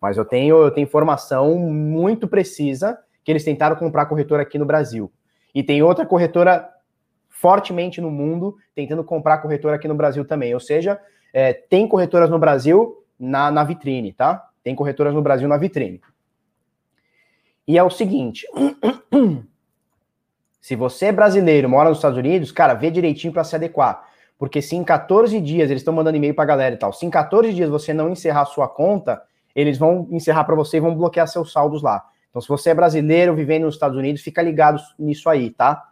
Mas 0.00 0.18
eu 0.18 0.24
tenho, 0.24 0.62
eu 0.62 0.70
tenho 0.70 0.84
informação 0.84 1.58
muito 1.58 2.28
precisa 2.28 2.98
que 3.24 3.32
eles 3.32 3.42
tentaram 3.42 3.76
comprar 3.76 4.06
corretora 4.06 4.42
aqui 4.42 4.58
no 4.58 4.66
Brasil. 4.66 5.10
E 5.54 5.62
tem 5.62 5.82
outra 5.82 6.04
corretora 6.04 6.68
fortemente 7.40 8.00
no 8.00 8.10
mundo 8.10 8.56
tentando 8.74 9.04
comprar 9.04 9.38
corretora 9.38 9.76
aqui 9.76 9.86
no 9.86 9.94
Brasil 9.94 10.24
também. 10.24 10.54
Ou 10.54 10.60
seja, 10.60 10.98
é, 11.32 11.52
tem 11.52 11.86
corretoras 11.86 12.30
no 12.30 12.38
Brasil 12.38 13.04
na, 13.18 13.50
na 13.50 13.62
vitrine, 13.62 14.12
tá? 14.12 14.48
Tem 14.62 14.74
corretoras 14.74 15.14
no 15.14 15.22
Brasil 15.22 15.46
na 15.46 15.56
vitrine. 15.56 16.00
E 17.68 17.76
é 17.76 17.82
o 17.82 17.90
seguinte: 17.90 18.46
se 20.60 20.74
você 20.74 21.06
é 21.06 21.12
brasileiro, 21.12 21.68
mora 21.68 21.88
nos 21.88 21.98
Estados 21.98 22.18
Unidos, 22.18 22.50
cara, 22.50 22.74
vê 22.74 22.90
direitinho 22.90 23.32
para 23.32 23.44
se 23.44 23.54
adequar. 23.54 24.04
Porque 24.38 24.60
se 24.60 24.76
em 24.76 24.84
14 24.84 25.40
dias, 25.40 25.70
eles 25.70 25.80
estão 25.80 25.94
mandando 25.94 26.16
e-mail 26.16 26.34
para 26.34 26.44
a 26.44 26.48
galera 26.48 26.74
e 26.74 26.78
tal, 26.78 26.92
se 26.92 27.06
em 27.06 27.10
14 27.10 27.52
dias 27.54 27.70
você 27.70 27.94
não 27.94 28.10
encerrar 28.10 28.44
sua 28.46 28.68
conta, 28.68 29.22
eles 29.54 29.78
vão 29.78 30.06
encerrar 30.10 30.44
para 30.44 30.54
você 30.54 30.76
e 30.76 30.80
vão 30.80 30.94
bloquear 30.94 31.26
seus 31.26 31.52
saldos 31.52 31.82
lá. 31.82 32.04
Então, 32.28 32.40
se 32.40 32.48
você 32.48 32.70
é 32.70 32.74
brasileiro 32.74 33.34
vivendo 33.34 33.64
nos 33.64 33.74
Estados 33.74 33.96
Unidos, 33.96 34.20
fica 34.20 34.42
ligado 34.42 34.78
nisso 34.98 35.28
aí, 35.30 35.50
tá? 35.50 35.82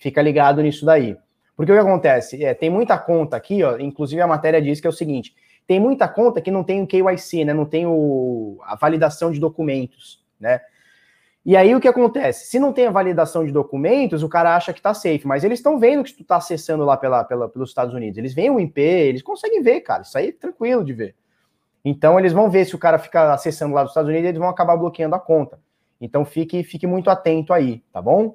Fica 0.00 0.20
ligado 0.22 0.62
nisso 0.62 0.84
daí. 0.84 1.16
Porque 1.54 1.70
o 1.70 1.74
que 1.74 1.80
acontece? 1.80 2.42
É, 2.42 2.54
tem 2.54 2.70
muita 2.70 2.98
conta 2.98 3.36
aqui, 3.36 3.62
ó, 3.62 3.78
inclusive 3.78 4.20
a 4.20 4.26
matéria 4.26 4.60
diz 4.60 4.80
que 4.80 4.86
é 4.86 4.90
o 4.90 4.94
seguinte: 4.94 5.36
tem 5.66 5.78
muita 5.78 6.08
conta 6.08 6.40
que 6.40 6.50
não 6.50 6.64
tem 6.64 6.82
o 6.82 6.86
KYC, 6.86 7.44
né? 7.44 7.52
Não 7.52 7.66
tem 7.66 7.86
o, 7.86 8.58
a 8.62 8.76
validação 8.76 9.30
de 9.30 9.38
documentos, 9.38 10.24
né? 10.40 10.58
E 11.44 11.54
aí 11.56 11.74
o 11.74 11.80
que 11.80 11.88
acontece? 11.88 12.46
Se 12.46 12.58
não 12.58 12.72
tem 12.72 12.86
a 12.86 12.90
validação 12.90 13.44
de 13.44 13.52
documentos, 13.52 14.22
o 14.22 14.28
cara 14.28 14.56
acha 14.56 14.72
que 14.72 14.80
tá 14.80 14.94
safe, 14.94 15.26
mas 15.26 15.44
eles 15.44 15.58
estão 15.58 15.78
vendo 15.78 16.02
que 16.02 16.14
tu 16.14 16.24
tá 16.24 16.36
acessando 16.36 16.84
lá 16.84 16.96
pela, 16.96 17.24
pela, 17.24 17.48
pelos 17.48 17.68
Estados 17.70 17.94
Unidos. 17.94 18.16
Eles 18.16 18.34
veem 18.34 18.50
o 18.50 18.58
IP, 18.58 18.80
eles 18.80 19.22
conseguem 19.22 19.62
ver, 19.62 19.80
cara. 19.80 20.02
Isso 20.02 20.16
aí 20.16 20.28
é 20.28 20.32
tranquilo 20.32 20.82
de 20.82 20.94
ver. 20.94 21.14
Então 21.84 22.18
eles 22.18 22.32
vão 22.32 22.50
ver 22.50 22.64
se 22.64 22.74
o 22.74 22.78
cara 22.78 22.98
fica 22.98 23.34
acessando 23.34 23.74
lá 23.74 23.82
dos 23.82 23.90
Estados 23.90 24.08
Unidos, 24.08 24.28
eles 24.28 24.38
vão 24.38 24.48
acabar 24.48 24.76
bloqueando 24.76 25.14
a 25.14 25.20
conta. 25.20 25.60
Então 26.00 26.24
fique, 26.24 26.62
fique 26.64 26.86
muito 26.86 27.10
atento 27.10 27.52
aí, 27.52 27.82
tá 27.92 28.00
bom? 28.00 28.34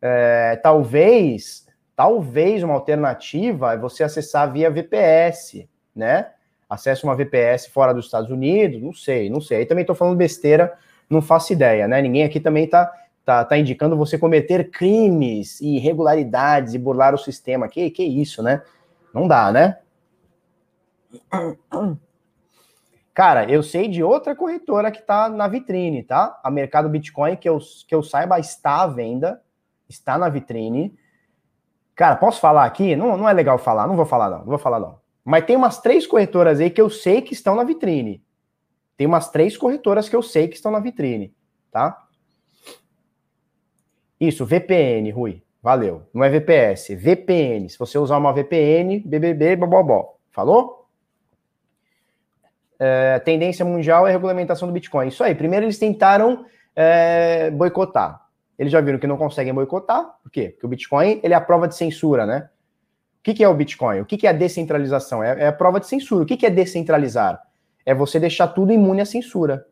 É, 0.00 0.56
talvez, 0.56 1.66
talvez 1.96 2.62
uma 2.62 2.74
alternativa 2.74 3.74
é 3.74 3.78
você 3.78 4.04
acessar 4.04 4.52
via 4.52 4.70
VPS, 4.70 5.68
né? 5.94 6.30
Acesse 6.68 7.04
uma 7.04 7.16
VPS 7.16 7.66
fora 7.68 7.94
dos 7.94 8.04
Estados 8.04 8.30
Unidos, 8.30 8.80
não 8.80 8.92
sei, 8.92 9.30
não 9.30 9.40
sei. 9.40 9.58
Aí 9.58 9.66
também 9.66 9.82
estou 9.82 9.96
falando 9.96 10.16
besteira, 10.16 10.76
não 11.08 11.22
faço 11.22 11.52
ideia, 11.52 11.88
né? 11.88 12.00
Ninguém 12.02 12.24
aqui 12.24 12.38
também 12.38 12.64
está 12.64 12.92
tá, 13.24 13.44
tá 13.44 13.58
indicando 13.58 13.96
você 13.96 14.18
cometer 14.18 14.70
crimes 14.70 15.60
e 15.60 15.76
irregularidades 15.76 16.74
e 16.74 16.78
burlar 16.78 17.14
o 17.14 17.18
sistema. 17.18 17.68
Que, 17.68 17.90
que 17.90 18.02
isso, 18.02 18.42
né? 18.42 18.62
Não 19.12 19.26
dá, 19.26 19.50
né? 19.50 19.78
Cara, 23.14 23.50
eu 23.50 23.62
sei 23.62 23.88
de 23.88 24.02
outra 24.02 24.36
corretora 24.36 24.90
que 24.90 25.00
está 25.00 25.28
na 25.28 25.48
vitrine, 25.48 26.02
tá? 26.02 26.38
A 26.44 26.50
Mercado 26.50 26.88
Bitcoin, 26.88 27.34
que 27.36 27.48
eu, 27.48 27.58
que 27.86 27.94
eu 27.94 28.02
saiba, 28.02 28.38
está 28.38 28.82
à 28.82 28.86
venda, 28.86 29.42
está 29.88 30.18
na 30.18 30.28
vitrine. 30.28 30.96
Cara, 31.94 32.16
posso 32.16 32.40
falar 32.40 32.64
aqui? 32.64 32.94
Não, 32.94 33.16
não 33.16 33.28
é 33.28 33.32
legal 33.32 33.58
falar, 33.58 33.86
não 33.86 33.96
vou 33.96 34.06
falar 34.06 34.30
não, 34.30 34.38
não 34.38 34.46
vou 34.46 34.58
falar 34.58 34.78
não. 34.78 35.00
Mas 35.24 35.44
tem 35.44 35.56
umas 35.56 35.80
três 35.80 36.06
corretoras 36.06 36.60
aí 36.60 36.70
que 36.70 36.80
eu 36.80 36.88
sei 36.88 37.20
que 37.20 37.32
estão 37.32 37.54
na 37.54 37.64
vitrine. 37.64 38.22
Tem 38.96 39.06
umas 39.06 39.30
três 39.30 39.56
corretoras 39.56 40.08
que 40.08 40.16
eu 40.16 40.22
sei 40.22 40.48
que 40.48 40.56
estão 40.56 40.72
na 40.72 40.80
vitrine, 40.80 41.34
tá? 41.70 42.06
Isso, 44.20 44.44
VPN, 44.44 45.10
Rui. 45.10 45.42
Valeu. 45.62 46.02
Não 46.14 46.24
é 46.24 46.30
VPS, 46.30 46.94
VPN. 46.94 47.68
Se 47.68 47.78
você 47.78 47.98
usar 47.98 48.16
uma 48.16 48.32
VPN, 48.32 49.00
BBB, 49.00 49.56
bobobó. 49.56 50.16
Falou? 50.30 50.88
É, 52.78 53.18
tendência 53.18 53.64
mundial 53.64 54.06
é 54.06 54.12
regulamentação 54.12 54.68
do 54.68 54.74
Bitcoin. 54.74 55.08
Isso 55.08 55.22
aí. 55.22 55.34
Primeiro 55.34 55.66
eles 55.66 55.78
tentaram 55.78 56.46
é, 56.74 57.50
boicotar. 57.50 58.27
Eles 58.58 58.72
já 58.72 58.80
viram 58.80 58.98
que 58.98 59.06
não 59.06 59.16
conseguem 59.16 59.54
boicotar. 59.54 60.04
Por 60.22 60.30
quê? 60.30 60.48
Porque 60.50 60.66
o 60.66 60.68
Bitcoin 60.68 61.20
ele 61.22 61.32
é 61.32 61.36
a 61.36 61.40
prova 61.40 61.68
de 61.68 61.76
censura, 61.76 62.26
né? 62.26 62.48
O 63.20 63.22
que, 63.22 63.34
que 63.34 63.44
é 63.44 63.48
o 63.48 63.54
Bitcoin? 63.54 64.00
O 64.00 64.04
que, 64.04 64.16
que 64.16 64.26
é 64.26 64.30
a 64.30 64.32
descentralização? 64.32 65.22
É, 65.22 65.44
é, 65.44 65.46
a 65.46 65.52
prova 65.52 65.78
de 65.78 65.86
censura. 65.86 66.24
O 66.24 66.26
que, 66.26 66.36
que 66.36 66.46
é 66.46 66.50
descentralizar? 66.50 67.40
É 67.86 67.94
você 67.94 68.18
deixar 68.18 68.48
tudo 68.48 68.72
imune 68.72 69.00
à 69.00 69.06
censura. 69.06 69.66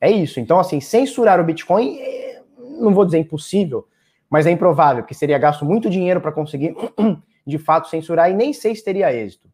É 0.00 0.10
isso. 0.10 0.40
Então, 0.40 0.58
assim, 0.58 0.80
censurar 0.80 1.38
o 1.40 1.44
Bitcoin, 1.44 1.98
é, 2.00 2.42
não 2.80 2.92
vou 2.92 3.04
dizer 3.04 3.18
impossível, 3.18 3.86
mas 4.28 4.46
é 4.46 4.50
improvável, 4.50 5.02
porque 5.02 5.14
seria 5.14 5.38
gasto 5.38 5.64
muito 5.64 5.90
dinheiro 5.90 6.20
para 6.20 6.32
conseguir, 6.32 6.74
de 7.46 7.58
fato, 7.58 7.88
censurar 7.88 8.30
e 8.30 8.34
nem 8.34 8.52
sei 8.52 8.74
se 8.74 8.84
teria 8.84 9.12
êxito. 9.12 9.48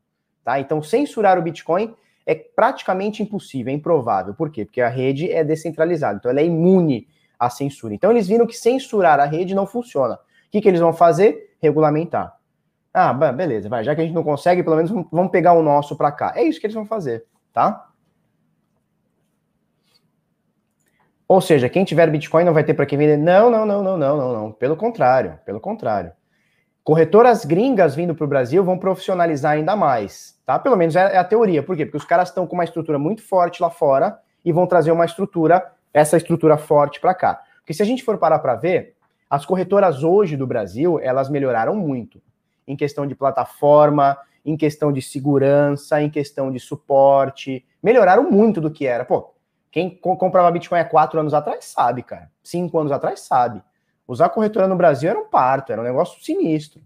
Tá? 0.44 0.60
Então, 0.60 0.82
censurar 0.82 1.38
o 1.38 1.42
Bitcoin 1.42 1.94
é 2.24 2.34
praticamente 2.34 3.22
impossível, 3.22 3.72
é 3.72 3.76
improvável. 3.76 4.34
Por 4.34 4.50
quê? 4.50 4.64
Porque 4.64 4.80
a 4.80 4.88
rede 4.88 5.30
é 5.30 5.42
descentralizada, 5.42 6.18
então 6.18 6.30
ela 6.30 6.40
é 6.40 6.44
imune 6.44 7.08
à 7.38 7.50
censura. 7.50 7.94
Então, 7.94 8.10
eles 8.10 8.26
viram 8.26 8.46
que 8.46 8.56
censurar 8.56 9.20
a 9.20 9.24
rede 9.24 9.54
não 9.54 9.66
funciona. 9.66 10.14
O 10.14 10.18
que, 10.50 10.60
que 10.60 10.68
eles 10.68 10.80
vão 10.80 10.92
fazer? 10.92 11.56
Regulamentar. 11.60 12.36
Ah, 12.92 13.12
beleza, 13.12 13.68
vai. 13.68 13.84
Já 13.84 13.94
que 13.94 14.00
a 14.00 14.04
gente 14.04 14.14
não 14.14 14.24
consegue, 14.24 14.62
pelo 14.62 14.76
menos 14.76 14.90
vamos 15.12 15.30
pegar 15.30 15.52
o 15.52 15.62
nosso 15.62 15.96
para 15.96 16.10
cá. 16.10 16.32
É 16.34 16.42
isso 16.42 16.58
que 16.58 16.66
eles 16.66 16.74
vão 16.74 16.86
fazer, 16.86 17.26
tá? 17.52 17.90
Ou 21.28 21.40
seja, 21.40 21.68
quem 21.68 21.84
tiver 21.84 22.08
Bitcoin 22.08 22.44
não 22.44 22.54
vai 22.54 22.64
ter 22.64 22.72
para 22.72 22.86
quem 22.86 22.96
vender. 22.96 23.16
Não, 23.16 23.50
não, 23.50 23.66
não, 23.66 23.82
não, 23.82 23.98
não, 23.98 24.16
não, 24.16 24.32
não. 24.32 24.52
Pelo 24.52 24.76
contrário, 24.76 25.38
pelo 25.44 25.60
contrário. 25.60 26.12
Corretoras 26.84 27.44
gringas 27.44 27.96
vindo 27.96 28.14
para 28.14 28.24
o 28.24 28.28
Brasil 28.28 28.64
vão 28.64 28.78
profissionalizar 28.78 29.52
ainda 29.52 29.74
mais, 29.74 30.40
tá? 30.46 30.56
Pelo 30.56 30.76
menos 30.76 30.94
é, 30.94 31.16
é 31.16 31.18
a 31.18 31.24
teoria. 31.24 31.62
Por 31.62 31.76
quê? 31.76 31.84
Porque 31.84 31.96
os 31.96 32.04
caras 32.04 32.28
estão 32.28 32.46
com 32.46 32.54
uma 32.54 32.62
estrutura 32.62 32.96
muito 32.96 33.22
forte 33.22 33.60
lá 33.60 33.68
fora 33.68 34.16
e 34.44 34.52
vão 34.52 34.68
trazer 34.68 34.92
uma 34.92 35.04
estrutura, 35.04 35.66
essa 35.96 36.18
estrutura 36.18 36.58
forte 36.58 37.00
para 37.00 37.14
cá. 37.14 37.42
Porque 37.60 37.72
se 37.72 37.82
a 37.82 37.86
gente 37.86 38.04
for 38.04 38.18
parar 38.18 38.38
para 38.40 38.54
ver, 38.54 38.96
as 39.30 39.46
corretoras 39.46 40.04
hoje 40.04 40.36
do 40.36 40.46
Brasil, 40.46 41.00
elas 41.00 41.30
melhoraram 41.30 41.74
muito 41.74 42.20
em 42.68 42.76
questão 42.76 43.06
de 43.06 43.14
plataforma, 43.14 44.18
em 44.44 44.58
questão 44.58 44.92
de 44.92 45.00
segurança, 45.00 46.02
em 46.02 46.10
questão 46.10 46.52
de 46.52 46.60
suporte. 46.60 47.64
Melhoraram 47.82 48.30
muito 48.30 48.60
do 48.60 48.70
que 48.70 48.86
era. 48.86 49.06
Pô, 49.06 49.32
quem 49.72 49.88
comprava 49.88 50.50
Bitcoin 50.50 50.80
há 50.80 50.84
quatro 50.84 51.18
anos 51.18 51.32
atrás 51.32 51.64
sabe, 51.64 52.02
cara. 52.02 52.30
Cinco 52.42 52.78
anos 52.78 52.92
atrás 52.92 53.20
sabe. 53.20 53.62
Usar 54.06 54.28
corretora 54.28 54.68
no 54.68 54.76
Brasil 54.76 55.08
era 55.08 55.18
um 55.18 55.26
parto, 55.26 55.72
era 55.72 55.80
um 55.80 55.84
negócio 55.84 56.22
sinistro. 56.22 56.82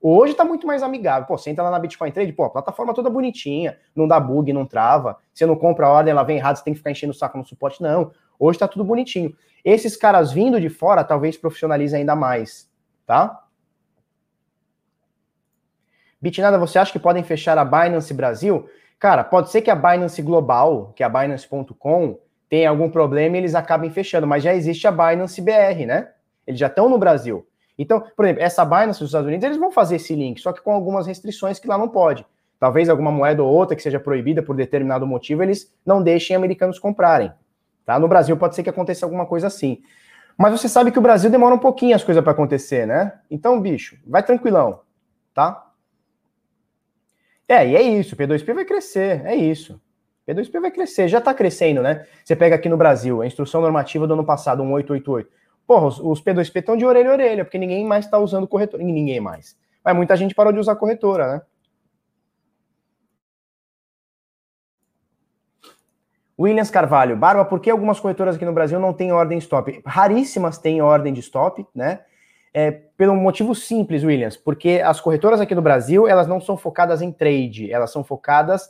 Hoje 0.00 0.34
tá 0.34 0.44
muito 0.44 0.64
mais 0.64 0.82
amigável. 0.82 1.26
Pô, 1.26 1.36
você 1.36 1.50
entra 1.50 1.64
lá 1.64 1.70
na 1.70 1.78
Bitcoin 1.80 2.12
Trade, 2.12 2.32
pô, 2.32 2.48
plataforma 2.50 2.94
toda 2.94 3.10
bonitinha, 3.10 3.78
não 3.96 4.06
dá 4.06 4.20
bug, 4.20 4.52
não 4.52 4.64
trava. 4.64 5.18
Você 5.32 5.44
não 5.44 5.56
compra 5.56 5.86
a 5.86 5.90
ordem, 5.90 6.12
ela 6.12 6.22
vem 6.22 6.36
errada, 6.36 6.56
você 6.56 6.62
tem 6.62 6.72
que 6.72 6.78
ficar 6.78 6.90
enchendo 6.90 7.10
o 7.10 7.16
saco 7.16 7.36
no 7.36 7.44
suporte. 7.44 7.82
Não. 7.82 8.12
Hoje 8.38 8.58
tá 8.58 8.68
tudo 8.68 8.84
bonitinho. 8.84 9.34
Esses 9.64 9.96
caras 9.96 10.32
vindo 10.32 10.60
de 10.60 10.68
fora 10.68 11.02
talvez 11.02 11.36
profissionalizem 11.36 12.00
ainda 12.00 12.14
mais, 12.14 12.70
tá? 13.06 13.44
Bitnada, 16.20 16.58
você 16.58 16.78
acha 16.78 16.92
que 16.92 16.98
podem 16.98 17.22
fechar 17.22 17.58
a 17.58 17.64
Binance 17.64 18.12
Brasil? 18.14 18.68
Cara, 18.98 19.22
pode 19.22 19.50
ser 19.50 19.60
que 19.60 19.70
a 19.70 19.74
Binance 19.74 20.22
Global, 20.22 20.92
que 20.96 21.02
é 21.02 21.06
a 21.06 21.08
Binance.com, 21.08 22.18
tenha 22.48 22.70
algum 22.70 22.90
problema 22.90 23.36
e 23.36 23.40
eles 23.40 23.54
acabem 23.54 23.90
fechando, 23.90 24.26
mas 24.26 24.42
já 24.42 24.54
existe 24.54 24.86
a 24.86 24.90
Binance 24.90 25.40
BR, 25.40 25.84
né? 25.86 26.10
Eles 26.46 26.58
já 26.58 26.68
estão 26.68 26.88
no 26.88 26.98
Brasil. 26.98 27.46
Então, 27.78 28.02
por 28.16 28.24
exemplo, 28.24 28.42
essa 28.42 28.64
Binance 28.64 29.00
dos 29.00 29.08
Estados 29.08 29.26
Unidos, 29.26 29.44
eles 29.44 29.58
vão 29.58 29.70
fazer 29.70 29.96
esse 29.96 30.14
link, 30.14 30.40
só 30.40 30.52
que 30.52 30.62
com 30.62 30.72
algumas 30.72 31.06
restrições 31.06 31.58
que 31.58 31.68
lá 31.68 31.76
não 31.76 31.88
pode. 31.88 32.24
Talvez 32.58 32.88
alguma 32.88 33.10
moeda 33.10 33.42
ou 33.42 33.52
outra 33.52 33.76
que 33.76 33.82
seja 33.82 34.00
proibida 34.00 34.42
por 34.42 34.56
determinado 34.56 35.06
motivo, 35.06 35.42
eles 35.42 35.70
não 35.84 36.02
deixem 36.02 36.34
americanos 36.34 36.78
comprarem. 36.78 37.30
Tá? 37.84 37.98
No 37.98 38.08
Brasil 38.08 38.36
pode 38.36 38.54
ser 38.54 38.62
que 38.62 38.70
aconteça 38.70 39.04
alguma 39.04 39.26
coisa 39.26 39.46
assim. 39.46 39.82
Mas 40.36 40.52
você 40.52 40.68
sabe 40.68 40.90
que 40.90 40.98
o 40.98 41.02
Brasil 41.02 41.30
demora 41.30 41.54
um 41.54 41.58
pouquinho 41.58 41.94
as 41.94 42.02
coisas 42.02 42.22
para 42.22 42.32
acontecer, 42.32 42.86
né? 42.86 43.12
Então, 43.30 43.60
bicho, 43.60 43.96
vai 44.06 44.22
tranquilão, 44.22 44.80
tá? 45.32 45.70
É, 47.48 47.66
e 47.68 47.76
é 47.76 47.82
isso, 47.82 48.16
P2P 48.16 48.54
vai 48.54 48.64
crescer, 48.64 49.24
é 49.24 49.34
isso. 49.34 49.80
P2P 50.26 50.60
vai 50.60 50.70
crescer, 50.70 51.06
já 51.08 51.18
está 51.18 51.34
crescendo, 51.34 51.82
né? 51.82 52.06
Você 52.24 52.34
pega 52.34 52.56
aqui 52.56 52.68
no 52.68 52.76
Brasil, 52.76 53.20
a 53.20 53.26
instrução 53.26 53.60
normativa 53.60 54.06
do 54.06 54.14
ano 54.14 54.24
passado, 54.24 54.64
1888. 54.64 55.30
Porra, 55.66 55.86
os, 55.86 56.00
os 56.00 56.22
P2P 56.22 56.56
estão 56.56 56.76
de 56.76 56.84
orelha 56.84 57.10
a 57.10 57.12
orelha, 57.12 57.44
porque 57.44 57.58
ninguém 57.58 57.84
mais 57.84 58.06
está 58.06 58.18
usando 58.18 58.48
corretora. 58.48 58.82
Ninguém 58.82 59.20
mais. 59.20 59.56
Mas 59.84 59.94
muita 59.94 60.16
gente 60.16 60.34
parou 60.34 60.52
de 60.52 60.58
usar 60.58 60.76
corretora, 60.76 61.34
né? 61.34 61.42
Williams 66.38 66.70
Carvalho, 66.70 67.16
Barba, 67.16 67.44
por 67.44 67.60
que 67.60 67.70
algumas 67.70 68.00
corretoras 68.00 68.36
aqui 68.36 68.44
no 68.44 68.52
Brasil 68.52 68.80
não 68.80 68.92
têm 68.92 69.12
ordem 69.12 69.38
stop? 69.38 69.80
Raríssimas 69.86 70.58
têm 70.58 70.82
ordem 70.82 71.12
de 71.12 71.20
stop, 71.20 71.64
né? 71.74 72.00
É, 72.52 72.70
pelo 72.70 73.14
motivo 73.16 73.54
simples, 73.54 74.04
Williams, 74.04 74.36
porque 74.36 74.80
as 74.84 75.00
corretoras 75.00 75.40
aqui 75.40 75.54
no 75.54 75.62
Brasil, 75.62 76.06
elas 76.06 76.26
não 76.26 76.40
são 76.40 76.56
focadas 76.56 77.02
em 77.02 77.10
trade, 77.10 77.72
elas 77.72 77.90
são 77.90 78.04
focadas 78.04 78.66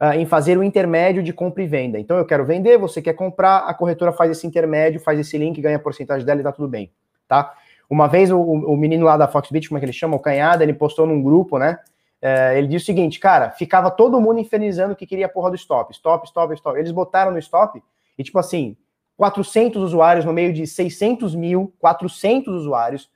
uh, 0.00 0.12
em 0.14 0.24
fazer 0.24 0.56
o 0.56 0.62
intermédio 0.62 1.20
de 1.20 1.32
compra 1.32 1.62
e 1.62 1.66
venda. 1.66 1.98
Então 1.98 2.16
eu 2.16 2.24
quero 2.24 2.44
vender, 2.44 2.78
você 2.78 3.02
quer 3.02 3.14
comprar, 3.14 3.58
a 3.58 3.74
corretora 3.74 4.12
faz 4.12 4.30
esse 4.30 4.46
intermédio, 4.46 5.00
faz 5.00 5.18
esse 5.18 5.36
link, 5.36 5.60
ganha 5.60 5.76
a 5.76 5.80
porcentagem 5.80 6.24
dela 6.24 6.40
e 6.40 6.44
tá 6.44 6.52
tudo 6.52 6.68
bem, 6.68 6.92
tá? 7.26 7.54
Uma 7.90 8.06
vez 8.06 8.30
o, 8.30 8.40
o 8.40 8.76
menino 8.76 9.04
lá 9.04 9.16
da 9.16 9.28
Foxbit, 9.28 9.68
como 9.68 9.78
é 9.78 9.80
que 9.80 9.86
ele 9.86 9.92
chama? 9.92 10.16
O 10.16 10.20
Canhada, 10.20 10.62
ele 10.62 10.72
postou 10.72 11.06
num 11.06 11.22
grupo, 11.22 11.58
né? 11.58 11.78
É, 12.26 12.56
ele 12.56 12.68
disse 12.68 12.84
o 12.84 12.86
seguinte, 12.86 13.20
cara, 13.20 13.50
ficava 13.50 13.90
todo 13.90 14.18
mundo 14.18 14.40
infernizando 14.40 14.96
que 14.96 15.06
queria 15.06 15.26
a 15.26 15.28
porra 15.28 15.50
do 15.50 15.56
stop, 15.56 15.92
stop, 15.92 16.26
stop, 16.26 16.54
stop. 16.54 16.78
Eles 16.78 16.90
botaram 16.90 17.30
no 17.30 17.38
stop 17.38 17.82
e, 18.16 18.24
tipo 18.24 18.38
assim, 18.38 18.78
400 19.18 19.82
usuários 19.82 20.24
no 20.24 20.32
meio 20.32 20.50
de 20.50 20.66
600 20.66 21.34
mil, 21.34 21.74
400 21.78 22.54
usuários 22.54 23.10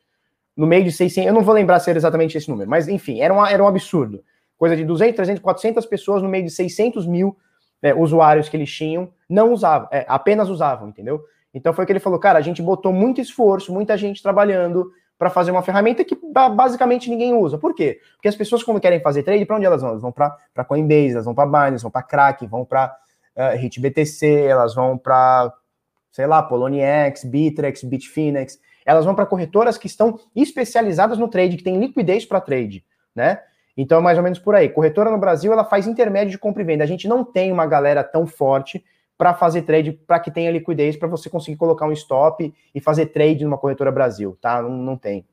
no 0.55 0.67
meio 0.67 0.85
de 0.85 0.93
600, 0.93 1.27
eu 1.27 1.33
não 1.33 1.41
vou 1.41 1.55
lembrar 1.55 1.81
se 1.81 1.89
era 1.89 1.99
exatamente 1.99 2.37
esse 2.37 2.51
número, 2.51 2.69
mas 2.69 2.87
enfim, 2.87 3.21
era, 3.21 3.33
uma, 3.33 3.49
era 3.51 3.65
um 3.65 3.67
absurdo. 3.67 4.23
Coisa 4.59 4.77
de 4.77 4.85
200, 4.85 5.17
300, 5.17 5.43
400 5.43 5.87
pessoas 5.87 6.23
no 6.23 6.29
meio 6.29 6.45
de 6.45 6.51
600 6.51 7.07
mil 7.07 7.35
é, 7.81 7.95
usuários 7.95 8.51
que 8.51 8.59
eles 8.59 8.71
tinham, 8.71 9.11
não 9.27 9.55
usavam, 9.55 9.89
é, 9.91 10.05
apenas 10.07 10.51
usavam, 10.51 10.89
entendeu? 10.89 11.23
Então 11.55 11.73
foi 11.73 11.87
que 11.87 11.93
ele 11.93 12.01
falou, 12.01 12.19
cara, 12.19 12.39
a 12.39 12.43
gente 12.43 12.61
botou 12.61 12.93
muito 12.93 13.23
esforço, 13.23 13.73
muita 13.73 13.97
gente 13.97 14.23
trabalhando 14.23 14.93
para 15.19 15.29
fazer 15.29 15.51
uma 15.51 15.63
ferramenta 15.63 16.05
que 16.05 16.17
basicamente 16.55 17.11
ninguém 17.11 17.35
usa. 17.35 17.59
Por 17.59 17.75
quê? 17.75 18.01
Porque 18.15 18.29
as 18.29 18.37
pessoas 18.37 18.63
quando 18.63 18.81
querem 18.81 19.01
fazer 19.01 19.25
trade, 19.25 19.45
para 19.45 19.57
onde 19.57 19.67
elas 19.67 19.83
vão? 19.83 19.91
Elas 19.91 20.03
vão 20.03 20.13
para 20.13 20.65
Coinbase, 20.67 21.13
elas 21.13 21.25
vão 21.25 21.35
para 21.35 21.47
Binance, 21.47 21.83
vão 21.83 21.91
para 21.91 22.03
Kraken, 22.03 22.49
vão 22.49 22.65
para 22.65 22.97
uh, 23.37 23.41
é, 23.41 23.55
HitBTC, 23.57 24.27
elas 24.45 24.75
vão 24.75 24.97
para 24.97 25.53
sei 26.11 26.27
lá, 26.27 26.43
Poloniex, 26.43 27.25
Bitrex, 27.25 27.85
Bitfinex, 27.85 28.59
elas 28.85 29.05
vão 29.05 29.15
para 29.15 29.27
corretoras 29.27 29.79
que 29.79 29.87
estão 29.87 30.19
especializadas 30.35 31.19
no 31.19 31.29
trade, 31.29 31.57
que 31.57 31.63
tem 31.63 31.79
liquidez 31.79 32.25
para 32.25 32.41
trade, 32.41 32.85
né? 33.15 33.41
Então, 33.77 34.03
mais 34.03 34.19
ou 34.19 34.25
menos 34.25 34.41
por 34.41 34.57
aí. 34.57 34.69
Corretora 34.69 35.11
no 35.11 35.19
Brasil, 35.19 35.53
ela 35.53 35.65
faz 35.65 35.87
intermédio 35.87 36.33
de 36.33 36.39
compra 36.39 36.63
e 36.63 36.67
venda. 36.67 36.83
A 36.83 36.87
gente 36.87 37.07
não 37.07 37.23
tem 37.23 37.53
uma 37.53 37.67
galera 37.67 38.03
tão 38.03 38.27
forte 38.27 38.85
para 39.19 39.35
fazer 39.35 39.63
trade, 39.63 39.93
para 39.93 40.21
que 40.21 40.31
tenha 40.31 40.51
liquidez, 40.53 40.97
para 40.97 41.09
você 41.09 41.29
conseguir 41.29 41.57
colocar 41.57 41.85
um 41.87 41.93
stop 41.93 42.55
e 42.73 42.81
fazer 42.81 43.07
trade 43.07 43.45
numa 43.45 43.59
corretora 43.59 43.91
Brasil, 43.91 44.39
tá? 44.41 44.63
Não, 44.63 44.71
não 44.71 44.97
tem. 44.97 45.27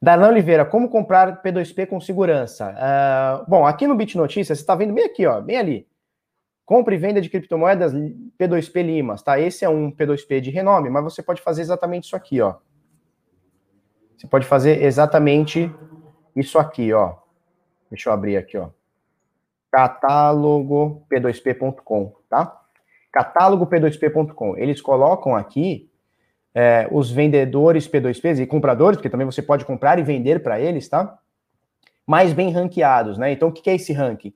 Darlan 0.00 0.28
Oliveira, 0.28 0.64
como 0.64 0.88
comprar 0.88 1.42
P2P 1.42 1.86
com 1.86 2.00
segurança? 2.00 2.70
Uh, 2.70 3.50
bom, 3.50 3.66
aqui 3.66 3.84
no 3.84 3.96
Bit 3.96 4.16
você 4.16 4.52
está 4.52 4.76
vendo 4.76 4.94
bem 4.94 5.04
aqui, 5.04 5.26
ó, 5.26 5.40
bem 5.40 5.58
ali. 5.58 5.88
Compra 6.64 6.94
e 6.94 6.98
venda 6.98 7.20
de 7.20 7.28
criptomoedas 7.28 7.92
P2P 8.38 8.82
Limas, 8.82 9.22
tá? 9.22 9.40
Esse 9.40 9.64
é 9.64 9.68
um 9.68 9.90
P2P 9.90 10.40
de 10.40 10.50
renome, 10.50 10.88
mas 10.88 11.02
você 11.02 11.20
pode 11.20 11.42
fazer 11.42 11.62
exatamente 11.62 12.04
isso 12.04 12.14
aqui, 12.14 12.40
ó. 12.40 12.56
Você 14.16 14.28
pode 14.28 14.46
fazer 14.46 14.82
exatamente 14.84 15.72
isso 16.36 16.58
aqui, 16.60 16.92
ó. 16.92 17.16
Deixa 17.90 18.08
eu 18.08 18.12
abrir 18.12 18.36
aqui, 18.36 18.56
ó. 18.56 18.68
Catálogo 19.70 21.06
P2P.com, 21.10 22.14
tá? 22.28 22.60
Catálogo 23.12 23.66
P2P.com. 23.66 24.56
Eles 24.56 24.80
colocam 24.80 25.34
aqui 25.34 25.90
é, 26.54 26.88
os 26.90 27.10
vendedores 27.10 27.88
P2Ps 27.88 28.40
e 28.40 28.46
compradores, 28.46 28.96
porque 28.96 29.10
também 29.10 29.26
você 29.26 29.42
pode 29.42 29.64
comprar 29.64 29.98
e 29.98 30.02
vender 30.02 30.42
para 30.42 30.60
eles, 30.60 30.88
tá? 30.88 31.18
Mais 32.06 32.32
bem 32.32 32.50
ranqueados, 32.50 33.18
né? 33.18 33.32
Então, 33.32 33.48
o 33.48 33.52
que 33.52 33.68
é 33.68 33.74
esse 33.74 33.92
ranking? 33.92 34.32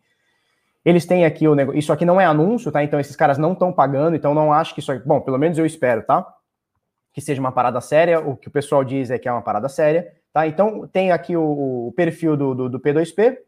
Eles 0.85 1.07
têm 1.07 1.24
aqui 1.24 1.47
o 1.47 1.55
negócio. 1.55 1.78
Isso 1.78 1.93
aqui 1.93 2.05
não 2.05 2.20
é 2.20 2.24
anúncio, 2.24 2.72
tá? 2.72 2.83
Então 2.83 2.99
esses 2.99 3.14
caras 3.14 3.39
não 3.39 3.53
estão 3.53 3.72
pagando, 3.72 4.16
então 4.16 4.35
não 4.35 4.53
acho 4.53 4.74
que 4.74 4.80
isso 4.80 4.91
aqui. 4.91 5.07
Bom, 5.07 5.20
pelo 5.20 5.39
menos 5.39 5.57
eu 5.59 5.64
espero, 5.64 6.03
tá? 6.03 6.26
Que 7.12 7.20
seja 7.20 7.41
uma 7.41 7.53
parada 7.53 7.80
séria. 7.80 8.20
O 8.20 8.37
que 8.37 8.49
o 8.49 8.51
pessoal 8.51 8.83
diz 8.83 9.11
é 9.11 9.18
que 9.18 9.28
é 9.28 9.33
uma 9.33 9.43
parada 9.43 9.68
séria, 9.68 10.12
tá? 10.33 10.47
Então 10.47 10.87
tem 10.89 11.12
aqui 11.12 11.37
o, 11.37 11.89
o 11.89 11.93
perfil 11.93 12.37
do, 12.37 12.55
do, 12.55 12.68
do, 12.68 12.80
P2P, 12.80 13.39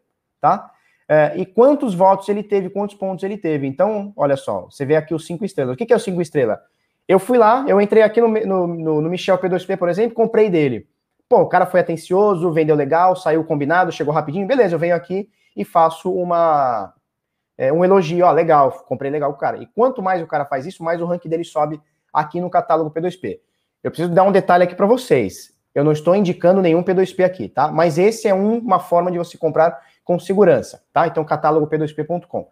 tá? 0.41 0.71
É, 1.09 1.35
e 1.37 1.45
quantos 1.45 1.95
votos 1.95 2.29
ele 2.29 2.43
teve, 2.43 2.71
quantos 2.71 2.97
pontos 2.97 3.23
ele 3.25 3.37
teve. 3.37 3.67
Então, 3.67 4.13
olha 4.17 4.37
só, 4.37 4.63
você 4.63 4.87
vê 4.87 4.97
aqui 4.97 5.15
os 5.15 5.27
cinco 5.27 5.45
estrelas. 5.45 5.75
O 5.75 5.77
que, 5.77 5.87
que 5.87 5.93
é 5.93 5.97
o 5.97 6.01
cinco 6.01 6.23
estrelas? 6.23 6.59
Eu 7.07 7.19
fui 7.19 7.37
lá, 7.37 7.65
eu 7.69 7.81
entrei 7.81 8.03
aqui 8.03 8.21
no, 8.21 8.29
no, 8.29 8.67
no, 8.67 9.01
no 9.03 9.11
Michel 9.11 9.39
P2P, 9.39 9.77
por 9.77 9.89
exemplo, 9.89 10.15
comprei 10.15 10.49
dele. 10.49 10.89
Pô, 11.29 11.41
o 11.41 11.49
cara 11.49 11.67
foi 11.67 11.81
atencioso, 11.81 12.53
vendeu 12.53 12.75
legal, 12.75 13.15
saiu 13.15 13.45
combinado, 13.45 13.93
chegou 13.93 14.13
rapidinho, 14.13 14.47
beleza, 14.47 14.75
eu 14.75 14.79
venho 14.79 14.95
aqui 14.95 15.29
e 15.55 15.65
faço 15.65 16.11
uma, 16.13 16.95
é, 17.57 17.73
um 17.73 17.85
elogio, 17.85 18.25
ó, 18.25 18.33
legal, 18.33 18.71
comprei 18.87 19.11
legal 19.11 19.31
o 19.31 19.35
cara. 19.35 19.59
E 19.59 19.67
quanto 19.67 20.03
mais 20.03 20.23
o 20.23 20.27
cara 20.27 20.45
faz 20.45 20.67
isso, 20.67 20.83
mais 20.83 21.01
o 21.01 21.07
ranking 21.07 21.29
dele 21.29 21.45
sobe 21.45 21.81
aqui 22.13 22.41
no 22.41 22.51
catálogo 22.51 22.91
P2P. 22.91 23.39
Eu 23.83 23.91
preciso 23.91 24.13
dar 24.13 24.23
um 24.23 24.33
detalhe 24.33 24.65
aqui 24.65 24.75
para 24.75 24.87
vocês. 24.87 25.53
Eu 25.75 25.85
não 25.85 25.93
estou 25.93 26.15
indicando 26.15 26.63
nenhum 26.63 26.83
P2P 26.83 27.25
aqui, 27.25 27.49
tá? 27.49 27.69
Mas 27.69 27.99
esse 27.99 28.29
é 28.29 28.35
um, 28.35 28.59
uma 28.59 28.79
forma 28.79 29.11
de 29.11 29.19
você 29.19 29.37
comprar 29.37 29.79
com 30.05 30.19
segurança, 30.19 30.85
tá? 30.93 31.07
Então, 31.07 31.25
catálogo 31.25 31.67
P2P.com. 31.67 32.49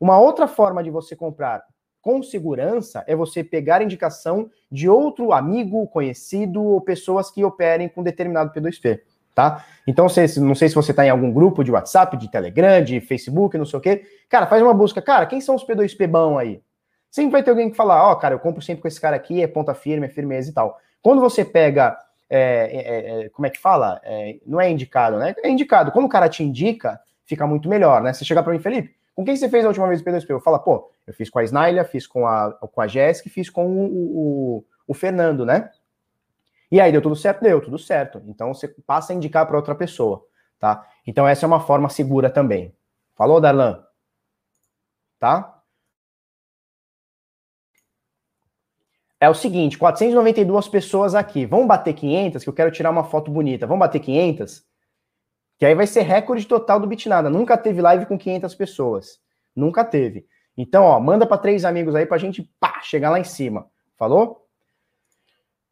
Uma 0.00 0.18
outra 0.18 0.48
forma 0.48 0.82
de 0.82 0.90
você 0.90 1.14
comprar 1.14 1.62
com 2.00 2.22
segurança 2.22 3.04
é 3.06 3.14
você 3.14 3.44
pegar 3.44 3.82
indicação 3.82 4.50
de 4.70 4.88
outro 4.88 5.32
amigo, 5.32 5.86
conhecido 5.88 6.62
ou 6.62 6.80
pessoas 6.80 7.30
que 7.30 7.44
operem 7.44 7.88
com 7.88 8.02
determinado 8.02 8.52
P2P 8.52 9.00
tá? 9.36 9.62
Então, 9.86 10.08
se, 10.08 10.40
não 10.40 10.54
sei 10.54 10.70
se 10.70 10.74
você 10.74 10.92
está 10.92 11.04
em 11.04 11.10
algum 11.10 11.30
grupo 11.30 11.62
de 11.62 11.70
WhatsApp, 11.70 12.16
de 12.16 12.30
Telegram, 12.30 12.82
de 12.82 13.00
Facebook, 13.02 13.58
não 13.58 13.66
sei 13.66 13.78
o 13.78 13.82
quê. 13.82 14.02
Cara, 14.30 14.46
faz 14.46 14.62
uma 14.62 14.72
busca. 14.72 15.02
Cara, 15.02 15.26
quem 15.26 15.42
são 15.42 15.54
os 15.54 15.62
P2P 15.64 16.08
bom 16.08 16.38
aí? 16.38 16.62
Sempre 17.10 17.32
vai 17.32 17.42
ter 17.42 17.50
alguém 17.50 17.70
que 17.70 17.76
falar, 17.76 18.02
ó, 18.02 18.12
oh, 18.12 18.16
cara, 18.16 18.34
eu 18.34 18.38
compro 18.38 18.62
sempre 18.62 18.80
com 18.80 18.88
esse 18.88 19.00
cara 19.00 19.14
aqui, 19.14 19.42
é 19.42 19.46
ponta 19.46 19.74
firme, 19.74 20.06
é 20.06 20.08
firmeza 20.08 20.50
e 20.50 20.54
tal. 20.54 20.78
Quando 21.02 21.20
você 21.20 21.44
pega, 21.44 21.96
é, 22.28 22.38
é, 22.38 23.24
é, 23.24 23.28
como 23.30 23.46
é 23.46 23.50
que 23.50 23.58
fala? 23.58 24.00
É, 24.04 24.38
não 24.46 24.60
é 24.60 24.70
indicado, 24.70 25.18
né? 25.18 25.34
É 25.42 25.48
indicado. 25.48 25.92
Quando 25.92 26.06
o 26.06 26.08
cara 26.08 26.28
te 26.28 26.42
indica, 26.42 27.00
fica 27.24 27.46
muito 27.46 27.68
melhor, 27.68 28.02
né? 28.02 28.12
Você 28.12 28.24
chegar 28.24 28.42
para 28.42 28.52
mim, 28.52 28.58
Felipe, 28.58 28.94
com 29.14 29.24
quem 29.24 29.36
você 29.36 29.48
fez 29.48 29.64
a 29.64 29.68
última 29.68 29.88
vez 29.88 30.00
o 30.00 30.04
P2P? 30.04 30.30
Eu 30.30 30.40
falo, 30.40 30.58
pô, 30.58 30.90
eu 31.06 31.14
fiz 31.14 31.30
com 31.30 31.38
a 31.38 31.44
Snaila, 31.44 31.84
fiz 31.84 32.06
com 32.06 32.26
a, 32.26 32.52
com 32.52 32.80
a 32.80 32.86
Jéssica, 32.86 33.30
fiz 33.30 33.48
com 33.48 33.66
o, 33.66 33.86
o, 33.86 34.64
o 34.88 34.94
Fernando, 34.94 35.46
né? 35.46 35.70
E 36.70 36.80
aí 36.80 36.90
deu 36.90 37.00
tudo 37.00 37.16
certo? 37.16 37.42
Deu 37.42 37.60
tudo 37.60 37.78
certo. 37.78 38.22
Então 38.26 38.52
você 38.52 38.68
passa 38.68 39.12
a 39.12 39.16
indicar 39.16 39.46
para 39.46 39.56
outra 39.56 39.74
pessoa, 39.74 40.24
tá? 40.58 40.86
Então 41.06 41.26
essa 41.26 41.46
é 41.46 41.48
uma 41.48 41.60
forma 41.60 41.88
segura 41.88 42.28
também. 42.28 42.74
Falou, 43.14 43.40
Darlan? 43.40 43.82
Tá? 45.18 45.55
É 49.18 49.28
o 49.30 49.34
seguinte, 49.34 49.78
492 49.78 50.68
pessoas 50.68 51.14
aqui. 51.14 51.46
Vamos 51.46 51.66
bater 51.66 51.94
500, 51.94 52.42
que 52.42 52.48
eu 52.48 52.54
quero 52.54 52.70
tirar 52.70 52.90
uma 52.90 53.04
foto 53.04 53.30
bonita. 53.30 53.66
Vamos 53.66 53.80
bater 53.80 54.00
500? 54.00 54.62
Que 55.58 55.64
aí 55.64 55.74
vai 55.74 55.86
ser 55.86 56.02
recorde 56.02 56.46
total 56.46 56.78
do 56.78 56.86
Bitnada. 56.86 57.30
Nunca 57.30 57.56
teve 57.56 57.80
live 57.80 58.04
com 58.04 58.18
500 58.18 58.54
pessoas. 58.54 59.18
Nunca 59.54 59.84
teve. 59.84 60.26
Então, 60.56 60.84
ó, 60.84 61.00
manda 61.00 61.26
para 61.26 61.38
três 61.38 61.64
amigos 61.64 61.94
aí 61.94 62.04
pra 62.04 62.18
gente, 62.18 62.42
pá, 62.60 62.80
chegar 62.82 63.10
lá 63.10 63.18
em 63.18 63.24
cima. 63.24 63.66
Falou? 63.96 64.46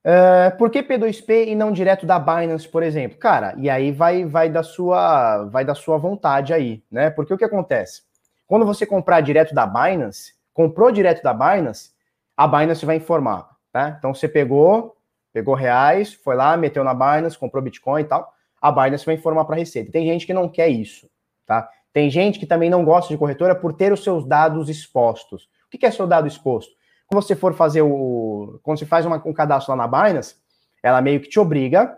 Uh, 0.04 0.56
por 0.58 0.70
que 0.70 0.82
P2P 0.82 1.48
e 1.48 1.54
não 1.54 1.72
direto 1.72 2.04
da 2.04 2.18
Binance, 2.18 2.68
por 2.68 2.82
exemplo? 2.82 3.18
Cara, 3.18 3.54
e 3.58 3.70
aí 3.70 3.90
vai, 3.90 4.24
vai, 4.24 4.50
da 4.50 4.62
sua, 4.62 5.44
vai 5.44 5.64
da 5.64 5.74
sua 5.74 5.96
vontade 5.96 6.52
aí, 6.52 6.82
né? 6.90 7.10
Porque 7.10 7.32
o 7.32 7.38
que 7.38 7.44
acontece? 7.44 8.02
Quando 8.46 8.66
você 8.66 8.84
comprar 8.84 9.22
direto 9.22 9.54
da 9.54 9.66
Binance, 9.66 10.34
comprou 10.52 10.90
direto 10.90 11.22
da 11.22 11.32
Binance, 11.32 11.93
a 12.36 12.46
Binance 12.46 12.84
vai 12.84 12.96
informar, 12.96 13.48
tá? 13.72 13.94
Então 13.98 14.14
você 14.14 14.28
pegou, 14.28 14.96
pegou 15.32 15.54
reais, 15.54 16.12
foi 16.12 16.34
lá, 16.34 16.56
meteu 16.56 16.84
na 16.84 16.94
Binance, 16.94 17.38
comprou 17.38 17.62
Bitcoin 17.62 18.02
e 18.02 18.04
tal, 18.04 18.32
a 18.60 18.72
Binance 18.72 19.06
vai 19.06 19.14
informar 19.14 19.44
para 19.44 19.56
a 19.56 19.58
Receita. 19.58 19.92
Tem 19.92 20.06
gente 20.06 20.26
que 20.26 20.34
não 20.34 20.48
quer 20.48 20.68
isso, 20.68 21.08
tá? 21.46 21.68
Tem 21.92 22.10
gente 22.10 22.38
que 22.38 22.46
também 22.46 22.68
não 22.68 22.84
gosta 22.84 23.12
de 23.12 23.18
corretora 23.18 23.54
por 23.54 23.72
ter 23.72 23.92
os 23.92 24.02
seus 24.02 24.26
dados 24.26 24.68
expostos. 24.68 25.48
O 25.66 25.78
que 25.78 25.86
é 25.86 25.90
seu 25.90 26.06
dado 26.06 26.26
exposto? 26.26 26.72
Quando 27.06 27.22
você 27.22 27.36
for 27.36 27.54
fazer 27.54 27.82
o. 27.82 28.58
Quando 28.62 28.78
você 28.78 28.86
faz 28.86 29.06
uma, 29.06 29.22
um 29.24 29.32
cadastro 29.32 29.74
lá 29.74 29.86
na 29.86 29.86
Binance, 29.86 30.36
ela 30.82 31.00
meio 31.00 31.20
que 31.20 31.28
te 31.28 31.38
obriga 31.38 31.96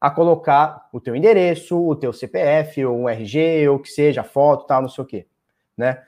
a 0.00 0.10
colocar 0.10 0.88
o 0.92 1.00
teu 1.00 1.14
endereço, 1.14 1.78
o 1.78 1.94
teu 1.94 2.12
CPF, 2.12 2.84
ou 2.84 2.98
um 2.98 3.08
RG, 3.08 3.68
ou 3.68 3.78
que 3.78 3.88
seja, 3.88 4.24
foto, 4.24 4.66
tal, 4.66 4.82
não 4.82 4.88
sei 4.88 5.04
o 5.04 5.06
quê, 5.06 5.26
né? 5.76 6.02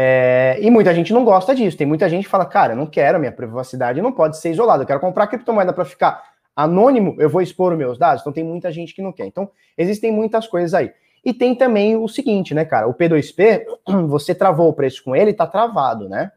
É, 0.00 0.56
e 0.60 0.70
muita 0.70 0.94
gente 0.94 1.12
não 1.12 1.24
gosta 1.24 1.52
disso. 1.52 1.76
Tem 1.76 1.84
muita 1.84 2.08
gente 2.08 2.22
que 2.22 2.30
fala, 2.30 2.46
cara, 2.46 2.72
não 2.72 2.86
quero, 2.86 3.18
minha 3.18 3.32
privacidade 3.32 4.00
não 4.00 4.12
pode 4.12 4.38
ser 4.38 4.52
isolada. 4.52 4.84
Eu 4.84 4.86
quero 4.86 5.00
comprar 5.00 5.26
criptomoeda 5.26 5.72
para 5.72 5.84
ficar 5.84 6.22
anônimo, 6.54 7.16
eu 7.18 7.28
vou 7.28 7.42
expor 7.42 7.72
os 7.72 7.78
meus 7.78 7.98
dados. 7.98 8.20
Então 8.20 8.32
tem 8.32 8.44
muita 8.44 8.70
gente 8.70 8.94
que 8.94 9.02
não 9.02 9.10
quer. 9.10 9.26
Então 9.26 9.50
existem 9.76 10.12
muitas 10.12 10.46
coisas 10.46 10.72
aí. 10.72 10.92
E 11.24 11.34
tem 11.34 11.52
também 11.52 11.96
o 11.96 12.06
seguinte, 12.06 12.54
né, 12.54 12.64
cara? 12.64 12.86
O 12.86 12.94
P2P, 12.94 13.64
você 14.06 14.36
travou 14.36 14.68
o 14.68 14.72
preço 14.72 15.02
com 15.02 15.16
ele, 15.16 15.34
tá 15.34 15.48
travado, 15.48 16.08
né? 16.08 16.30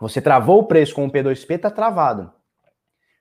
Você 0.00 0.22
travou 0.22 0.60
o 0.60 0.64
preço 0.64 0.94
com 0.94 1.04
o 1.04 1.12
P2P, 1.12 1.56
está 1.56 1.70
travado. 1.70 2.32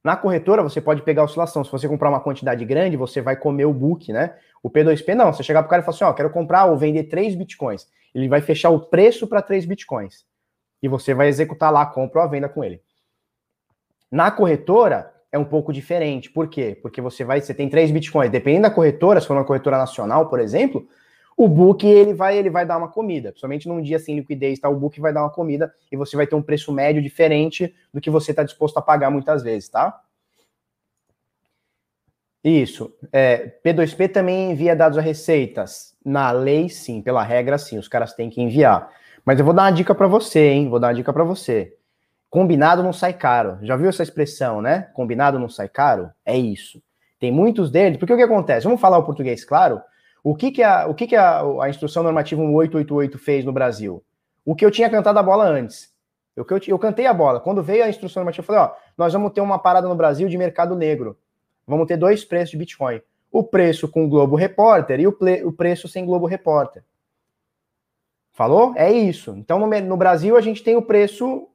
Na 0.08 0.16
corretora, 0.16 0.64
você 0.64 0.80
pode 0.80 1.02
pegar 1.02 1.26
oscilação. 1.26 1.66
Se 1.66 1.70
você 1.70 1.86
comprar 1.86 2.08
uma 2.08 2.22
quantidade 2.22 2.64
grande, 2.64 2.96
você 2.96 3.20
vai 3.20 3.36
comer 3.36 3.66
o 3.66 3.74
book, 3.74 4.14
né? 4.14 4.36
O 4.64 4.70
P2P 4.70 5.14
não. 5.14 5.34
Você 5.34 5.44
chegar 5.44 5.62
para 5.62 5.68
o 5.68 5.70
cara 5.70 5.82
e 5.82 5.86
falar 5.86 5.96
assim: 5.98 6.06
ó, 6.06 6.14
quero 6.14 6.30
comprar 6.30 6.64
ou 6.64 6.78
vender 6.78 7.04
3 7.10 7.36
bitcoins. 7.36 7.90
Ele 8.16 8.30
vai 8.30 8.40
fechar 8.40 8.70
o 8.70 8.80
preço 8.80 9.28
para 9.28 9.42
3 9.42 9.66
bitcoins. 9.66 10.26
E 10.82 10.88
você 10.88 11.14
vai 11.14 11.28
executar 11.28 11.74
lá 11.74 11.82
a 11.82 11.86
compra 11.86 12.22
ou 12.22 12.26
a 12.26 12.30
venda 12.30 12.48
com 12.48 12.64
ele. 12.64 12.82
Na 14.10 14.32
corretora, 14.32 15.14
é 15.30 15.38
um 15.38 15.44
pouco 15.44 15.74
diferente. 15.74 16.30
Por 16.30 16.48
quê? 16.48 16.80
Porque 16.82 17.02
você 17.02 17.26
vai, 17.26 17.42
você 17.42 17.54
tem 17.54 17.68
três 17.68 17.92
bitcoins, 17.92 18.32
dependendo 18.32 18.64
da 18.64 18.72
corretora, 18.72 19.20
se 19.20 19.28
for 19.28 19.36
uma 19.36 19.44
corretora 19.44 19.78
nacional, 19.78 20.30
por 20.30 20.40
exemplo, 20.40 20.88
o 21.38 21.48
book 21.48 21.86
ele 21.86 22.16
vai, 22.16 22.36
ele 22.36 22.50
vai 22.50 22.66
dar 22.66 22.80
uma 22.80 22.88
comida. 22.88 23.30
Principalmente 23.30 23.68
num 23.68 23.80
dia 23.80 24.00
sem 24.00 24.16
liquidez, 24.16 24.60
tá? 24.60 24.68
O 24.68 24.76
book 24.76 25.00
vai 25.00 25.14
dar 25.14 25.22
uma 25.22 25.30
comida 25.30 25.72
e 25.92 25.96
você 25.96 26.18
vai 26.18 26.26
ter 26.26 26.34
um 26.34 26.42
preço 26.42 26.74
médio 26.74 27.00
diferente 27.00 27.74
do 27.94 28.02
que 28.02 28.10
você 28.10 28.32
está 28.32 28.42
disposto 28.42 28.78
a 28.78 28.82
pagar 28.82 29.12
muitas 29.12 29.44
vezes, 29.44 29.70
tá? 29.70 30.02
Isso. 32.44 32.92
É, 33.12 33.54
P2P 33.64 34.12
também 34.12 34.52
envia 34.52 34.76
dados 34.76 34.98
a 34.98 35.02
receitas. 35.02 35.96
Na 36.04 36.32
lei, 36.32 36.70
sim. 36.70 37.04
Pela 37.04 37.22
regra, 37.22 37.60
sim. 37.60 37.78
Os 37.78 37.88
caras 37.88 38.14
têm 38.14 38.32
que 38.32 38.42
enviar. 38.42 38.90
Mas 39.24 39.38
eu 39.38 39.46
vou 39.46 39.54
dar 39.54 39.64
uma 39.64 39.72
dica 39.72 39.94
para 39.94 40.08
você, 40.08 40.40
hein? 40.50 40.70
Vou 40.70 40.80
dar 40.80 40.88
uma 40.88 40.94
dica 40.96 41.14
para 41.14 41.24
você. 41.24 41.76
Combinado 42.32 42.82
não 42.82 42.94
sai 42.94 43.14
caro. 43.14 43.60
Já 43.62 43.76
viu 43.76 43.90
essa 43.90 44.02
expressão, 44.02 44.60
né? 44.60 44.90
Combinado 44.94 45.38
não 45.38 45.50
sai 45.50 45.70
caro? 45.70 46.10
É 46.26 46.36
isso. 46.36 46.82
Tem 47.20 47.32
muitos 47.32 47.70
deles. 47.70 47.98
Porque 48.00 48.14
o 48.14 48.18
que 48.18 48.24
acontece? 48.24 48.64
Vamos 48.64 48.82
falar 48.82 48.98
o 48.98 49.06
português, 49.06 49.46
claro. 49.46 49.82
O 50.24 50.36
que, 50.36 50.52
que, 50.52 50.64
a, 50.64 50.88
o 50.88 50.94
que, 50.94 51.08
que 51.08 51.16
a, 51.16 51.42
a 51.62 51.70
instrução 51.70 52.04
normativa 52.04 52.42
1888 52.42 53.18
fez 53.18 53.46
no 53.46 53.52
Brasil? 53.52 54.04
O 54.46 54.56
que 54.56 54.66
eu 54.66 54.72
tinha 54.72 54.90
cantado 54.90 55.20
a 55.20 55.24
bola 55.24 55.46
antes. 55.46 55.94
Eu, 56.36 56.46
eu, 56.50 56.60
eu 56.68 56.80
cantei 56.80 57.06
a 57.06 57.14
bola. 57.14 57.40
Quando 57.40 57.64
veio 57.64 57.84
a 57.84 57.90
instrução 57.90 58.22
normativa, 58.22 58.44
eu 58.44 58.46
falei: 58.46 58.62
ó, 58.62 58.76
nós 58.98 59.14
vamos 59.14 59.32
ter 59.32 59.42
uma 59.42 59.60
parada 59.60 59.88
no 59.88 59.96
Brasil 59.96 60.28
de 60.30 60.38
mercado 60.38 60.76
negro. 60.76 61.18
Vamos 61.66 61.88
ter 61.88 61.98
dois 61.98 62.24
preços 62.24 62.52
de 62.52 62.58
Bitcoin. 62.58 63.02
O 63.32 63.44
preço 63.44 63.88
com 63.88 64.08
Globo 64.08 64.36
Repórter 64.36 65.00
e 65.00 65.08
o, 65.08 65.12
ple, 65.12 65.44
o 65.44 65.52
preço 65.52 65.88
sem 65.88 66.06
Globo 66.06 66.26
Repórter. 66.26 66.84
Falou? 68.32 68.74
É 68.76 68.92
isso. 68.92 69.32
Então, 69.36 69.60
no, 69.60 69.68
no 69.68 69.98
Brasil, 69.98 70.38
a 70.38 70.42
gente 70.42 70.64
tem 70.64 70.76
o 70.76 70.82
preço 70.82 71.50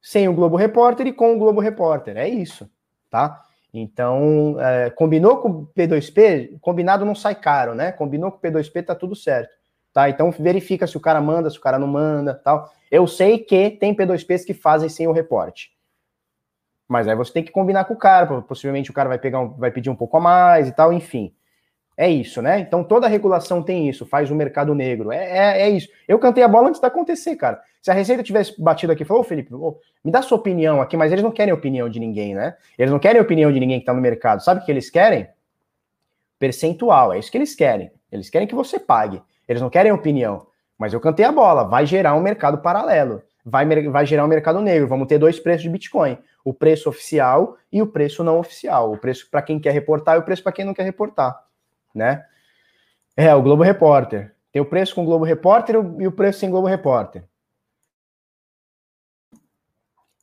sem 0.00 0.28
o 0.28 0.34
Globo 0.34 0.56
Repórter 0.56 1.06
e 1.06 1.12
com 1.12 1.34
o 1.34 1.38
Globo 1.38 1.60
Repórter. 1.60 2.16
É 2.16 2.28
isso, 2.28 2.70
tá? 3.10 3.43
Então, 3.76 4.54
é, 4.60 4.88
combinou 4.90 5.38
com 5.38 5.48
o 5.48 5.66
P2P, 5.66 6.60
combinado 6.60 7.04
não 7.04 7.14
sai 7.14 7.34
caro, 7.34 7.74
né? 7.74 7.90
Combinou 7.90 8.30
com 8.30 8.38
o 8.38 8.40
P2P, 8.40 8.84
tá 8.84 8.94
tudo 8.94 9.16
certo. 9.16 9.52
Tá? 9.92 10.08
Então, 10.08 10.30
verifica 10.30 10.86
se 10.86 10.96
o 10.96 11.00
cara 11.00 11.20
manda, 11.20 11.50
se 11.50 11.58
o 11.58 11.60
cara 11.60 11.76
não 11.76 11.88
manda, 11.88 12.34
tal. 12.34 12.72
Eu 12.88 13.04
sei 13.08 13.38
que 13.38 13.70
tem 13.70 13.92
P2Ps 13.92 14.44
que 14.44 14.54
fazem 14.54 14.88
sem 14.88 15.08
o 15.08 15.12
reporte. 15.12 15.72
Mas 16.86 17.08
aí 17.08 17.16
você 17.16 17.32
tem 17.32 17.42
que 17.42 17.50
combinar 17.50 17.86
com 17.86 17.94
o 17.94 17.98
cara, 17.98 18.42
possivelmente 18.42 18.92
o 18.92 18.94
cara 18.94 19.08
vai 19.08 19.18
pegar 19.18 19.40
um, 19.40 19.48
vai 19.48 19.72
pedir 19.72 19.90
um 19.90 19.96
pouco 19.96 20.16
a 20.18 20.20
mais 20.20 20.68
e 20.68 20.72
tal, 20.72 20.92
enfim. 20.92 21.34
É 21.96 22.10
isso, 22.10 22.42
né? 22.42 22.58
Então 22.58 22.82
toda 22.82 23.06
regulação 23.06 23.62
tem 23.62 23.88
isso, 23.88 24.04
faz 24.04 24.30
o 24.30 24.34
mercado 24.34 24.74
negro. 24.74 25.12
É, 25.12 25.16
é, 25.16 25.62
é 25.62 25.70
isso. 25.70 25.88
Eu 26.08 26.18
cantei 26.18 26.42
a 26.42 26.48
bola 26.48 26.68
antes 26.68 26.80
de 26.80 26.86
acontecer, 26.86 27.36
cara. 27.36 27.60
Se 27.80 27.90
a 27.90 27.94
Receita 27.94 28.22
tivesse 28.22 28.60
batido 28.60 28.92
aqui 28.92 29.02
e 29.02 29.06
falou, 29.06 29.22
ô 29.22 29.24
Felipe, 29.24 29.52
me 30.02 30.10
dá 30.10 30.20
sua 30.20 30.38
opinião 30.38 30.80
aqui, 30.80 30.96
mas 30.96 31.12
eles 31.12 31.22
não 31.22 31.30
querem 31.30 31.52
opinião 31.52 31.88
de 31.88 32.00
ninguém, 32.00 32.34
né? 32.34 32.56
Eles 32.76 32.90
não 32.90 32.98
querem 32.98 33.20
opinião 33.20 33.52
de 33.52 33.60
ninguém 33.60 33.78
que 33.78 33.82
está 33.82 33.94
no 33.94 34.00
mercado. 34.00 34.42
Sabe 34.42 34.60
o 34.60 34.64
que 34.64 34.72
eles 34.72 34.90
querem? 34.90 35.28
Percentual, 36.38 37.12
é 37.12 37.18
isso 37.18 37.30
que 37.30 37.38
eles 37.38 37.54
querem. 37.54 37.92
Eles 38.10 38.28
querem 38.28 38.48
que 38.48 38.54
você 38.54 38.78
pague. 38.78 39.22
Eles 39.46 39.62
não 39.62 39.70
querem 39.70 39.92
opinião. 39.92 40.46
Mas 40.76 40.92
eu 40.92 41.00
cantei 41.00 41.24
a 41.24 41.30
bola, 41.30 41.62
vai 41.62 41.86
gerar 41.86 42.14
um 42.16 42.20
mercado 42.20 42.58
paralelo. 42.58 43.22
Vai, 43.44 43.66
vai 43.88 44.04
gerar 44.04 44.24
um 44.24 44.28
mercado 44.28 44.60
negro. 44.60 44.88
Vamos 44.88 45.06
ter 45.06 45.18
dois 45.18 45.38
preços 45.38 45.62
de 45.62 45.68
Bitcoin: 45.68 46.18
o 46.44 46.52
preço 46.52 46.88
oficial 46.88 47.56
e 47.70 47.80
o 47.80 47.86
preço 47.86 48.24
não 48.24 48.38
oficial. 48.40 48.92
O 48.92 48.98
preço 48.98 49.28
para 49.30 49.42
quem 49.42 49.60
quer 49.60 49.72
reportar 49.72 50.16
e 50.16 50.18
o 50.18 50.22
preço 50.22 50.42
para 50.42 50.52
quem 50.52 50.64
não 50.64 50.74
quer 50.74 50.82
reportar 50.82 51.43
né? 51.94 52.26
É, 53.16 53.34
o 53.34 53.42
Globo 53.42 53.62
Repórter. 53.62 54.34
Tem 54.50 54.60
o 54.60 54.66
preço 54.66 54.94
com 54.94 55.02
o 55.02 55.04
Globo 55.04 55.24
Repórter 55.24 55.76
e 55.98 56.06
o 56.06 56.12
preço 56.12 56.40
sem 56.40 56.50
Globo 56.50 56.66
Repórter. 56.66 57.24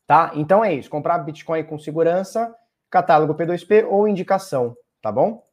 Tá? 0.05 0.31
Então 0.35 0.63
é 0.63 0.73
isso. 0.73 0.89
Comprar 0.89 1.19
Bitcoin 1.19 1.63
com 1.63 1.79
segurança, 1.79 2.53
catálogo 2.89 3.33
P2P 3.33 3.87
ou 3.89 4.07
indicação, 4.07 4.75
tá 5.01 5.11
bom? 5.11 5.45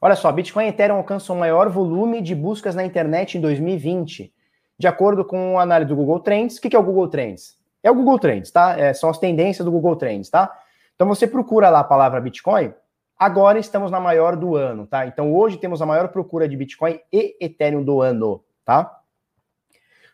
Olha 0.00 0.16
só, 0.16 0.30
Bitcoin 0.30 0.66
e 0.66 0.68
Ethereum 0.68 0.96
alcançam 0.96 1.36
o 1.36 1.38
maior 1.38 1.68
volume 1.68 2.22
de 2.22 2.34
buscas 2.34 2.74
na 2.74 2.84
internet 2.84 3.36
em 3.36 3.40
2020, 3.40 4.32
de 4.78 4.86
acordo 4.86 5.24
com 5.24 5.58
a 5.58 5.62
análise 5.62 5.88
do 5.88 5.96
Google 5.96 6.20
Trends. 6.20 6.56
O 6.56 6.60
que 6.60 6.74
é 6.74 6.78
o 6.78 6.82
Google 6.82 7.08
Trends? 7.08 7.58
É 7.82 7.90
o 7.90 7.94
Google 7.94 8.18
Trends, 8.18 8.50
tá? 8.50 8.78
É, 8.78 8.94
são 8.94 9.10
as 9.10 9.18
tendências 9.18 9.64
do 9.64 9.72
Google 9.72 9.96
Trends, 9.96 10.30
tá? 10.30 10.56
Então 10.94 11.08
você 11.08 11.26
procura 11.26 11.68
lá 11.68 11.80
a 11.80 11.84
palavra 11.84 12.20
Bitcoin, 12.20 12.72
Agora 13.18 13.58
estamos 13.58 13.90
na 13.90 13.98
maior 13.98 14.36
do 14.36 14.54
ano, 14.54 14.86
tá? 14.86 15.06
Então 15.06 15.34
hoje 15.34 15.56
temos 15.56 15.82
a 15.82 15.86
maior 15.86 16.08
procura 16.08 16.48
de 16.48 16.56
Bitcoin 16.56 17.00
e 17.12 17.36
Ethereum 17.40 17.82
do 17.82 18.00
ano, 18.00 18.44
tá? 18.64 19.00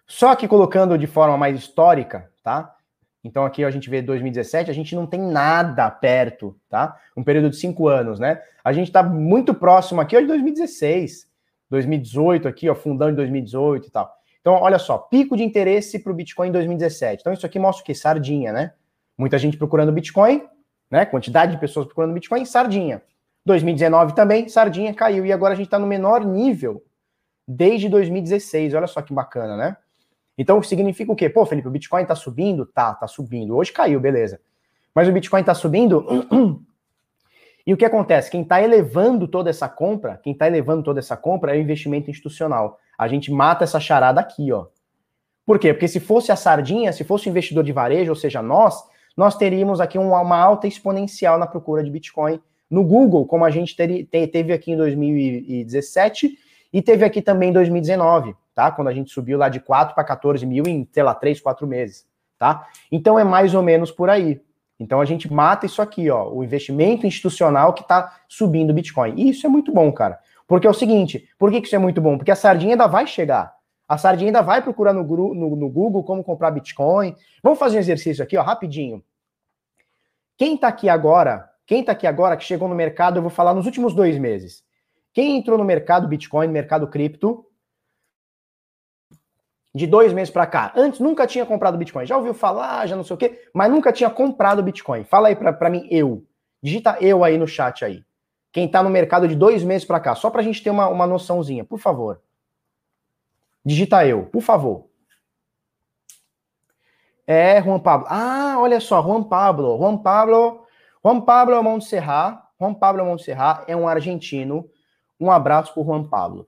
Só 0.06 0.34
que 0.34 0.48
colocando 0.48 0.96
de 0.96 1.06
forma 1.06 1.36
mais 1.36 1.58
histórica, 1.58 2.30
tá? 2.42 2.74
Então 3.22 3.44
aqui 3.44 3.62
a 3.64 3.70
gente 3.70 3.90
vê 3.90 4.00
2017, 4.00 4.70
a 4.70 4.74
gente 4.74 4.94
não 4.94 5.06
tem 5.06 5.20
nada 5.20 5.90
perto, 5.90 6.56
tá? 6.68 6.98
Um 7.16 7.22
período 7.22 7.50
de 7.50 7.56
cinco 7.56 7.88
anos, 7.88 8.18
né? 8.18 8.40
A 8.62 8.72
gente 8.72 8.88
está 8.88 9.02
muito 9.02 9.52
próximo 9.52 10.00
aqui, 10.00 10.16
ó, 10.16 10.20
de 10.20 10.26
2016, 10.26 11.28
2018 11.68 12.48
aqui, 12.48 12.68
ó, 12.68 12.74
fundão 12.74 13.10
de 13.10 13.16
2018 13.16 13.86
e 13.86 13.90
tal. 13.90 14.10
Então, 14.40 14.54
olha 14.54 14.78
só, 14.78 14.98
pico 14.98 15.36
de 15.36 15.42
interesse 15.42 15.98
para 15.98 16.12
o 16.12 16.14
Bitcoin 16.14 16.48
em 16.48 16.52
2017. 16.52 17.22
Então, 17.22 17.32
isso 17.32 17.46
aqui 17.46 17.58
mostra 17.58 17.82
o 17.82 17.86
quê? 17.86 17.94
Sardinha, 17.94 18.52
né? 18.52 18.74
Muita 19.16 19.38
gente 19.38 19.56
procurando 19.56 19.90
Bitcoin, 19.90 20.46
né? 20.90 21.04
Quantidade 21.04 21.52
de 21.52 21.58
pessoas 21.58 21.86
procurando 21.86 22.14
Bitcoin, 22.14 22.44
sardinha. 22.44 23.02
2019 23.44 24.14
também, 24.14 24.48
sardinha 24.48 24.94
caiu. 24.94 25.26
E 25.26 25.32
agora 25.32 25.52
a 25.52 25.56
gente 25.56 25.66
está 25.66 25.78
no 25.78 25.86
menor 25.86 26.24
nível 26.24 26.82
desde 27.46 27.88
2016. 27.88 28.74
Olha 28.74 28.86
só 28.86 29.02
que 29.02 29.12
bacana, 29.12 29.56
né? 29.56 29.76
Então 30.36 30.62
significa 30.62 31.12
o 31.12 31.16
quê? 31.16 31.28
Pô, 31.28 31.46
Felipe, 31.46 31.68
o 31.68 31.70
Bitcoin 31.70 32.02
está 32.02 32.14
subindo? 32.14 32.66
Tá, 32.66 32.94
tá 32.94 33.06
subindo. 33.06 33.56
Hoje 33.56 33.72
caiu, 33.72 34.00
beleza. 34.00 34.40
Mas 34.94 35.08
o 35.08 35.12
Bitcoin 35.12 35.40
está 35.40 35.54
subindo? 35.54 36.06
e 37.66 37.72
o 37.72 37.76
que 37.76 37.84
acontece? 37.84 38.30
Quem 38.30 38.42
está 38.42 38.62
elevando 38.62 39.28
toda 39.28 39.50
essa 39.50 39.68
compra, 39.68 40.18
quem 40.22 40.32
está 40.32 40.46
elevando 40.46 40.82
toda 40.82 40.98
essa 40.98 41.16
compra 41.16 41.54
é 41.54 41.58
o 41.58 41.60
investimento 41.60 42.10
institucional. 42.10 42.78
A 42.98 43.06
gente 43.08 43.30
mata 43.30 43.64
essa 43.64 43.78
charada 43.78 44.20
aqui, 44.20 44.50
ó. 44.52 44.66
Por 45.46 45.58
quê? 45.58 45.74
Porque 45.74 45.88
se 45.88 46.00
fosse 46.00 46.32
a 46.32 46.36
sardinha, 46.36 46.92
se 46.92 47.04
fosse 47.04 47.28
o 47.28 47.30
investidor 47.30 47.62
de 47.62 47.72
varejo, 47.72 48.10
ou 48.10 48.16
seja, 48.16 48.40
nós, 48.40 48.82
nós 49.16 49.36
teríamos 49.36 49.80
aqui 49.80 49.98
uma 49.98 50.38
alta 50.38 50.66
exponencial 50.66 51.38
na 51.38 51.46
procura 51.46 51.82
de 51.82 51.90
Bitcoin 51.90 52.40
no 52.70 52.82
Google, 52.82 53.26
como 53.26 53.44
a 53.44 53.50
gente 53.50 53.76
teve 53.76 54.52
aqui 54.52 54.72
em 54.72 54.76
2017 54.76 56.38
e 56.72 56.82
teve 56.82 57.04
aqui 57.04 57.22
também 57.22 57.50
em 57.50 57.52
2019, 57.52 58.34
tá? 58.54 58.70
Quando 58.70 58.88
a 58.88 58.92
gente 58.92 59.12
subiu 59.12 59.38
lá 59.38 59.48
de 59.48 59.60
4 59.60 59.94
para 59.94 60.02
14 60.02 60.44
mil 60.44 60.64
em, 60.66 60.88
sei 60.90 61.02
lá, 61.02 61.14
3, 61.14 61.40
4 61.40 61.66
meses, 61.66 62.06
tá? 62.38 62.66
Então 62.90 63.18
é 63.18 63.22
mais 63.22 63.54
ou 63.54 63.62
menos 63.62 63.92
por 63.92 64.10
aí. 64.10 64.40
Então 64.80 65.00
a 65.00 65.04
gente 65.04 65.32
mata 65.32 65.66
isso 65.66 65.80
aqui, 65.80 66.10
ó, 66.10 66.28
o 66.28 66.42
investimento 66.42 67.06
institucional 67.06 67.72
que 67.72 67.82
está 67.82 68.16
subindo 68.28 68.74
Bitcoin. 68.74 69.14
E 69.16 69.30
isso 69.30 69.46
é 69.46 69.48
muito 69.48 69.70
bom, 69.72 69.92
cara. 69.92 70.18
Porque 70.48 70.66
é 70.66 70.70
o 70.70 70.74
seguinte, 70.74 71.28
por 71.38 71.52
que 71.52 71.58
isso 71.58 71.76
é 71.76 71.78
muito 71.78 72.00
bom? 72.00 72.18
Porque 72.18 72.32
a 72.32 72.36
sardinha 72.36 72.72
ainda 72.72 72.88
vai 72.88 73.06
chegar. 73.06 73.53
A 73.86 73.98
Sardinha 73.98 74.28
ainda 74.28 74.42
vai 74.42 74.62
procurar 74.62 74.92
no, 74.92 75.02
no, 75.02 75.56
no, 75.56 75.68
Google 75.68 76.02
como 76.02 76.24
comprar 76.24 76.50
Bitcoin. 76.50 77.14
Vamos 77.42 77.58
fazer 77.58 77.76
um 77.76 77.80
exercício 77.80 78.24
aqui, 78.24 78.36
ó, 78.36 78.42
rapidinho. 78.42 79.04
Quem 80.36 80.54
está 80.54 80.68
aqui 80.68 80.88
agora, 80.88 81.48
quem 81.66 81.80
está 81.80 81.92
aqui 81.92 82.06
agora, 82.06 82.36
que 82.36 82.44
chegou 82.44 82.68
no 82.68 82.74
mercado, 82.74 83.18
eu 83.18 83.22
vou 83.22 83.30
falar 83.30 83.54
nos 83.54 83.66
últimos 83.66 83.94
dois 83.94 84.18
meses. 84.18 84.64
Quem 85.12 85.36
entrou 85.36 85.58
no 85.58 85.64
mercado 85.64 86.08
Bitcoin, 86.08 86.48
mercado 86.48 86.88
cripto, 86.88 87.46
de 89.74 89.86
dois 89.86 90.12
meses 90.12 90.32
para 90.32 90.46
cá, 90.46 90.72
antes 90.76 91.00
nunca 91.00 91.26
tinha 91.26 91.44
comprado 91.44 91.76
Bitcoin. 91.76 92.06
Já 92.06 92.16
ouviu 92.16 92.32
falar, 92.32 92.86
já 92.86 92.96
não 92.96 93.04
sei 93.04 93.14
o 93.14 93.16
quê, 93.16 93.48
mas 93.52 93.70
nunca 93.70 93.92
tinha 93.92 94.08
comprado 94.08 94.62
Bitcoin. 94.62 95.04
Fala 95.04 95.28
aí 95.28 95.36
para 95.36 95.70
mim, 95.70 95.86
eu. 95.90 96.24
Digita 96.62 96.96
eu 97.00 97.22
aí 97.22 97.36
no 97.36 97.46
chat 97.46 97.84
aí. 97.84 98.02
Quem 98.52 98.66
está 98.66 98.82
no 98.82 98.88
mercado 98.88 99.28
de 99.28 99.34
dois 99.34 99.62
meses 99.62 99.84
para 99.84 100.00
cá, 100.00 100.14
só 100.14 100.30
para 100.30 100.40
a 100.40 100.44
gente 100.44 100.62
ter 100.62 100.70
uma, 100.70 100.88
uma 100.88 101.06
noçãozinha, 101.06 101.64
por 101.64 101.78
favor. 101.78 102.20
Digita 103.64 104.06
eu, 104.06 104.24
por 104.26 104.42
favor. 104.42 104.86
É 107.26 107.62
Juan 107.62 107.80
Pablo. 107.80 108.06
Ah, 108.10 108.56
olha 108.58 108.78
só, 108.80 109.02
Juan 109.02 109.22
Pablo. 109.22 109.78
Juan 109.78 109.96
Pablo. 109.96 110.66
Juan 111.02 111.20
Pablo 111.22 111.62
Montserrat. 111.62 112.42
Juan 112.60 112.74
Pablo 112.74 113.04
Montserrat 113.04 113.64
é 113.66 113.74
um 113.74 113.88
argentino. 113.88 114.68
Um 115.18 115.30
abraço 115.30 115.72
para 115.72 115.82
Juan 115.82 116.04
Pablo. 116.04 116.46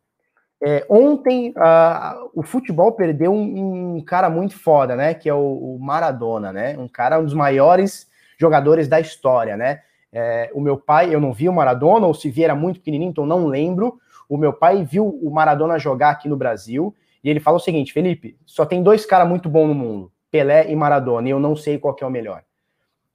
É, 0.62 0.86
ontem 0.88 1.50
uh, 1.50 2.30
o 2.34 2.42
futebol 2.42 2.92
perdeu 2.92 3.32
um, 3.32 3.96
um, 3.96 4.04
cara 4.04 4.28
muito 4.28 4.58
foda, 4.58 4.96
né? 4.96 5.14
Que 5.14 5.28
é 5.28 5.34
o, 5.34 5.76
o, 5.76 5.78
Maradona, 5.78 6.52
né? 6.52 6.76
Um 6.78 6.88
cara, 6.88 7.18
um 7.18 7.24
dos 7.24 7.34
maiores 7.34 8.06
jogadores 8.38 8.88
da 8.88 8.98
história, 9.00 9.56
né? 9.56 9.82
É, 10.12 10.50
o 10.54 10.60
meu 10.60 10.78
pai, 10.78 11.14
eu 11.14 11.20
não 11.20 11.32
vi 11.32 11.48
o 11.48 11.52
Maradona, 11.52 12.06
ou 12.06 12.14
se 12.14 12.30
vi 12.30 12.42
era 12.42 12.54
muito 12.54 12.80
pequenininho, 12.80 13.10
então 13.10 13.26
não 13.26 13.46
lembro. 13.46 13.98
O 14.28 14.36
meu 14.36 14.52
pai 14.52 14.82
viu 14.84 15.06
o 15.06 15.30
Maradona 15.30 15.78
jogar 15.78 16.10
aqui 16.10 16.28
no 16.28 16.36
Brasil 16.36 16.94
e 17.26 17.28
ele 17.28 17.40
fala 17.40 17.56
o 17.56 17.60
seguinte: 17.60 17.92
Felipe, 17.92 18.38
só 18.46 18.64
tem 18.64 18.84
dois 18.84 19.04
caras 19.04 19.28
muito 19.28 19.48
bons 19.48 19.66
no 19.66 19.74
mundo, 19.74 20.12
Pelé 20.30 20.70
e 20.70 20.76
Maradona, 20.76 21.26
e 21.26 21.32
eu 21.32 21.40
não 21.40 21.56
sei 21.56 21.76
qual 21.76 21.96
é 22.00 22.06
o 22.06 22.10
melhor. 22.10 22.44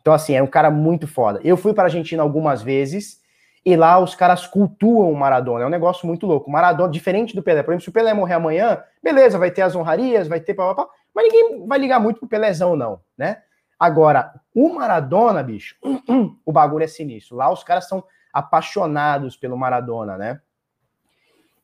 Então, 0.01 0.13
assim, 0.13 0.35
é 0.35 0.43
um 0.43 0.47
cara 0.47 0.69
muito 0.69 1.07
foda. 1.07 1.39
Eu 1.45 1.55
fui 1.55 1.73
para 1.73 1.83
a 1.83 1.85
Argentina 1.85 2.21
algumas 2.21 2.61
vezes 2.61 3.21
e 3.65 3.73
lá 3.73 3.99
os 3.99 4.13
caras 4.13 4.45
cultuam 4.45 5.09
o 5.09 5.15
Maradona. 5.15 5.63
É 5.63 5.67
um 5.67 5.69
negócio 5.69 6.05
muito 6.05 6.25
louco. 6.25 6.51
Maradona, 6.51 6.91
diferente 6.91 7.33
do 7.33 7.41
Pelé. 7.41 7.63
Por 7.63 7.71
exemplo, 7.71 7.83
se 7.85 7.89
o 7.89 7.93
Pelé 7.93 8.13
morrer 8.13 8.33
amanhã, 8.33 8.83
beleza, 9.01 9.37
vai 9.39 9.49
ter 9.49 9.61
as 9.61 9.75
honrarias, 9.77 10.27
vai 10.27 10.41
ter 10.41 10.55
papapá, 10.55 10.91
mas 11.15 11.31
ninguém 11.31 11.65
vai 11.65 11.79
ligar 11.79 11.99
muito 11.99 12.19
pro 12.19 12.27
Pelézão, 12.27 12.75
não, 12.75 12.99
né? 13.17 13.37
Agora, 13.79 14.33
o 14.53 14.73
Maradona, 14.73 15.41
bicho, 15.41 15.75
o 16.45 16.51
bagulho 16.51 16.83
é 16.83 16.87
sinistro. 16.87 17.37
Lá 17.37 17.49
os 17.49 17.63
caras 17.63 17.87
são 17.87 18.03
apaixonados 18.33 19.37
pelo 19.37 19.57
Maradona, 19.57 20.17
né? 20.17 20.41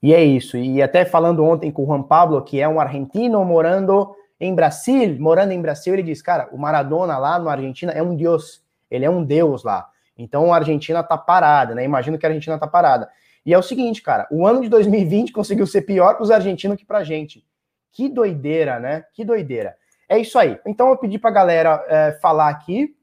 E 0.01 0.13
é 0.13 0.23
isso. 0.23 0.57
E 0.57 0.81
até 0.81 1.05
falando 1.05 1.43
ontem 1.43 1.71
com 1.71 1.83
o 1.83 1.85
Juan 1.85 2.03
Pablo, 2.03 2.41
que 2.43 2.61
é 2.61 2.67
um 2.67 2.79
argentino 2.79 3.43
morando 3.43 4.15
em 4.39 4.53
Brasil, 4.53 5.19
morando 5.19 5.51
em 5.51 5.61
Brasil, 5.61 5.93
ele 5.93 6.03
diz, 6.03 6.21
cara, 6.21 6.47
o 6.51 6.57
Maradona 6.57 7.17
lá 7.17 7.39
no 7.39 7.49
Argentina 7.49 7.91
é 7.91 8.03
um 8.03 8.15
deus, 8.15 8.63
ele 8.89 9.05
é 9.05 9.09
um 9.09 9.23
deus 9.23 9.63
lá. 9.63 9.89
Então 10.17 10.53
a 10.53 10.57
Argentina 10.57 11.03
tá 11.03 11.17
parada, 11.17 11.73
né? 11.73 11.83
Imagino 11.83 12.17
que 12.17 12.25
a 12.25 12.29
Argentina 12.29 12.57
tá 12.57 12.67
parada. 12.67 13.09
E 13.45 13.53
é 13.53 13.57
o 13.57 13.63
seguinte, 13.63 14.01
cara, 14.01 14.27
o 14.29 14.45
ano 14.45 14.61
de 14.61 14.69
2020 14.69 15.31
conseguiu 15.31 15.65
ser 15.65 15.81
pior 15.81 16.15
para 16.15 16.23
os 16.23 16.31
argentinos 16.31 16.77
que 16.77 16.85
pra 16.85 17.03
gente. 17.03 17.45
Que 17.91 18.09
doideira, 18.09 18.79
né? 18.79 19.05
Que 19.13 19.23
doideira. 19.23 19.75
É 20.09 20.17
isso 20.17 20.37
aí. 20.37 20.59
Então 20.65 20.89
eu 20.89 20.97
pedi 20.97 21.17
pra 21.17 21.31
galera 21.31 21.83
é, 21.87 22.11
falar 22.21 22.49
aqui 22.49 22.95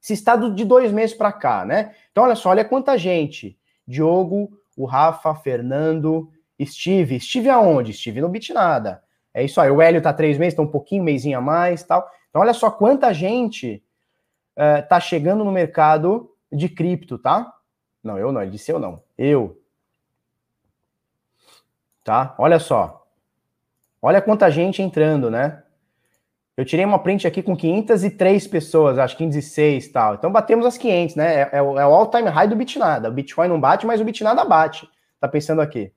se 0.00 0.12
está 0.12 0.36
de 0.36 0.64
dois 0.64 0.92
meses 0.92 1.16
para 1.16 1.32
cá, 1.32 1.64
né? 1.64 1.94
Então 2.12 2.24
olha 2.24 2.34
só, 2.36 2.50
olha 2.50 2.64
quanta 2.64 2.96
gente. 2.96 3.58
Diogo, 3.86 4.50
o 4.76 4.84
Rafa, 4.84 5.34
Fernando, 5.34 6.30
Steve. 6.62 7.18
Steve 7.18 7.48
aonde? 7.48 7.92
Steve 7.92 8.20
no 8.20 8.28
Bitnada. 8.28 9.02
É 9.32 9.42
isso 9.42 9.60
aí. 9.60 9.70
O 9.70 9.80
Hélio 9.80 10.02
tá 10.02 10.12
três 10.12 10.38
meses, 10.38 10.54
tá 10.54 10.62
um 10.62 10.66
pouquinho, 10.66 11.02
mêsinho 11.02 11.38
a 11.38 11.40
mais 11.40 11.82
tal. 11.82 12.08
Então, 12.28 12.42
olha 12.42 12.54
só 12.54 12.70
quanta 12.70 13.12
gente 13.12 13.82
uh, 14.56 14.86
tá 14.88 15.00
chegando 15.00 15.44
no 15.44 15.52
mercado 15.52 16.30
de 16.52 16.68
cripto, 16.68 17.18
tá? 17.18 17.52
Não, 18.02 18.18
eu 18.18 18.30
não, 18.30 18.42
ele 18.42 18.50
disse 18.50 18.70
eu 18.70 18.78
não. 18.78 19.02
Eu. 19.18 19.60
Tá? 22.04 22.34
Olha 22.38 22.58
só. 22.58 23.06
Olha 24.00 24.22
quanta 24.22 24.50
gente 24.50 24.80
entrando, 24.80 25.30
né? 25.30 25.62
Eu 26.56 26.64
tirei 26.64 26.84
uma 26.86 26.98
print 26.98 27.26
aqui 27.26 27.42
com 27.42 27.54
503 27.54 28.46
pessoas, 28.46 28.98
acho 28.98 29.16
506 29.16 29.86
e 29.86 29.92
tal. 29.92 30.14
Então 30.14 30.32
batemos 30.32 30.64
as 30.64 30.78
500, 30.78 31.14
né? 31.14 31.42
É, 31.42 31.50
é, 31.52 31.62
o, 31.62 31.78
é 31.78 31.86
o 31.86 31.94
all-time 31.94 32.30
high 32.30 32.48
do 32.48 32.56
Bitnada. 32.56 33.10
O 33.10 33.12
Bitcoin 33.12 33.48
não 33.48 33.60
bate, 33.60 33.86
mas 33.86 34.00
o 34.00 34.04
Bitnada 34.04 34.42
bate. 34.44 34.88
Tá 35.20 35.28
pensando 35.28 35.60
aqui. 35.60 35.92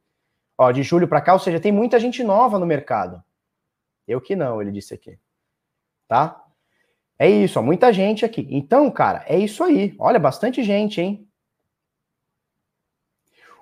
Ó, 0.58 0.72
de 0.72 0.84
julho 0.84 1.08
para 1.08 1.22
cá, 1.22 1.32
ou 1.32 1.40
seja, 1.40 1.60
tem 1.60 1.72
muita 1.72 1.98
gente 1.98 2.22
nova 2.22 2.60
no 2.60 2.66
mercado. 2.66 3.24
Eu 4.06 4.20
que 4.20 4.36
não, 4.36 4.62
ele 4.62 4.72
disse 4.72 4.94
aqui. 4.94 5.18
Tá? 6.10 6.44
É 7.18 7.30
isso, 7.30 7.58
ó, 7.58 7.62
muita 7.62 7.94
gente 7.94 8.26
aqui. 8.26 8.46
Então, 8.50 8.92
cara, 8.92 9.24
é 9.28 9.40
isso 9.40 9.64
aí. 9.64 9.96
Olha, 9.98 10.20
bastante 10.20 10.62
gente, 10.62 11.00
hein? 11.00 11.26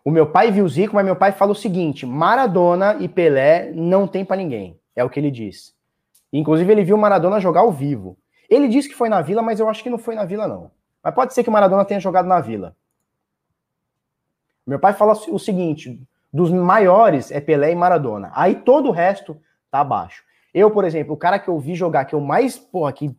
O 0.04 0.10
meu 0.10 0.32
pai 0.32 0.52
viu 0.52 0.68
Zico, 0.68 0.96
mas 0.96 1.06
meu 1.06 1.16
pai 1.16 1.32
fala 1.32 1.52
o 1.52 1.56
seguinte: 1.56 2.06
Maradona 2.08 2.96
e 3.00 3.08
Pelé 3.08 3.72
não 3.72 4.08
tem 4.08 4.26
para 4.26 4.38
ninguém. 4.38 4.80
É 4.96 5.04
o 5.04 5.10
que 5.10 5.20
ele 5.20 5.30
diz. 5.30 5.77
Inclusive, 6.32 6.72
ele 6.72 6.84
viu 6.84 6.98
Maradona 6.98 7.40
jogar 7.40 7.62
ao 7.62 7.72
vivo. 7.72 8.18
Ele 8.50 8.68
disse 8.68 8.88
que 8.90 8.96
foi 8.96 9.10
na 9.10 9.22
Vila, 9.22 9.42
mas 9.42 9.60
eu 9.60 9.70
acho 9.70 9.84
que 9.84 9.90
não 9.90 9.98
foi 9.98 10.16
na 10.16 10.26
Vila, 10.26 10.48
não. 10.48 10.72
Mas 11.04 11.14
pode 11.14 11.34
ser 11.34 11.44
que 11.44 11.50
o 11.50 11.52
Maradona 11.52 11.86
tenha 11.86 12.00
jogado 12.00 12.28
na 12.28 12.40
Vila. 12.40 12.76
Meu 14.66 14.80
pai 14.80 14.94
fala 14.94 15.14
o 15.14 15.40
seguinte: 15.40 16.02
dos 16.32 16.52
maiores 16.52 17.32
é 17.32 17.40
Pelé 17.40 17.72
e 17.72 17.76
Maradona. 17.76 18.32
Aí 18.34 18.56
todo 18.56 18.90
o 18.90 18.92
resto 18.92 19.40
tá 19.72 19.80
abaixo. 19.80 20.24
Eu, 20.54 20.72
por 20.72 20.84
exemplo, 20.84 21.14
o 21.14 21.18
cara 21.18 21.40
que 21.40 21.48
eu 21.48 21.58
vi 21.60 21.76
jogar, 21.76 22.06
que 22.06 22.16
eu 22.16 22.20
mais, 22.20 22.58
porra, 22.58 22.92
que, 22.92 23.16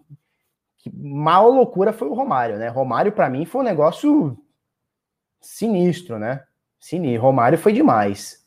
que 0.78 0.90
mal 0.94 1.50
loucura 1.50 1.92
foi 1.92 2.08
o 2.08 2.14
Romário, 2.14 2.58
né? 2.58 2.68
Romário, 2.68 3.12
para 3.12 3.30
mim, 3.30 3.44
foi 3.44 3.62
um 3.62 3.64
negócio 3.64 4.36
sinistro, 5.40 6.18
né? 6.18 6.44
Sinistro. 6.78 7.22
Romário 7.22 7.58
foi 7.58 7.72
demais. 7.72 8.37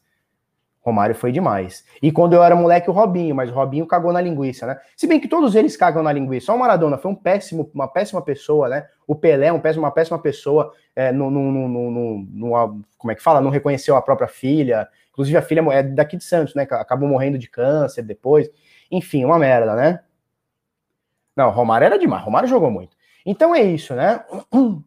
Romário 0.82 1.14
foi 1.14 1.32
demais. 1.32 1.86
E 2.02 2.12
quando 2.12 2.34
eu 2.34 2.44
era 2.44 2.56
moleque, 2.56 2.90
o 2.90 2.94
Robinho, 2.94 3.36
mas 3.36 3.52
o 3.52 3.54
Robinho 3.54 3.86
cagou 3.86 4.12
na 4.12 4.20
linguiça, 4.20 4.66
né? 4.66 4.80
Se 4.98 5.06
bem 5.06 5.20
que 5.20 5.28
todos 5.28 5.54
eles 5.54 5.78
cagam 5.78 6.02
na 6.02 6.12
linguiça. 6.12 6.48
Só 6.48 6.56
o 6.56 6.60
Maradona 6.60 6.98
foi 6.98 7.12
um 7.12 7.16
péssimo, 7.16 7.70
uma 7.74 7.88
péssima 7.88 8.22
pessoa, 8.22 8.68
né? 8.68 8.88
O 9.06 9.14
Pelé, 9.14 9.52
um 9.54 9.60
péssimo, 9.60 9.86
uma 9.86 9.92
péssima 9.92 10.18
pessoa, 10.18 10.74
é, 10.96 11.12
no, 11.12 11.30
no, 11.30 11.52
no, 11.52 11.92
no, 12.24 12.82
como 12.98 13.12
é 13.12 13.16
que 13.16 13.22
fala? 13.22 13.42
Não 13.42 13.52
reconheceu 13.52 13.96
a 13.96 14.02
própria 14.02 14.28
filha. 14.28 14.88
Inclusive, 15.12 15.38
a 15.38 15.42
filha 15.42 15.62
é 15.72 15.84
daqui 15.84 16.18
de 16.18 16.24
Santos, 16.24 16.56
né? 16.56 16.64
Acabou 16.72 17.08
morrendo 17.08 17.38
de 17.38 17.48
câncer 17.48 18.02
depois. 18.02 18.50
Enfim, 18.90 19.24
uma 19.24 19.38
merda, 19.38 19.76
né? 19.76 20.00
Não, 21.36 21.52
Romário 21.52 21.86
era 21.86 21.98
demais, 21.98 22.24
Romário 22.24 22.50
jogou 22.50 22.72
muito. 22.72 22.98
Então 23.26 23.54
é 23.54 23.62
isso, 23.62 23.94
né? 23.94 24.26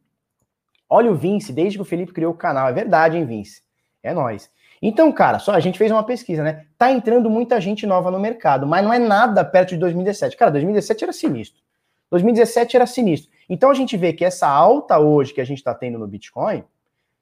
Olha 0.90 1.10
o 1.10 1.14
Vince, 1.14 1.52
desde 1.52 1.78
que 1.78 1.82
o 1.82 1.84
Felipe 1.84 2.12
criou 2.12 2.32
o 2.32 2.36
canal. 2.36 2.68
É 2.68 2.72
verdade, 2.72 3.16
hein, 3.16 3.24
Vince? 3.24 3.62
É 4.02 4.12
nós. 4.12 4.50
Então, 4.86 5.10
cara, 5.10 5.38
só 5.38 5.52
a 5.52 5.60
gente 5.60 5.78
fez 5.78 5.90
uma 5.90 6.02
pesquisa, 6.02 6.42
né? 6.42 6.66
Tá 6.76 6.92
entrando 6.92 7.30
muita 7.30 7.58
gente 7.58 7.86
nova 7.86 8.10
no 8.10 8.20
mercado, 8.20 8.66
mas 8.66 8.84
não 8.84 8.92
é 8.92 8.98
nada 8.98 9.42
perto 9.42 9.70
de 9.70 9.78
2017. 9.78 10.36
Cara, 10.36 10.50
2017 10.50 11.04
era 11.04 11.12
sinistro. 11.14 11.62
2017 12.10 12.76
era 12.76 12.86
sinistro. 12.86 13.32
Então 13.48 13.70
a 13.70 13.74
gente 13.74 13.96
vê 13.96 14.12
que 14.12 14.26
essa 14.26 14.46
alta 14.46 14.98
hoje 14.98 15.32
que 15.32 15.40
a 15.40 15.44
gente 15.46 15.56
está 15.56 15.72
tendo 15.74 15.98
no 15.98 16.06
Bitcoin, 16.06 16.62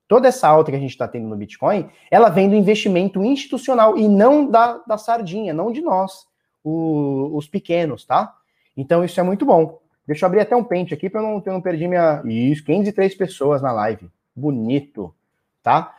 toda 0.09 0.27
essa 0.27 0.49
alta 0.49 0.73
que 0.73 0.77
a 0.77 0.81
gente 0.81 0.91
está 0.91 1.07
tendo 1.07 1.29
no 1.29 1.37
Bitcoin, 1.37 1.89
ela 2.11 2.31
vem 2.31 2.49
do 2.49 2.57
investimento 2.57 3.23
institucional 3.23 3.97
e 3.97 4.09
não 4.09 4.45
da, 4.45 4.79
da 4.85 4.99
sardinha, 4.99 5.55
não 5.55 5.71
de 5.71 5.83
nós 5.83 6.27
o, 6.65 7.31
os 7.33 7.47
pequenos, 7.47 8.05
tá? 8.05 8.35
Então 8.77 9.05
isso 9.05 9.21
é 9.21 9.23
muito 9.23 9.47
bom. 9.47 9.79
Deixa 10.05 10.25
eu 10.25 10.27
abrir 10.27 10.41
até 10.41 10.57
um 10.57 10.65
pente 10.65 10.93
aqui 10.93 11.09
para 11.09 11.21
eu, 11.23 11.41
não, 11.47 11.61
perder 11.61 11.87
minha. 11.87 12.23
Isso, 12.25 12.65
503 12.65 13.15
pessoas 13.15 13.63
na 13.63 13.71
live. 13.71 14.11
Bonito, 14.35 15.15
tá? 15.63 15.95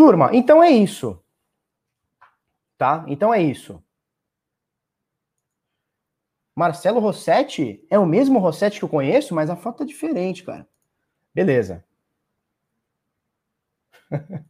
Turma, 0.00 0.30
então 0.32 0.62
é 0.62 0.70
isso. 0.70 1.22
Tá? 2.78 3.04
Então 3.06 3.34
é 3.34 3.42
isso. 3.42 3.84
Marcelo 6.56 7.00
Rossetti 7.00 7.84
é 7.90 7.98
o 7.98 8.06
mesmo 8.06 8.38
Rossetti 8.38 8.78
que 8.78 8.84
eu 8.86 8.88
conheço, 8.88 9.34
mas 9.34 9.50
a 9.50 9.56
foto 9.56 9.82
é 9.82 9.86
diferente, 9.86 10.42
cara. 10.42 10.66
Beleza. 11.34 11.84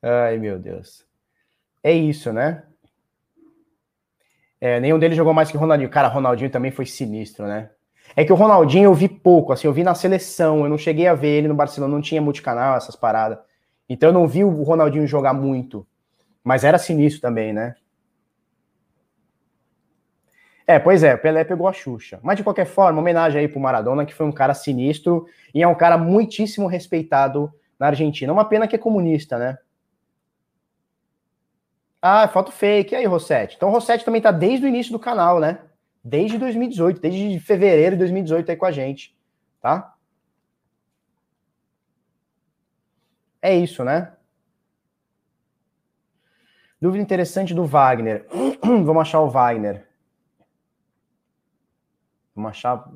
Ai, 0.00 0.38
meu 0.38 0.58
Deus. 0.58 1.06
É 1.82 1.92
isso, 1.92 2.32
né? 2.32 2.62
É, 4.58 4.80
nenhum 4.80 4.98
deles 4.98 5.14
jogou 5.14 5.34
mais 5.34 5.50
que 5.50 5.58
o 5.58 5.60
Ronaldinho. 5.60 5.90
Cara, 5.90 6.08
Ronaldinho 6.08 6.48
também 6.48 6.70
foi 6.70 6.86
sinistro, 6.86 7.46
né? 7.46 7.70
É 8.16 8.24
que 8.24 8.32
o 8.32 8.36
Ronaldinho 8.36 8.84
eu 8.84 8.94
vi 8.94 9.10
pouco, 9.10 9.52
assim, 9.52 9.66
eu 9.66 9.74
vi 9.74 9.84
na 9.84 9.94
seleção, 9.94 10.64
eu 10.64 10.70
não 10.70 10.78
cheguei 10.78 11.06
a 11.06 11.12
ver 11.14 11.36
ele 11.36 11.48
no 11.48 11.54
Barcelona, 11.54 11.92
não 11.92 12.00
tinha 12.00 12.22
multicanal, 12.22 12.78
essas 12.78 12.96
paradas. 12.96 13.38
Então 13.88 14.08
eu 14.08 14.12
não 14.12 14.26
vi 14.26 14.44
o 14.44 14.62
Ronaldinho 14.62 15.06
jogar 15.06 15.34
muito. 15.34 15.86
Mas 16.42 16.64
era 16.64 16.78
sinistro 16.78 17.20
também, 17.20 17.52
né? 17.52 17.74
É, 20.66 20.78
pois 20.78 21.02
é, 21.02 21.14
o 21.14 21.18
Pelé 21.18 21.44
pegou 21.44 21.68
a 21.68 21.72
Xuxa. 21.72 22.18
Mas 22.22 22.36
de 22.36 22.44
qualquer 22.44 22.64
forma, 22.64 23.00
homenagem 23.00 23.40
aí 23.40 23.48
pro 23.48 23.60
Maradona, 23.60 24.06
que 24.06 24.14
foi 24.14 24.26
um 24.26 24.32
cara 24.32 24.54
sinistro 24.54 25.26
e 25.54 25.62
é 25.62 25.68
um 25.68 25.74
cara 25.74 25.98
muitíssimo 25.98 26.66
respeitado 26.66 27.52
na 27.78 27.88
Argentina. 27.88 28.32
Uma 28.32 28.46
pena 28.46 28.66
que 28.66 28.74
é 28.74 28.78
comunista, 28.78 29.38
né? 29.38 29.58
Ah, 32.00 32.28
foto 32.28 32.52
fake. 32.52 32.94
E 32.94 32.96
aí, 32.96 33.04
Rossetti? 33.06 33.56
Então, 33.56 33.70
Rossetti 33.70 34.04
também 34.04 34.20
tá 34.20 34.30
desde 34.30 34.66
o 34.66 34.68
início 34.68 34.92
do 34.92 34.98
canal, 34.98 35.40
né? 35.40 35.60
Desde 36.02 36.36
2018, 36.36 37.00
desde 37.00 37.40
fevereiro 37.40 37.96
de 37.96 38.00
2018 38.00 38.50
aí 38.50 38.56
com 38.56 38.66
a 38.66 38.70
gente, 38.70 39.16
tá? 39.60 39.93
É 43.44 43.54
isso, 43.54 43.84
né? 43.84 44.10
Dúvida 46.80 47.02
interessante 47.02 47.52
do 47.52 47.66
Wagner. 47.66 48.26
Vamos 48.64 49.02
achar 49.02 49.20
o 49.20 49.28
Wagner. 49.28 49.86
Vamos 52.34 52.52
achar. 52.52 52.90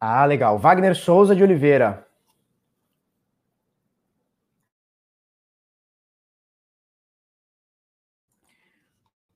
Ah, 0.00 0.24
legal. 0.24 0.58
Wagner 0.58 0.96
Souza 0.96 1.36
de 1.36 1.42
Oliveira. 1.42 2.08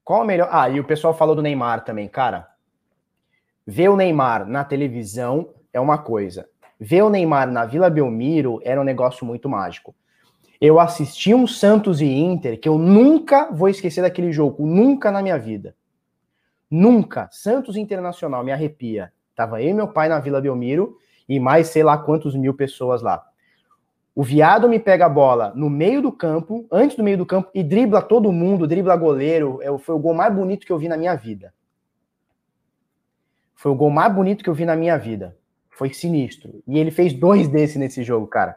Qual 0.02 0.22
a 0.22 0.24
melhor. 0.24 0.48
Ah, 0.50 0.70
e 0.70 0.80
o 0.80 0.86
pessoal 0.86 1.12
falou 1.12 1.36
do 1.36 1.42
Neymar 1.42 1.84
também, 1.84 2.08
cara. 2.08 2.48
Ver 3.66 3.90
o 3.90 3.96
Neymar 3.96 4.46
na 4.46 4.64
televisão 4.64 5.54
é 5.70 5.78
uma 5.78 5.98
coisa. 5.98 6.48
Ver 6.82 7.02
o 7.02 7.10
Neymar 7.10 7.52
na 7.52 7.66
Vila 7.66 7.90
Belmiro 7.90 8.58
era 8.64 8.80
um 8.80 8.84
negócio 8.84 9.26
muito 9.26 9.50
mágico. 9.50 9.94
Eu 10.58 10.80
assisti 10.80 11.34
um 11.34 11.46
Santos 11.46 12.00
e 12.00 12.06
Inter 12.06 12.58
que 12.58 12.68
eu 12.68 12.78
nunca 12.78 13.50
vou 13.52 13.68
esquecer 13.68 14.00
daquele 14.00 14.32
jogo, 14.32 14.64
nunca 14.64 15.10
na 15.10 15.20
minha 15.20 15.38
vida. 15.38 15.76
Nunca. 16.70 17.28
Santos 17.30 17.76
Internacional, 17.76 18.42
me 18.42 18.50
arrepia. 18.50 19.12
Tava 19.36 19.62
eu 19.62 19.68
e 19.68 19.74
meu 19.74 19.88
pai 19.88 20.08
na 20.08 20.18
Vila 20.20 20.40
Belmiro 20.40 20.96
e 21.28 21.38
mais 21.38 21.68
sei 21.68 21.82
lá 21.82 21.98
quantos 21.98 22.34
mil 22.34 22.54
pessoas 22.54 23.02
lá. 23.02 23.26
O 24.14 24.22
viado 24.22 24.66
me 24.66 24.78
pega 24.78 25.04
a 25.04 25.08
bola 25.08 25.52
no 25.54 25.68
meio 25.68 26.00
do 26.00 26.10
campo, 26.10 26.66
antes 26.72 26.96
do 26.96 27.04
meio 27.04 27.18
do 27.18 27.26
campo, 27.26 27.50
e 27.54 27.62
dribla 27.62 28.00
todo 28.00 28.32
mundo, 28.32 28.66
dribla 28.66 28.96
goleiro. 28.96 29.60
É, 29.62 29.78
foi 29.78 29.94
o 29.94 29.98
gol 29.98 30.14
mais 30.14 30.34
bonito 30.34 30.66
que 30.66 30.72
eu 30.72 30.78
vi 30.78 30.88
na 30.88 30.96
minha 30.96 31.14
vida. 31.14 31.52
Foi 33.54 33.70
o 33.70 33.74
gol 33.74 33.90
mais 33.90 34.12
bonito 34.12 34.42
que 34.42 34.48
eu 34.48 34.54
vi 34.54 34.64
na 34.64 34.74
minha 34.74 34.96
vida. 34.96 35.36
Foi 35.80 35.94
sinistro. 35.94 36.62
E 36.68 36.78
ele 36.78 36.90
fez 36.90 37.14
dois 37.14 37.48
desses 37.48 37.76
nesse 37.76 38.04
jogo, 38.04 38.26
cara. 38.26 38.54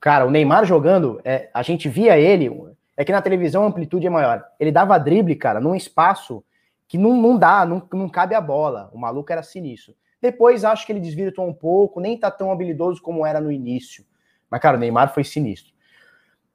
Cara, 0.00 0.24
o 0.24 0.30
Neymar 0.30 0.64
jogando, 0.64 1.20
é, 1.22 1.50
a 1.52 1.62
gente 1.62 1.86
via 1.86 2.18
ele. 2.18 2.50
É 2.96 3.04
que 3.04 3.12
na 3.12 3.20
televisão 3.20 3.62
a 3.62 3.66
amplitude 3.66 4.06
é 4.06 4.10
maior. 4.10 4.42
Ele 4.58 4.72
dava 4.72 4.96
drible, 4.96 5.36
cara, 5.36 5.60
num 5.60 5.74
espaço 5.74 6.42
que 6.88 6.96
não, 6.96 7.14
não 7.14 7.36
dá, 7.36 7.66
não, 7.66 7.86
não 7.92 8.08
cabe 8.08 8.34
a 8.34 8.40
bola. 8.40 8.88
O 8.94 8.98
maluco 8.98 9.30
era 9.30 9.42
sinistro. 9.42 9.94
Depois 10.18 10.64
acho 10.64 10.86
que 10.86 10.92
ele 10.92 11.00
desvirtuou 11.00 11.46
um 11.46 11.52
pouco, 11.52 12.00
nem 12.00 12.16
tá 12.16 12.30
tão 12.30 12.50
habilidoso 12.50 13.02
como 13.02 13.26
era 13.26 13.38
no 13.38 13.52
início. 13.52 14.02
Mas, 14.50 14.62
cara, 14.62 14.78
o 14.78 14.80
Neymar 14.80 15.12
foi 15.12 15.24
sinistro. 15.24 15.74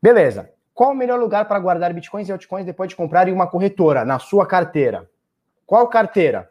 Beleza. 0.01 0.51
Qual 0.73 0.93
o 0.93 0.95
melhor 0.95 1.19
lugar 1.19 1.47
para 1.47 1.59
guardar 1.59 1.93
bitcoins 1.93 2.27
e 2.27 2.31
altcoins 2.31 2.65
depois 2.65 2.89
de 2.89 2.95
comprar 2.95 3.27
em 3.27 3.33
uma 3.33 3.45
corretora, 3.45 4.03
na 4.03 4.17
sua 4.17 4.47
carteira? 4.47 5.07
Qual 5.63 5.87
carteira? 5.89 6.49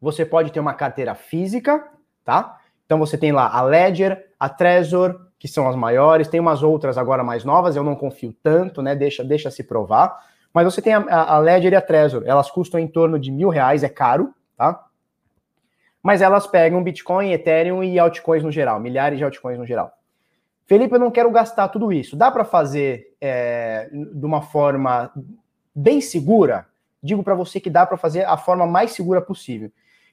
Você 0.00 0.26
pode 0.26 0.50
ter 0.50 0.58
uma 0.58 0.74
carteira 0.74 1.14
física, 1.14 1.88
tá? 2.24 2.58
Então 2.84 2.98
você 2.98 3.16
tem 3.16 3.32
lá 3.32 3.48
a 3.48 3.62
Ledger, 3.62 4.30
a 4.38 4.48
Trezor, 4.48 5.28
que 5.38 5.48
são 5.48 5.68
as 5.68 5.74
maiores, 5.74 6.28
tem 6.28 6.38
umas 6.38 6.62
outras 6.62 6.98
agora 6.98 7.24
mais 7.24 7.44
novas, 7.44 7.74
eu 7.74 7.82
não 7.82 7.96
confio 7.96 8.34
tanto, 8.42 8.82
né? 8.82 8.94
Deixa, 8.94 9.24
deixa 9.24 9.50
se 9.50 9.64
provar. 9.64 10.24
Mas 10.52 10.64
você 10.64 10.82
tem 10.82 10.94
a, 10.94 11.02
a 11.08 11.38
Ledger 11.38 11.72
e 11.72 11.76
a 11.76 11.80
Trezor, 11.80 12.22
elas 12.26 12.50
custam 12.50 12.78
em 12.78 12.86
torno 12.86 13.18
de 13.18 13.30
mil 13.30 13.48
reais, 13.48 13.82
é 13.82 13.88
caro, 13.88 14.34
tá? 14.56 14.84
Mas 16.02 16.20
elas 16.20 16.46
pegam 16.46 16.82
Bitcoin, 16.82 17.32
Ethereum 17.32 17.82
e 17.82 17.98
altcoins 17.98 18.42
no 18.42 18.52
geral, 18.52 18.78
milhares 18.78 19.18
de 19.18 19.24
altcoins 19.24 19.58
no 19.58 19.66
geral. 19.66 19.92
Felipe, 20.66 20.94
eu 20.94 21.00
não 21.00 21.10
quero 21.10 21.30
gastar 21.30 21.68
tudo 21.68 21.92
isso. 21.92 22.16
Dá 22.16 22.30
para 22.30 22.44
fazer 22.44 23.14
é, 23.20 23.88
de 23.90 24.24
uma 24.24 24.42
forma 24.42 25.12
bem 25.74 26.00
segura? 26.00 26.66
Digo 27.02 27.22
para 27.22 27.34
você 27.34 27.58
que 27.60 27.70
dá 27.70 27.86
para 27.86 27.96
fazer 27.96 28.24
a 28.24 28.36
forma 28.36 28.66
mais 28.66 28.92
segura 28.92 29.20
possível 29.20 29.70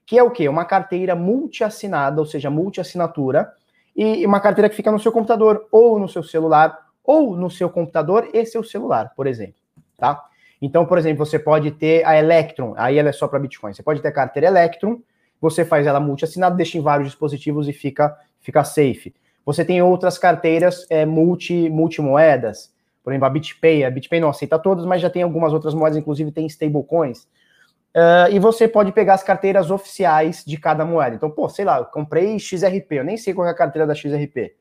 que 0.09 0.17
é 0.17 0.23
o 0.23 0.31
quê? 0.31 0.49
Uma 0.49 0.65
carteira 0.65 1.15
multi-assinada, 1.15 2.19
ou 2.19 2.25
seja, 2.25 2.49
multi-assinatura, 2.49 3.53
e 3.95 4.25
uma 4.25 4.39
carteira 4.39 4.67
que 4.67 4.75
fica 4.75 4.91
no 4.91 4.97
seu 4.97 5.11
computador, 5.11 5.67
ou 5.71 5.99
no 5.99 6.09
seu 6.09 6.23
celular, 6.23 6.75
ou 7.03 7.37
no 7.37 7.47
seu 7.51 7.69
computador 7.69 8.27
e 8.33 8.43
seu 8.43 8.63
celular, 8.63 9.13
por 9.15 9.27
exemplo, 9.27 9.61
tá? 9.95 10.19
Então, 10.59 10.83
por 10.83 10.97
exemplo, 10.97 11.23
você 11.23 11.37
pode 11.37 11.69
ter 11.69 12.03
a 12.07 12.17
Electron, 12.17 12.73
aí 12.75 12.97
ela 12.97 13.09
é 13.09 13.11
só 13.11 13.27
para 13.27 13.37
Bitcoin. 13.37 13.71
Você 13.71 13.83
pode 13.83 14.01
ter 14.01 14.07
a 14.07 14.11
carteira 14.11 14.47
Electron, 14.47 14.99
você 15.39 15.63
faz 15.63 15.85
ela 15.85 15.99
multi-assinada, 15.99 16.55
deixa 16.55 16.79
em 16.79 16.81
vários 16.81 17.07
dispositivos 17.07 17.67
e 17.67 17.71
fica, 17.71 18.17
fica 18.41 18.63
safe. 18.63 19.13
Você 19.45 19.63
tem 19.63 19.79
outras 19.79 20.17
carteiras 20.17 20.87
é, 20.89 21.05
multi, 21.05 21.69
multimoedas, 21.69 22.73
por 23.03 23.11
exemplo, 23.11 23.27
a 23.27 23.29
BitPay. 23.29 23.83
A 23.85 23.91
BitPay 23.91 24.19
não 24.19 24.29
aceita 24.29 24.57
todas, 24.57 24.85
mas 24.85 25.03
já 25.03 25.09
tem 25.09 25.21
algumas 25.21 25.53
outras 25.53 25.75
moedas, 25.75 25.99
inclusive 25.99 26.31
tem 26.31 26.47
stablecoins. 26.47 27.27
Uh, 27.95 28.29
e 28.31 28.37
você 28.37 28.67
pode 28.67 28.91
pegar 28.91 29.15
as 29.15 29.23
carteiras 29.23 29.71
oficiais 29.71 30.43
de 30.45 30.57
cada 30.57 30.85
moeda. 30.85 31.15
Então, 31.15 31.29
pô, 31.29 31.49
sei 31.49 31.65
lá, 31.65 31.79
eu 31.79 31.85
comprei 31.85 32.37
XRP, 32.37 32.91
eu 32.91 33.03
nem 33.03 33.17
sei 33.17 33.33
qual 33.33 33.47
é 33.47 33.51
a 33.51 33.55
carteira 33.55 33.87
da 33.87 33.95
XRP, 33.95 34.55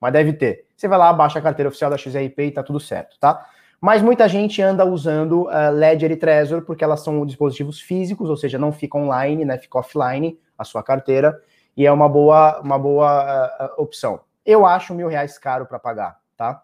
mas 0.00 0.12
deve 0.12 0.32
ter. 0.32 0.66
Você 0.74 0.88
vai 0.88 0.98
lá, 0.98 1.12
baixa 1.12 1.38
a 1.38 1.42
carteira 1.42 1.68
oficial 1.68 1.90
da 1.90 1.98
XRP 1.98 2.38
e 2.38 2.50
tá 2.50 2.62
tudo 2.62 2.80
certo, 2.80 3.18
tá? 3.20 3.46
Mas 3.78 4.00
muita 4.00 4.26
gente 4.26 4.62
anda 4.62 4.82
usando 4.86 5.42
uh, 5.42 5.70
Ledger 5.72 6.10
e 6.10 6.16
Trezor 6.16 6.62
porque 6.62 6.82
elas 6.82 7.00
são 7.00 7.26
dispositivos 7.26 7.80
físicos, 7.80 8.30
ou 8.30 8.36
seja, 8.36 8.58
não 8.58 8.72
fica 8.72 8.96
online, 8.96 9.44
né? 9.44 9.58
Fica 9.58 9.78
offline 9.78 10.38
a 10.56 10.64
sua 10.64 10.82
carteira 10.82 11.38
e 11.76 11.84
é 11.84 11.92
uma 11.92 12.08
boa, 12.08 12.60
uma 12.60 12.78
boa 12.78 13.46
uh, 13.60 13.82
opção. 13.82 14.20
Eu 14.44 14.64
acho 14.64 14.94
mil 14.94 15.08
reais 15.08 15.36
caro 15.36 15.66
para 15.66 15.78
pagar, 15.78 16.18
tá? 16.34 16.62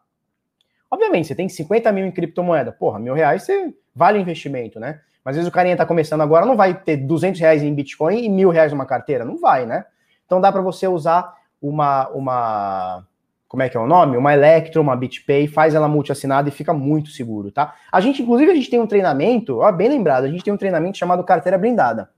Obviamente, 0.90 1.28
você 1.28 1.34
tem 1.34 1.46
50 1.46 1.92
mil 1.92 2.07
em 2.07 2.11
criptomoeda, 2.11 2.72
porra, 2.72 2.98
mil 2.98 3.12
reais 3.12 3.42
você 3.42 3.74
vale 3.94 4.18
investimento, 4.18 4.80
né? 4.80 5.01
Mas 5.24 5.32
às 5.32 5.36
vezes 5.36 5.48
o 5.48 5.52
carinha 5.52 5.74
está 5.74 5.84
começando 5.84 6.22
agora, 6.22 6.46
não 6.46 6.56
vai 6.56 6.74
ter 6.74 6.96
200 6.96 7.40
reais 7.40 7.62
em 7.62 7.74
Bitcoin 7.74 8.24
e 8.24 8.28
mil 8.28 8.50
reais 8.50 8.72
numa 8.72 8.86
carteira. 8.86 9.24
Não 9.24 9.38
vai, 9.38 9.66
né? 9.66 9.84
Então 10.24 10.40
dá 10.40 10.50
para 10.50 10.62
você 10.62 10.86
usar 10.86 11.34
uma, 11.60 12.08
uma. 12.10 13.06
Como 13.48 13.62
é 13.62 13.68
que 13.68 13.76
é 13.76 13.80
o 13.80 13.86
nome? 13.86 14.16
Uma 14.16 14.32
Electro, 14.32 14.80
uma 14.80 14.96
BitPay, 14.96 15.48
faz 15.48 15.74
ela 15.74 15.88
multi-assinada 15.88 16.48
e 16.48 16.52
fica 16.52 16.72
muito 16.72 17.10
seguro, 17.10 17.50
tá? 17.50 17.74
A 17.90 18.00
gente, 18.00 18.22
inclusive, 18.22 18.50
a 18.50 18.54
gente 18.54 18.70
tem 18.70 18.80
um 18.80 18.86
treinamento, 18.86 19.58
ó, 19.58 19.70
bem 19.72 19.88
lembrado, 19.88 20.24
a 20.24 20.28
gente 20.28 20.44
tem 20.44 20.52
um 20.52 20.56
treinamento 20.56 20.96
chamado 20.96 21.24
Carteira 21.24 21.58
Blindada. 21.58 22.10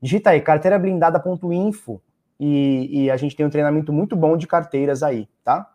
Digita 0.00 0.30
aí, 0.30 0.40
carteirablindada.info 0.40 2.00
e, 2.38 3.04
e 3.04 3.10
a 3.10 3.16
gente 3.16 3.34
tem 3.34 3.46
um 3.46 3.50
treinamento 3.50 3.92
muito 3.92 4.14
bom 4.14 4.36
de 4.36 4.46
carteiras 4.46 5.02
aí, 5.02 5.26
tá? 5.42 5.70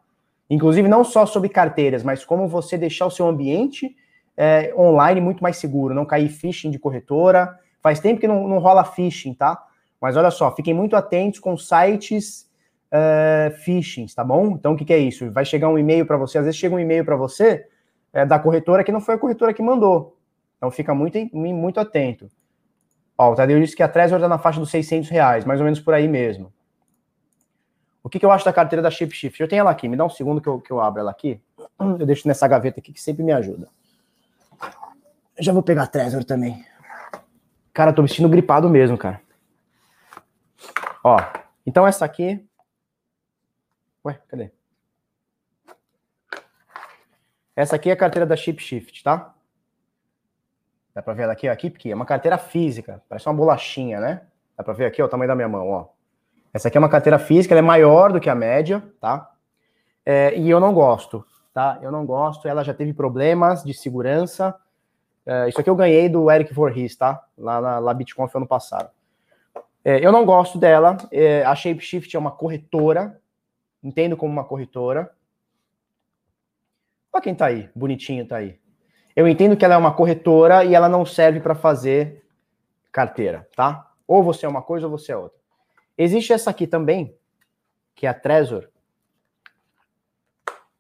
Inclusive, 0.50 0.88
não 0.88 1.04
só 1.04 1.26
sobre 1.26 1.50
carteiras, 1.50 2.04
mas 2.04 2.24
como 2.24 2.48
você 2.48 2.78
deixar 2.78 3.08
o 3.08 3.12
seu 3.12 3.28
ambiente 3.28 3.96
é, 4.36 4.74
online 4.78 5.22
muito 5.22 5.42
mais 5.42 5.58
seguro, 5.58 5.94
não 5.94 6.06
cair 6.06 6.30
phishing 6.30 6.72
de 6.72 6.80
corretora. 6.80 7.58
Faz 7.82 8.00
tempo 8.00 8.20
que 8.20 8.28
não, 8.28 8.48
não 8.48 8.60
rola 8.60 8.84
phishing, 8.84 9.34
tá? 9.34 9.62
Mas 10.00 10.18
olha 10.18 10.32
só, 10.32 10.54
fiquem 10.56 10.74
muito 10.74 10.96
atentos 10.96 11.40
com 11.40 11.56
sites 11.58 12.50
uh, 12.92 13.52
phishing, 13.64 14.06
tá 14.08 14.24
bom? 14.24 14.52
Então 14.52 14.74
o 14.74 14.78
que, 14.78 14.86
que 14.86 14.94
é 14.94 14.98
isso? 14.98 15.32
Vai 15.32 15.46
chegar 15.46 15.70
um 15.70 15.78
e-mail 15.78 16.06
para 16.06 16.18
você, 16.18 16.38
às 16.38 16.46
vezes 16.46 16.60
chega 16.60 16.76
um 16.76 16.80
e-mail 16.80 17.06
para 17.06 17.16
você 17.16 17.66
é, 18.14 18.26
da 18.26 18.40
corretora 18.40 18.84
que 18.84 18.92
não 18.92 19.02
foi 19.02 19.16
a 19.16 19.18
corretora 19.18 19.54
que 19.54 19.62
mandou. 19.62 20.18
Então 20.58 20.70
fica 20.70 20.94
muito, 20.94 21.18
muito 21.34 21.80
atento. 21.80 22.30
Ó, 23.18 23.32
o 23.32 23.36
Tadeu 23.36 23.60
disse 23.60 23.76
que 23.76 23.84
a 23.84 23.88
Trezor 23.88 24.18
está 24.18 24.28
na 24.28 24.38
faixa 24.38 24.60
dos 24.60 24.72
600 24.72 25.10
reais, 25.10 25.46
mais 25.46 25.60
ou 25.60 25.66
menos 25.66 25.80
por 25.80 25.94
aí 25.94 26.08
mesmo. 26.08 26.52
O 28.04 28.10
que, 28.10 28.20
que 28.20 28.26
eu 28.26 28.32
acho 28.32 28.44
da 28.44 28.54
carteira 28.54 28.82
da 28.82 28.90
ShipShift? 28.90 29.40
Eu 29.40 29.48
tenho 29.48 29.60
ela 29.60 29.72
aqui, 29.72 29.88
me 29.88 29.96
dá 29.96 30.04
um 30.04 30.10
segundo 30.10 30.42
que 30.42 30.48
eu, 30.48 30.60
que 30.60 30.72
eu 30.72 30.82
abro 30.82 31.02
ela 31.02 31.12
aqui. 31.12 31.40
Eu 31.80 32.06
deixo 32.06 32.28
nessa 32.28 32.48
gaveta 32.48 32.80
aqui 32.80 32.92
que 32.92 33.02
sempre 33.02 33.24
me 33.24 33.32
ajuda. 33.32 33.68
Já 35.40 35.54
vou 35.54 35.64
pegar 35.64 35.88
Trezor 35.88 36.24
também. 36.24 36.66
Cara, 37.74 37.94
tô 37.94 38.02
me 38.02 38.10
sentindo 38.10 38.30
gripado 38.30 38.70
mesmo, 38.70 38.98
cara. 38.98 39.22
Ó, 41.04 41.18
então 41.66 41.88
essa 41.88 42.06
aqui. 42.06 42.46
Ué, 44.06 44.20
cadê? 44.28 44.52
Essa 47.56 47.76
aqui 47.76 47.90
é 47.90 47.94
a 47.94 47.98
carteira 47.98 48.26
da 48.26 48.36
Chip 48.36 48.62
Shift, 48.62 49.04
tá? 49.04 49.34
Dá 50.94 51.02
pra 51.02 51.14
ver 51.14 51.24
ela 51.24 51.34
aqui, 51.34 51.48
aqui, 51.48 51.70
porque 51.70 51.90
é 51.90 51.96
uma 51.96 52.06
carteira 52.06 52.38
física, 52.38 53.02
parece 53.08 53.28
uma 53.28 53.36
bolachinha, 53.36 54.00
né? 54.00 54.22
Dá 54.58 54.64
pra 54.64 54.74
ver 54.74 54.86
aqui, 54.86 55.02
ó, 55.02 55.06
o 55.06 55.10
tamanho 55.10 55.30
da 55.30 55.36
minha 55.36 55.48
mão, 55.48 55.70
ó. 55.70 55.88
Essa 56.54 56.68
aqui 56.68 56.78
é 56.78 56.80
uma 56.80 56.90
carteira 56.90 57.18
física, 57.18 57.54
ela 57.54 57.60
é 57.60 57.62
maior 57.62 58.12
do 58.12 58.20
que 58.20 58.30
a 58.30 58.36
média, 58.36 58.84
tá? 59.00 59.32
É, 60.06 60.38
e 60.38 60.50
eu 60.50 60.60
não 60.60 60.74
gosto, 60.74 61.26
tá? 61.54 61.80
Eu 61.82 61.92
não 61.92 62.06
gosto, 62.06 62.48
ela 62.48 62.64
já 62.64 62.74
teve 62.74 62.94
problemas 62.94 63.64
de 63.64 63.74
segurança, 63.74 64.54
é, 65.26 65.50
isso 65.50 65.60
aqui 65.60 65.70
eu 65.70 65.76
ganhei 65.76 66.10
do 66.10 66.30
Eric 66.32 66.54
Voorhees, 66.54 66.96
tá? 66.96 67.24
Lá 67.38 67.62
na, 67.62 67.80
lá 67.80 67.94
BitConf 67.94 68.36
ano 68.36 68.48
passado. 68.48 68.90
É, 69.84 70.06
eu 70.06 70.12
não 70.12 70.26
gosto 70.26 70.58
dela. 70.58 70.98
É, 71.12 71.44
a 71.44 71.56
ShapeShift 71.56 72.16
é 72.16 72.20
uma 72.20 72.32
corretora. 72.32 73.20
Entendo 73.84 74.16
como 74.18 74.32
uma 74.32 74.44
corretora. 74.44 75.12
Olha 77.14 77.22
quem 77.22 77.36
tá 77.36 77.48
aí, 77.48 77.70
bonitinho 77.76 78.26
tá 78.26 78.38
aí. 78.38 78.60
Eu 79.16 79.28
entendo 79.28 79.58
que 79.58 79.66
ela 79.66 79.74
é 79.74 79.78
uma 79.78 79.94
corretora 79.94 80.64
e 80.64 80.74
ela 80.74 80.88
não 80.88 81.06
serve 81.06 81.42
para 81.42 81.54
fazer 81.54 82.24
carteira, 82.92 83.48
tá? 83.56 83.92
Ou 84.08 84.24
você 84.24 84.46
é 84.46 84.50
uma 84.50 84.62
coisa 84.62 84.88
ou 84.88 84.98
você 84.98 85.12
é 85.12 85.18
outra. 85.18 85.38
Existe 85.98 86.32
essa 86.32 86.50
aqui 86.50 86.66
também, 86.66 87.14
que 87.94 88.06
é 88.06 88.10
a 88.10 88.14
Trezor, 88.14 88.70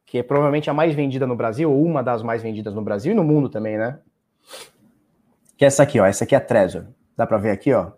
que 0.05 0.19
é 0.19 0.23
provavelmente 0.23 0.69
a 0.69 0.73
mais 0.73 0.95
vendida 0.95 1.27
no 1.27 1.35
Brasil, 1.35 1.69
ou 1.69 1.83
uma 1.83 2.01
das 2.01 2.23
mais 2.23 2.41
vendidas 2.41 2.73
no 2.73 2.81
Brasil 2.81 3.11
e 3.11 3.15
no 3.15 3.23
mundo 3.23 3.49
também, 3.49 3.77
né? 3.77 3.99
Que 5.61 5.65
é 5.65 5.67
essa 5.67 5.83
aqui, 5.83 5.99
ó. 5.99 6.07
Essa 6.07 6.23
aqui 6.23 6.33
é 6.33 6.39
a 6.39 6.41
Trezor. 6.41 6.87
Dá 7.15 7.27
para 7.27 7.37
ver 7.37 7.51
aqui, 7.51 7.71
ó. 7.71 7.91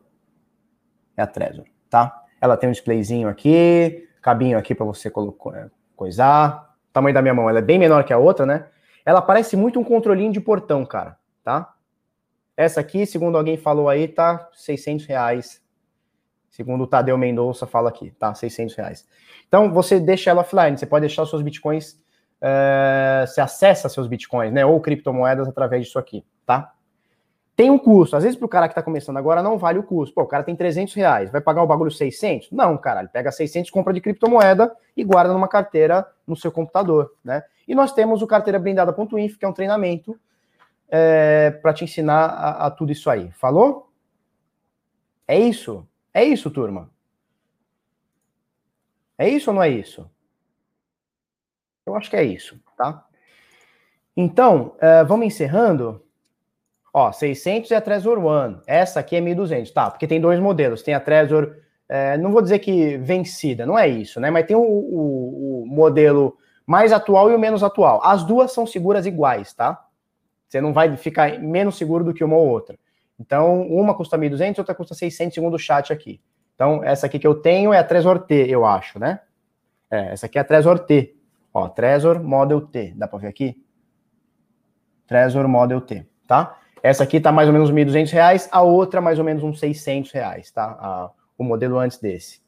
É 1.16 1.22
a 1.22 1.26
Trezor, 1.26 1.64
tá? 1.89 2.14
Ela 2.41 2.57
tem 2.57 2.68
um 2.68 2.74
displayzinho 2.74 3.30
aqui, 3.30 4.05
cabinho 4.22 4.57
aqui 4.57 4.76
para 4.76 4.86
você 4.86 5.07
é, 5.07 5.70
coisar. 5.95 6.76
O 6.89 6.91
tamanho 6.91 7.14
da 7.14 7.22
minha 7.22 7.34
mão, 7.34 7.49
ela 7.49 7.59
é 7.59 7.61
bem 7.61 7.80
menor 7.80 8.03
que 8.03 8.11
a 8.11 8.18
outra, 8.18 8.45
né? 8.45 8.68
Ela 9.05 9.22
parece 9.22 9.55
muito 9.55 9.80
um 9.80 9.84
controlinho 9.86 10.34
de 10.34 10.41
portão, 10.41 10.86
cara, 10.86 11.18
tá? 11.41 11.74
Essa 12.57 12.82
aqui, 12.82 13.05
segundo 13.05 13.38
alguém 13.38 13.55
falou 13.55 13.88
aí, 13.88 14.09
tá 14.09 14.49
600 14.51 15.05
reais. 15.05 15.61
Segundo 16.49 16.84
o 16.84 16.88
Tadeu 16.88 17.18
Mendonça 17.18 17.66
fala 17.66 17.88
aqui, 17.88 18.11
tá? 18.20 18.34
600 18.34 18.76
reais. 18.76 19.07
Então, 19.47 19.72
você 19.72 20.01
deixa 20.01 20.30
ela 20.30 20.41
offline. 20.41 20.78
Você 20.78 20.86
pode 20.86 21.03
deixar 21.03 21.24
os 21.24 21.30
seus 21.30 21.41
bitcoins, 21.41 21.93
uh, 22.41 23.26
você 23.26 23.39
acessa 23.39 23.88
seus 23.88 24.07
bitcoins, 24.07 24.51
né? 24.51 24.66
Ou 24.66 24.82
criptomoedas 24.82 25.47
através 25.47 25.86
disso 25.86 25.97
aqui, 25.97 26.26
tá? 26.45 26.74
Tem 27.55 27.69
um 27.69 27.77
custo. 27.77 28.15
Às 28.15 28.23
vezes, 28.23 28.37
para 28.37 28.45
o 28.45 28.49
cara 28.49 28.67
que 28.67 28.71
está 28.71 28.81
começando 28.81 29.17
agora, 29.17 29.43
não 29.43 29.57
vale 29.57 29.79
o 29.79 29.83
custo. 29.83 30.15
Pô, 30.15 30.23
o 30.23 30.27
cara 30.27 30.43
tem 30.43 30.55
300 30.55 30.93
reais, 30.93 31.31
vai 31.31 31.41
pagar 31.41 31.63
o 31.63 31.67
bagulho 31.67 31.91
600? 31.91 32.51
Não, 32.51 32.77
caralho. 32.77 33.09
Pega 33.09 33.31
600, 33.31 33.69
compra 33.69 33.93
de 33.93 34.01
criptomoeda 34.01 34.75
e 34.97 35.03
guarda 35.03 35.33
numa 35.33 35.47
carteira 35.47 36.05
no 36.25 36.35
seu 36.35 36.51
computador, 36.51 37.13
né? 37.23 37.43
E 37.67 37.75
nós 37.75 37.93
temos 37.93 38.21
o 38.21 38.27
carteira 38.27 38.59
blindada.info, 38.59 39.37
que 39.37 39.45
é 39.45 39.47
um 39.47 39.53
treinamento 39.53 40.19
é, 40.89 41.51
para 41.51 41.73
te 41.73 41.83
ensinar 41.83 42.25
a, 42.25 42.67
a 42.67 42.71
tudo 42.71 42.91
isso 42.91 43.09
aí. 43.09 43.31
Falou? 43.31 43.89
É 45.27 45.39
isso? 45.39 45.87
É 46.13 46.23
isso, 46.23 46.51
turma? 46.51 46.89
É 49.17 49.27
isso 49.29 49.49
ou 49.51 49.55
não 49.55 49.63
é 49.63 49.69
isso? 49.69 50.09
Eu 51.85 51.95
acho 51.95 52.09
que 52.09 52.15
é 52.15 52.23
isso, 52.23 52.59
tá? 52.77 53.05
Então, 54.15 54.75
uh, 54.77 55.05
vamos 55.07 55.25
encerrando. 55.25 56.03
Ó, 56.93 57.11
600 57.11 57.71
é 57.71 57.75
a 57.75 57.81
Trezor 57.81 58.23
One. 58.23 58.59
Essa 58.67 58.99
aqui 58.99 59.15
é 59.15 59.21
1200, 59.21 59.71
tá? 59.71 59.89
Porque 59.89 60.05
tem 60.05 60.21
dois 60.21 60.39
modelos. 60.39 60.83
Tem 60.83 60.93
a 60.93 60.99
Trezor, 60.99 61.55
é, 61.89 62.15
não 62.17 62.31
vou 62.31 62.41
dizer 62.41 62.59
que 62.59 62.97
vencida, 62.97 63.65
não 63.65 63.77
é 63.77 63.87
isso, 63.87 64.19
né? 64.19 64.29
Mas 64.29 64.45
tem 64.45 64.55
o, 64.55 64.61
o, 64.61 65.63
o, 65.63 65.65
modelo 65.65 66.37
mais 66.67 66.93
atual 66.93 67.31
e 67.31 67.35
o 67.35 67.39
menos 67.39 67.63
atual. 67.63 67.99
As 68.03 68.23
duas 68.23 68.51
são 68.51 68.67
seguras 68.67 69.07
iguais, 69.07 69.53
tá? 69.55 69.83
Você 70.47 70.61
não 70.61 70.71
vai 70.71 70.95
ficar 70.95 71.39
menos 71.39 71.77
seguro 71.77 72.03
do 72.03 72.13
que 72.13 72.23
uma 72.23 72.37
ou 72.37 72.47
outra. 72.47 72.77
Então, 73.19 73.63
uma 73.63 73.95
custa 73.95 74.17
1.200, 74.17 74.59
outra 74.59 74.75
custa 74.75 74.93
600, 74.93 75.33
segundo 75.33 75.55
o 75.55 75.59
chat 75.59 75.91
aqui. 75.91 76.21
Então, 76.53 76.83
essa 76.83 77.07
aqui 77.07 77.17
que 77.17 77.25
eu 77.25 77.33
tenho 77.33 77.73
é 77.73 77.79
a 77.79 77.83
Trezor 77.83 78.19
T, 78.19 78.45
eu 78.47 78.65
acho, 78.65 78.99
né? 78.99 79.19
É, 79.89 80.13
essa 80.13 80.27
aqui 80.27 80.37
é 80.37 80.41
a 80.41 80.43
Trezor 80.43 80.77
T. 80.79 81.15
Ó, 81.51 81.67
Trezor 81.69 82.23
Model 82.23 82.61
T. 82.61 82.93
Dá 82.95 83.07
para 83.07 83.19
ver 83.19 83.27
aqui? 83.27 83.63
Trezor 85.07 85.47
Model 85.47 85.81
T, 85.81 86.05
tá? 86.27 86.59
Essa 86.84 87.05
aqui 87.05 87.21
tá 87.21 87.31
mais 87.31 87.47
ou 87.47 87.53
menos 87.53 87.69
R$ 87.69 87.75
1.200, 87.86 88.49
a 88.51 88.61
outra 88.61 88.99
mais 88.99 89.17
ou 89.17 89.23
menos 89.23 89.41
uns 89.41 89.57
600 89.57 90.11
reais, 90.11 90.51
tá? 90.51 90.65
A, 90.65 91.11
o 91.38 91.43
modelo 91.43 91.79
antes 91.79 91.97
desse. 91.97 92.43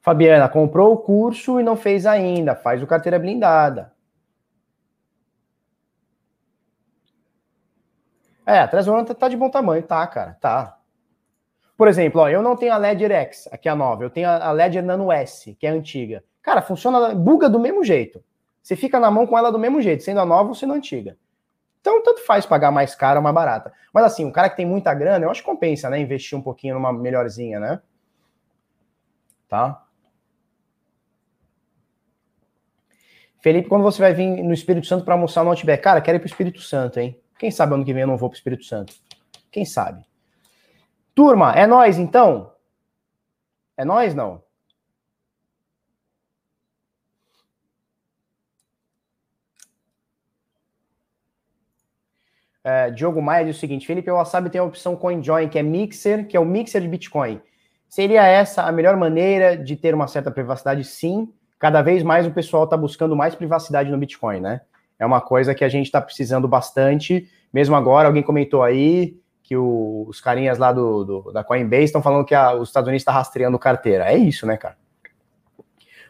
Fabiana, 0.00 0.48
comprou 0.48 0.94
o 0.94 0.96
curso 0.96 1.60
e 1.60 1.62
não 1.62 1.76
fez 1.76 2.06
ainda, 2.06 2.56
faz 2.56 2.82
o 2.82 2.86
carteira 2.86 3.18
blindada. 3.18 3.92
É, 8.46 8.60
a 8.60 8.68
Trezor 8.68 9.04
tá, 9.04 9.14
tá 9.14 9.28
de 9.28 9.36
bom 9.36 9.50
tamanho, 9.50 9.82
tá, 9.82 10.06
cara, 10.06 10.36
tá. 10.40 10.78
Por 11.76 11.86
exemplo, 11.86 12.22
ó, 12.22 12.28
eu 12.30 12.40
não 12.40 12.56
tenho 12.56 12.72
a 12.72 12.78
Ledger 12.78 13.10
X, 13.10 13.46
aqui 13.52 13.68
é 13.68 13.72
a 13.72 13.76
nova, 13.76 14.04
eu 14.04 14.10
tenho 14.10 14.28
a 14.28 14.52
Ledger 14.52 14.82
Nano 14.82 15.12
S, 15.12 15.54
que 15.54 15.66
é 15.66 15.70
a 15.70 15.74
antiga. 15.74 16.24
Cara, 16.40 16.62
funciona, 16.62 17.14
buga 17.14 17.48
do 17.48 17.60
mesmo 17.60 17.84
jeito. 17.84 18.24
Você 18.62 18.74
fica 18.74 18.98
na 18.98 19.10
mão 19.10 19.26
com 19.26 19.36
ela 19.36 19.50
do 19.50 19.58
mesmo 19.58 19.82
jeito, 19.82 20.02
sendo 20.02 20.20
a 20.20 20.26
nova 20.26 20.48
ou 20.48 20.54
sendo 20.54 20.72
a 20.72 20.76
antiga. 20.76 21.16
Então, 21.84 22.02
tanto 22.02 22.24
faz 22.24 22.46
pagar 22.46 22.70
mais 22.70 22.94
cara 22.94 23.18
ou 23.18 23.22
mais 23.22 23.34
barata. 23.34 23.70
Mas 23.92 24.04
assim, 24.04 24.24
um 24.24 24.32
cara 24.32 24.48
que 24.48 24.56
tem 24.56 24.64
muita 24.64 24.94
grana, 24.94 25.22
eu 25.22 25.30
acho 25.30 25.42
que 25.42 25.46
compensa, 25.46 25.90
né? 25.90 26.00
Investir 26.00 26.36
um 26.36 26.40
pouquinho 26.40 26.72
numa 26.72 26.90
melhorzinha, 26.90 27.60
né? 27.60 27.82
Tá? 29.46 29.84
Felipe, 33.38 33.68
quando 33.68 33.82
você 33.82 34.00
vai 34.00 34.14
vir 34.14 34.42
no 34.42 34.54
Espírito 34.54 34.86
Santo 34.86 35.04
para 35.04 35.12
almoçar 35.12 35.44
no 35.44 35.50
Outback? 35.50 35.82
Cara, 35.82 36.00
quero 36.00 36.16
ir 36.16 36.20
pro 36.20 36.26
Espírito 36.26 36.62
Santo, 36.62 36.98
hein? 36.98 37.20
Quem 37.38 37.50
sabe 37.50 37.74
ano 37.74 37.84
que 37.84 37.92
vem 37.92 38.00
eu 38.00 38.08
não 38.08 38.16
vou 38.16 38.30
pro 38.30 38.38
Espírito 38.38 38.64
Santo? 38.64 38.94
Quem 39.52 39.66
sabe? 39.66 40.06
Turma, 41.14 41.52
é 41.52 41.66
nós 41.66 41.98
então? 41.98 42.50
É 43.76 43.84
nós 43.84 44.14
não? 44.14 44.42
É, 52.64 52.90
Diogo 52.90 53.20
Maia 53.20 53.44
diz 53.44 53.56
o 53.56 53.60
seguinte: 53.60 53.86
Felipe, 53.86 54.10
Wasabi 54.10 54.48
tem 54.48 54.58
a 54.60 54.64
opção 54.64 54.96
CoinJoin, 54.96 55.48
que 55.48 55.58
é 55.58 55.62
Mixer, 55.62 56.26
que 56.26 56.34
é 56.34 56.40
o 56.40 56.46
Mixer 56.46 56.80
de 56.80 56.88
Bitcoin. 56.88 57.40
Seria 57.86 58.26
essa 58.26 58.62
a 58.62 58.72
melhor 58.72 58.96
maneira 58.96 59.56
de 59.56 59.76
ter 59.76 59.94
uma 59.94 60.08
certa 60.08 60.30
privacidade? 60.30 60.82
Sim. 60.82 61.28
Cada 61.58 61.82
vez 61.82 62.02
mais 62.02 62.26
o 62.26 62.30
pessoal 62.30 62.64
está 62.64 62.76
buscando 62.76 63.14
mais 63.14 63.34
privacidade 63.34 63.90
no 63.90 63.98
Bitcoin, 63.98 64.40
né? 64.40 64.62
É 64.98 65.04
uma 65.04 65.20
coisa 65.20 65.54
que 65.54 65.64
a 65.64 65.68
gente 65.68 65.86
está 65.86 66.00
precisando 66.00 66.48
bastante. 66.48 67.28
Mesmo 67.52 67.76
agora, 67.76 68.08
alguém 68.08 68.22
comentou 68.22 68.62
aí 68.62 69.16
que 69.42 69.56
o, 69.56 70.06
os 70.08 70.20
carinhas 70.20 70.58
lá 70.58 70.72
do, 70.72 71.04
do 71.04 71.32
da 71.32 71.44
Coinbase 71.44 71.84
estão 71.84 72.02
falando 72.02 72.24
que 72.24 72.34
a, 72.34 72.54
os 72.54 72.68
Estados 72.68 72.88
Unidos 72.88 73.02
está 73.02 73.12
rastreando 73.12 73.58
carteira. 73.58 74.10
É 74.10 74.16
isso, 74.16 74.46
né, 74.46 74.56
cara? 74.56 74.76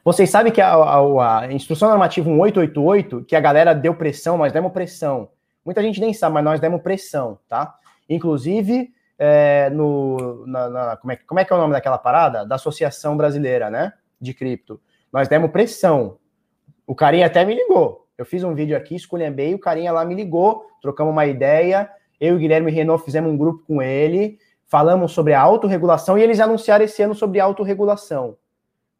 Vocês 0.05 0.31
sabem 0.31 0.53
que 0.53 0.61
a, 0.61 0.73
a, 0.73 1.41
a 1.41 1.53
instrução 1.53 1.89
normativa 1.89 2.29
1888, 2.29 3.25
que 3.25 3.35
a 3.35 3.41
galera 3.41 3.75
deu 3.75 3.95
pressão, 3.95 4.39
nós 4.39 4.53
demos 4.53 4.73
pressão 4.73 5.29
Muita 5.65 5.83
gente 5.83 6.01
nem 6.01 6.13
sabe, 6.13 6.35
mas 6.35 6.45
nós 6.45 6.61
demos 6.61 6.83
pressão, 6.83 7.39
tá? 7.49 7.75
Inclusive, 8.09 8.93
é, 9.19 9.71
no, 9.71 10.47
na, 10.47 10.69
na, 10.69 10.97
como, 10.97 11.13
é, 11.13 11.17
como 11.17 11.41
é 11.41 11.45
que 11.45 11.53
é 11.53 11.57
o 11.57 11.59
nome 11.59 11.73
daquela 11.73 11.99
parada? 11.99 12.45
Da 12.45 12.57
Associação 12.57 13.17
Brasileira, 13.17 13.71
né? 13.71 13.93
De 14.21 14.35
cripto. 14.35 14.81
Nós 15.13 15.29
demos 15.29 15.51
pressão. 15.51 16.19
O 16.87 16.95
carinha 16.95 17.27
até 17.27 17.45
me 17.45 17.55
ligou. 17.55 18.07
Eu 18.17 18.25
fiz 18.25 18.45
um 18.45 18.55
vídeo 18.55 18.77
aqui, 18.77 18.95
esculhambei, 18.95 19.55
o 19.55 19.59
carinha 19.59 19.91
lá 19.91 20.05
me 20.05 20.15
ligou, 20.15 20.67
trocamos 20.81 21.13
uma 21.13 21.27
ideia. 21.27 21.91
Eu 22.21 22.35
e 22.35 22.37
o 22.37 22.39
Guilherme 22.39 22.71
Renault 22.71 23.05
fizemos 23.05 23.33
um 23.33 23.37
grupo 23.37 23.65
com 23.67 23.83
ele, 23.83 24.39
falamos 24.67 25.13
sobre 25.13 25.35
a 25.35 25.41
autorregulação 25.41 26.17
e 26.17 26.23
eles 26.23 26.39
anunciaram 26.39 26.85
esse 26.85 27.03
ano 27.03 27.15
sobre 27.15 27.41
autorregulação. 27.41 28.37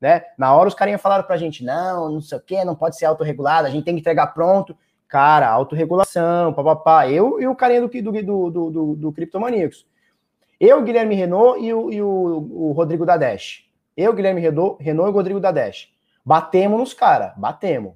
Né? 0.01 0.23
Na 0.37 0.55
hora 0.55 0.69
os 0.69 0.75
carinhas 0.75 1.01
falaram 1.01 1.25
pra 1.25 1.37
gente: 1.37 1.65
não, 1.65 2.11
não 2.11 2.21
sei 2.21 2.39
o 2.39 2.41
que, 2.41 2.65
não 2.65 2.75
pode 2.75 2.97
ser 2.97 3.07
autorregulado, 3.07 3.67
a 3.67 3.71
gente 3.71 3.85
tem 3.85 3.95
que 3.95 4.01
entregar 4.01 4.29
pronto. 4.29 4.77
Cara, 5.15 5.49
autorregulação, 5.49 6.53
papapá. 6.53 7.09
Eu 7.09 7.41
e 7.41 7.47
o 7.47 7.55
carinha 7.55 7.81
do, 7.83 7.89
do, 7.89 8.51
do, 8.51 8.51
do, 8.51 8.97
do 8.97 9.13
Criptomaníacos. 9.13 9.87
Eu, 10.59 10.83
Guilherme 10.83 11.15
Renault 11.15 11.65
e 11.65 11.73
o, 11.73 11.93
e 11.93 12.03
o, 12.03 12.09
o 12.51 12.73
Rodrigo 12.73 13.07
da 13.07 13.17
Dash. 13.17 13.65
Eu, 13.97 14.13
Guilherme 14.13 14.41
Renault, 14.41 14.83
Renault 14.83 15.09
e 15.09 15.13
o 15.13 15.15
Rodrigo 15.15 15.39
da 15.39 15.53
Dash. 15.53 15.89
Batemos 16.25 16.81
nos 16.81 16.93
caras, 16.93 17.33
batemos. 17.37 17.93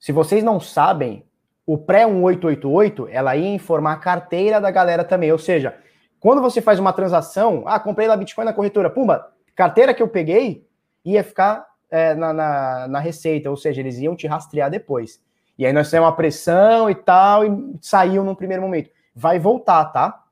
Se 0.00 0.12
vocês 0.12 0.42
não 0.42 0.58
sabem, 0.58 1.26
o 1.66 1.76
pré-1888, 1.76 3.06
ela 3.10 3.36
ia 3.36 3.54
informar 3.54 3.92
a 3.92 3.98
carteira 3.98 4.62
da 4.62 4.70
galera 4.70 5.04
também. 5.04 5.30
Ou 5.30 5.38
seja, 5.38 5.76
quando 6.18 6.40
você 6.40 6.62
faz 6.62 6.78
uma 6.78 6.90
transação, 6.90 7.64
ah, 7.66 7.78
comprei 7.78 8.08
lá 8.08 8.16
Bitcoin 8.16 8.46
na 8.46 8.54
corretora, 8.54 8.88
pumba, 8.88 9.30
carteira 9.54 9.92
que 9.92 10.02
eu 10.02 10.08
peguei 10.08 10.66
ia 11.04 11.22
ficar 11.22 11.66
é, 11.92 12.14
na, 12.14 12.32
na, 12.32 12.88
na, 12.88 12.98
receita, 12.98 13.50
ou 13.50 13.56
seja, 13.56 13.82
eles 13.82 13.98
iam 13.98 14.16
te 14.16 14.26
rastrear 14.26 14.70
depois. 14.70 15.20
E 15.58 15.66
aí 15.66 15.74
nós 15.74 15.88
fizemos 15.88 16.06
uma 16.06 16.16
pressão 16.16 16.88
e 16.88 16.94
tal, 16.94 17.44
e 17.44 17.76
saiu 17.82 18.24
num 18.24 18.34
primeiro 18.34 18.62
momento. 18.62 18.88
Vai 19.14 19.38
voltar, 19.38 19.84
tá? 19.84 20.24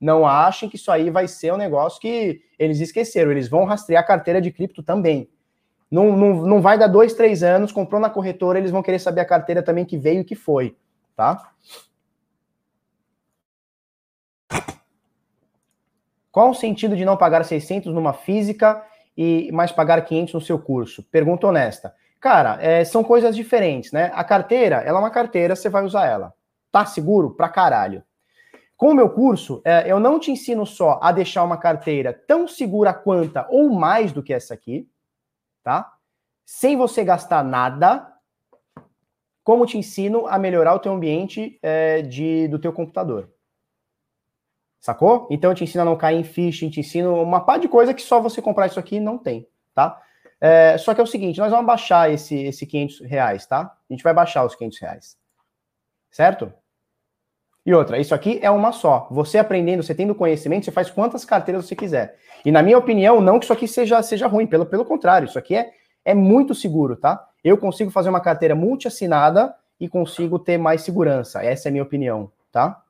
Não 0.00 0.26
achem 0.26 0.68
que 0.68 0.74
isso 0.74 0.90
aí 0.90 1.10
vai 1.10 1.28
ser 1.28 1.52
um 1.52 1.56
negócio 1.56 2.00
que 2.00 2.42
eles 2.58 2.80
esqueceram. 2.80 3.30
Eles 3.30 3.48
vão 3.48 3.64
rastrear 3.64 4.02
a 4.02 4.06
carteira 4.06 4.40
de 4.40 4.50
cripto 4.50 4.82
também. 4.82 5.30
Não, 5.88 6.16
não, 6.16 6.34
não 6.44 6.60
vai 6.60 6.76
dar 6.76 6.88
dois, 6.88 7.14
três 7.14 7.44
anos, 7.44 7.70
comprou 7.70 8.00
na 8.00 8.10
corretora, 8.10 8.58
eles 8.58 8.72
vão 8.72 8.82
querer 8.82 8.98
saber 8.98 9.20
a 9.20 9.24
carteira 9.24 9.62
também 9.62 9.84
que 9.84 9.96
veio 9.96 10.22
e 10.22 10.24
que 10.24 10.34
foi, 10.34 10.76
tá? 11.14 11.52
Qual 16.32 16.50
o 16.50 16.54
sentido 16.54 16.96
de 16.96 17.04
não 17.04 17.16
pagar 17.16 17.44
600 17.44 17.94
numa 17.94 18.12
física 18.12 18.84
e 19.16 19.50
mais 19.52 19.72
pagar 19.72 20.00
500 20.02 20.34
no 20.34 20.40
seu 20.40 20.58
curso? 20.58 21.02
Pergunta 21.10 21.46
honesta. 21.46 21.94
Cara, 22.20 22.58
é, 22.60 22.84
são 22.84 23.04
coisas 23.04 23.36
diferentes, 23.36 23.92
né? 23.92 24.10
A 24.14 24.24
carteira, 24.24 24.76
ela 24.76 24.98
é 24.98 25.02
uma 25.02 25.10
carteira, 25.10 25.54
você 25.54 25.68
vai 25.68 25.84
usar 25.84 26.06
ela. 26.06 26.32
Tá 26.72 26.86
seguro? 26.86 27.34
Pra 27.34 27.48
caralho. 27.48 28.02
Com 28.76 28.90
o 28.90 28.94
meu 28.94 29.10
curso, 29.10 29.62
é, 29.64 29.84
eu 29.86 30.00
não 30.00 30.18
te 30.18 30.30
ensino 30.30 30.66
só 30.66 30.98
a 31.02 31.12
deixar 31.12 31.44
uma 31.44 31.56
carteira 31.56 32.12
tão 32.26 32.48
segura 32.48 32.92
quanto 32.92 33.44
ou 33.50 33.70
mais 33.70 34.10
do 34.10 34.22
que 34.22 34.32
essa 34.32 34.54
aqui, 34.54 34.88
tá? 35.62 35.92
Sem 36.44 36.76
você 36.76 37.04
gastar 37.04 37.44
nada, 37.44 38.10
como 39.44 39.66
te 39.66 39.76
ensino 39.76 40.26
a 40.26 40.38
melhorar 40.38 40.74
o 40.74 40.78
teu 40.78 40.92
ambiente 40.92 41.58
é, 41.62 42.02
de, 42.02 42.48
do 42.48 42.58
teu 42.58 42.72
computador. 42.72 43.33
Sacou? 44.84 45.26
Então 45.30 45.50
eu 45.50 45.54
te 45.54 45.64
ensino 45.64 45.80
a 45.80 45.84
não 45.86 45.96
cair 45.96 46.20
em 46.20 46.22
phishing, 46.22 46.68
te 46.68 46.80
ensino 46.80 47.22
uma 47.22 47.40
par 47.40 47.58
de 47.58 47.66
coisa 47.66 47.94
que 47.94 48.02
só 48.02 48.20
você 48.20 48.42
comprar 48.42 48.66
isso 48.66 48.78
aqui 48.78 49.00
não 49.00 49.16
tem, 49.16 49.48
tá? 49.74 49.98
É, 50.38 50.76
só 50.76 50.92
que 50.92 51.00
é 51.00 51.02
o 51.02 51.06
seguinte, 51.06 51.40
nós 51.40 51.50
vamos 51.50 51.64
baixar 51.64 52.12
esse, 52.12 52.36
esse 52.36 52.66
500 52.66 53.00
reais, 53.00 53.46
tá? 53.46 53.60
A 53.62 53.92
gente 53.94 54.04
vai 54.04 54.12
baixar 54.12 54.44
os 54.44 54.54
500 54.54 54.78
reais. 54.78 55.16
Certo? 56.10 56.52
E 57.64 57.72
outra, 57.72 57.98
isso 57.98 58.14
aqui 58.14 58.38
é 58.42 58.50
uma 58.50 58.72
só. 58.72 59.08
Você 59.10 59.38
aprendendo, 59.38 59.82
você 59.82 59.94
tendo 59.94 60.14
conhecimento, 60.14 60.66
você 60.66 60.70
faz 60.70 60.90
quantas 60.90 61.24
carteiras 61.24 61.64
você 61.64 61.74
quiser. 61.74 62.18
E 62.44 62.52
na 62.52 62.62
minha 62.62 62.76
opinião, 62.76 63.22
não 63.22 63.38
que 63.38 63.46
isso 63.46 63.54
aqui 63.54 63.66
seja, 63.66 64.02
seja 64.02 64.26
ruim, 64.26 64.46
pelo, 64.46 64.66
pelo 64.66 64.84
contrário, 64.84 65.24
isso 65.24 65.38
aqui 65.38 65.56
é, 65.56 65.72
é 66.04 66.12
muito 66.12 66.54
seguro, 66.54 66.94
tá? 66.94 67.26
Eu 67.42 67.56
consigo 67.56 67.90
fazer 67.90 68.10
uma 68.10 68.20
carteira 68.20 68.54
multi-assinada 68.54 69.54
e 69.80 69.88
consigo 69.88 70.38
ter 70.38 70.58
mais 70.58 70.82
segurança. 70.82 71.42
Essa 71.42 71.68
é 71.68 71.70
a 71.70 71.72
minha 71.72 71.84
opinião, 71.84 72.30
tá? 72.52 72.83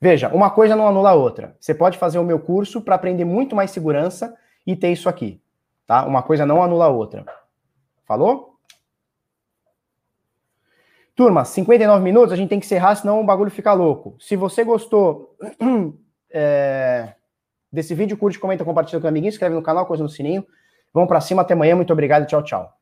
Veja, 0.00 0.28
uma 0.28 0.50
coisa 0.50 0.76
não 0.76 0.86
anula 0.86 1.10
a 1.10 1.14
outra. 1.14 1.56
Você 1.58 1.74
pode 1.74 1.98
fazer 1.98 2.18
o 2.18 2.24
meu 2.24 2.38
curso 2.38 2.80
para 2.80 2.94
aprender 2.94 3.24
muito 3.24 3.56
mais 3.56 3.70
segurança 3.70 4.36
e 4.66 4.76
ter 4.76 4.92
isso 4.92 5.08
aqui, 5.08 5.40
tá? 5.86 6.04
Uma 6.04 6.22
coisa 6.22 6.44
não 6.44 6.62
anula 6.62 6.86
a 6.86 6.88
outra. 6.88 7.24
Falou? 8.04 8.56
Turma, 11.14 11.46
59 11.46 12.04
minutos, 12.04 12.32
a 12.32 12.36
gente 12.36 12.50
tem 12.50 12.60
que 12.60 12.66
encerrar, 12.66 12.94
senão 12.94 13.20
o 13.20 13.24
bagulho 13.24 13.50
fica 13.50 13.72
louco. 13.72 14.16
Se 14.20 14.36
você 14.36 14.62
gostou 14.62 15.34
é, 16.30 17.14
desse 17.72 17.94
vídeo, 17.94 18.18
curte, 18.18 18.38
comenta, 18.38 18.66
compartilha 18.66 19.00
com 19.00 19.06
o 19.06 19.08
amiguinho, 19.08 19.30
inscreve 19.30 19.54
no 19.54 19.62
canal, 19.62 19.86
coisa 19.86 20.02
no 20.02 20.10
sininho. 20.10 20.46
Vamos 20.92 21.08
para 21.08 21.22
cima, 21.22 21.40
até 21.40 21.54
amanhã, 21.54 21.74
muito 21.74 21.92
obrigado, 21.92 22.26
tchau, 22.26 22.42
tchau. 22.42 22.76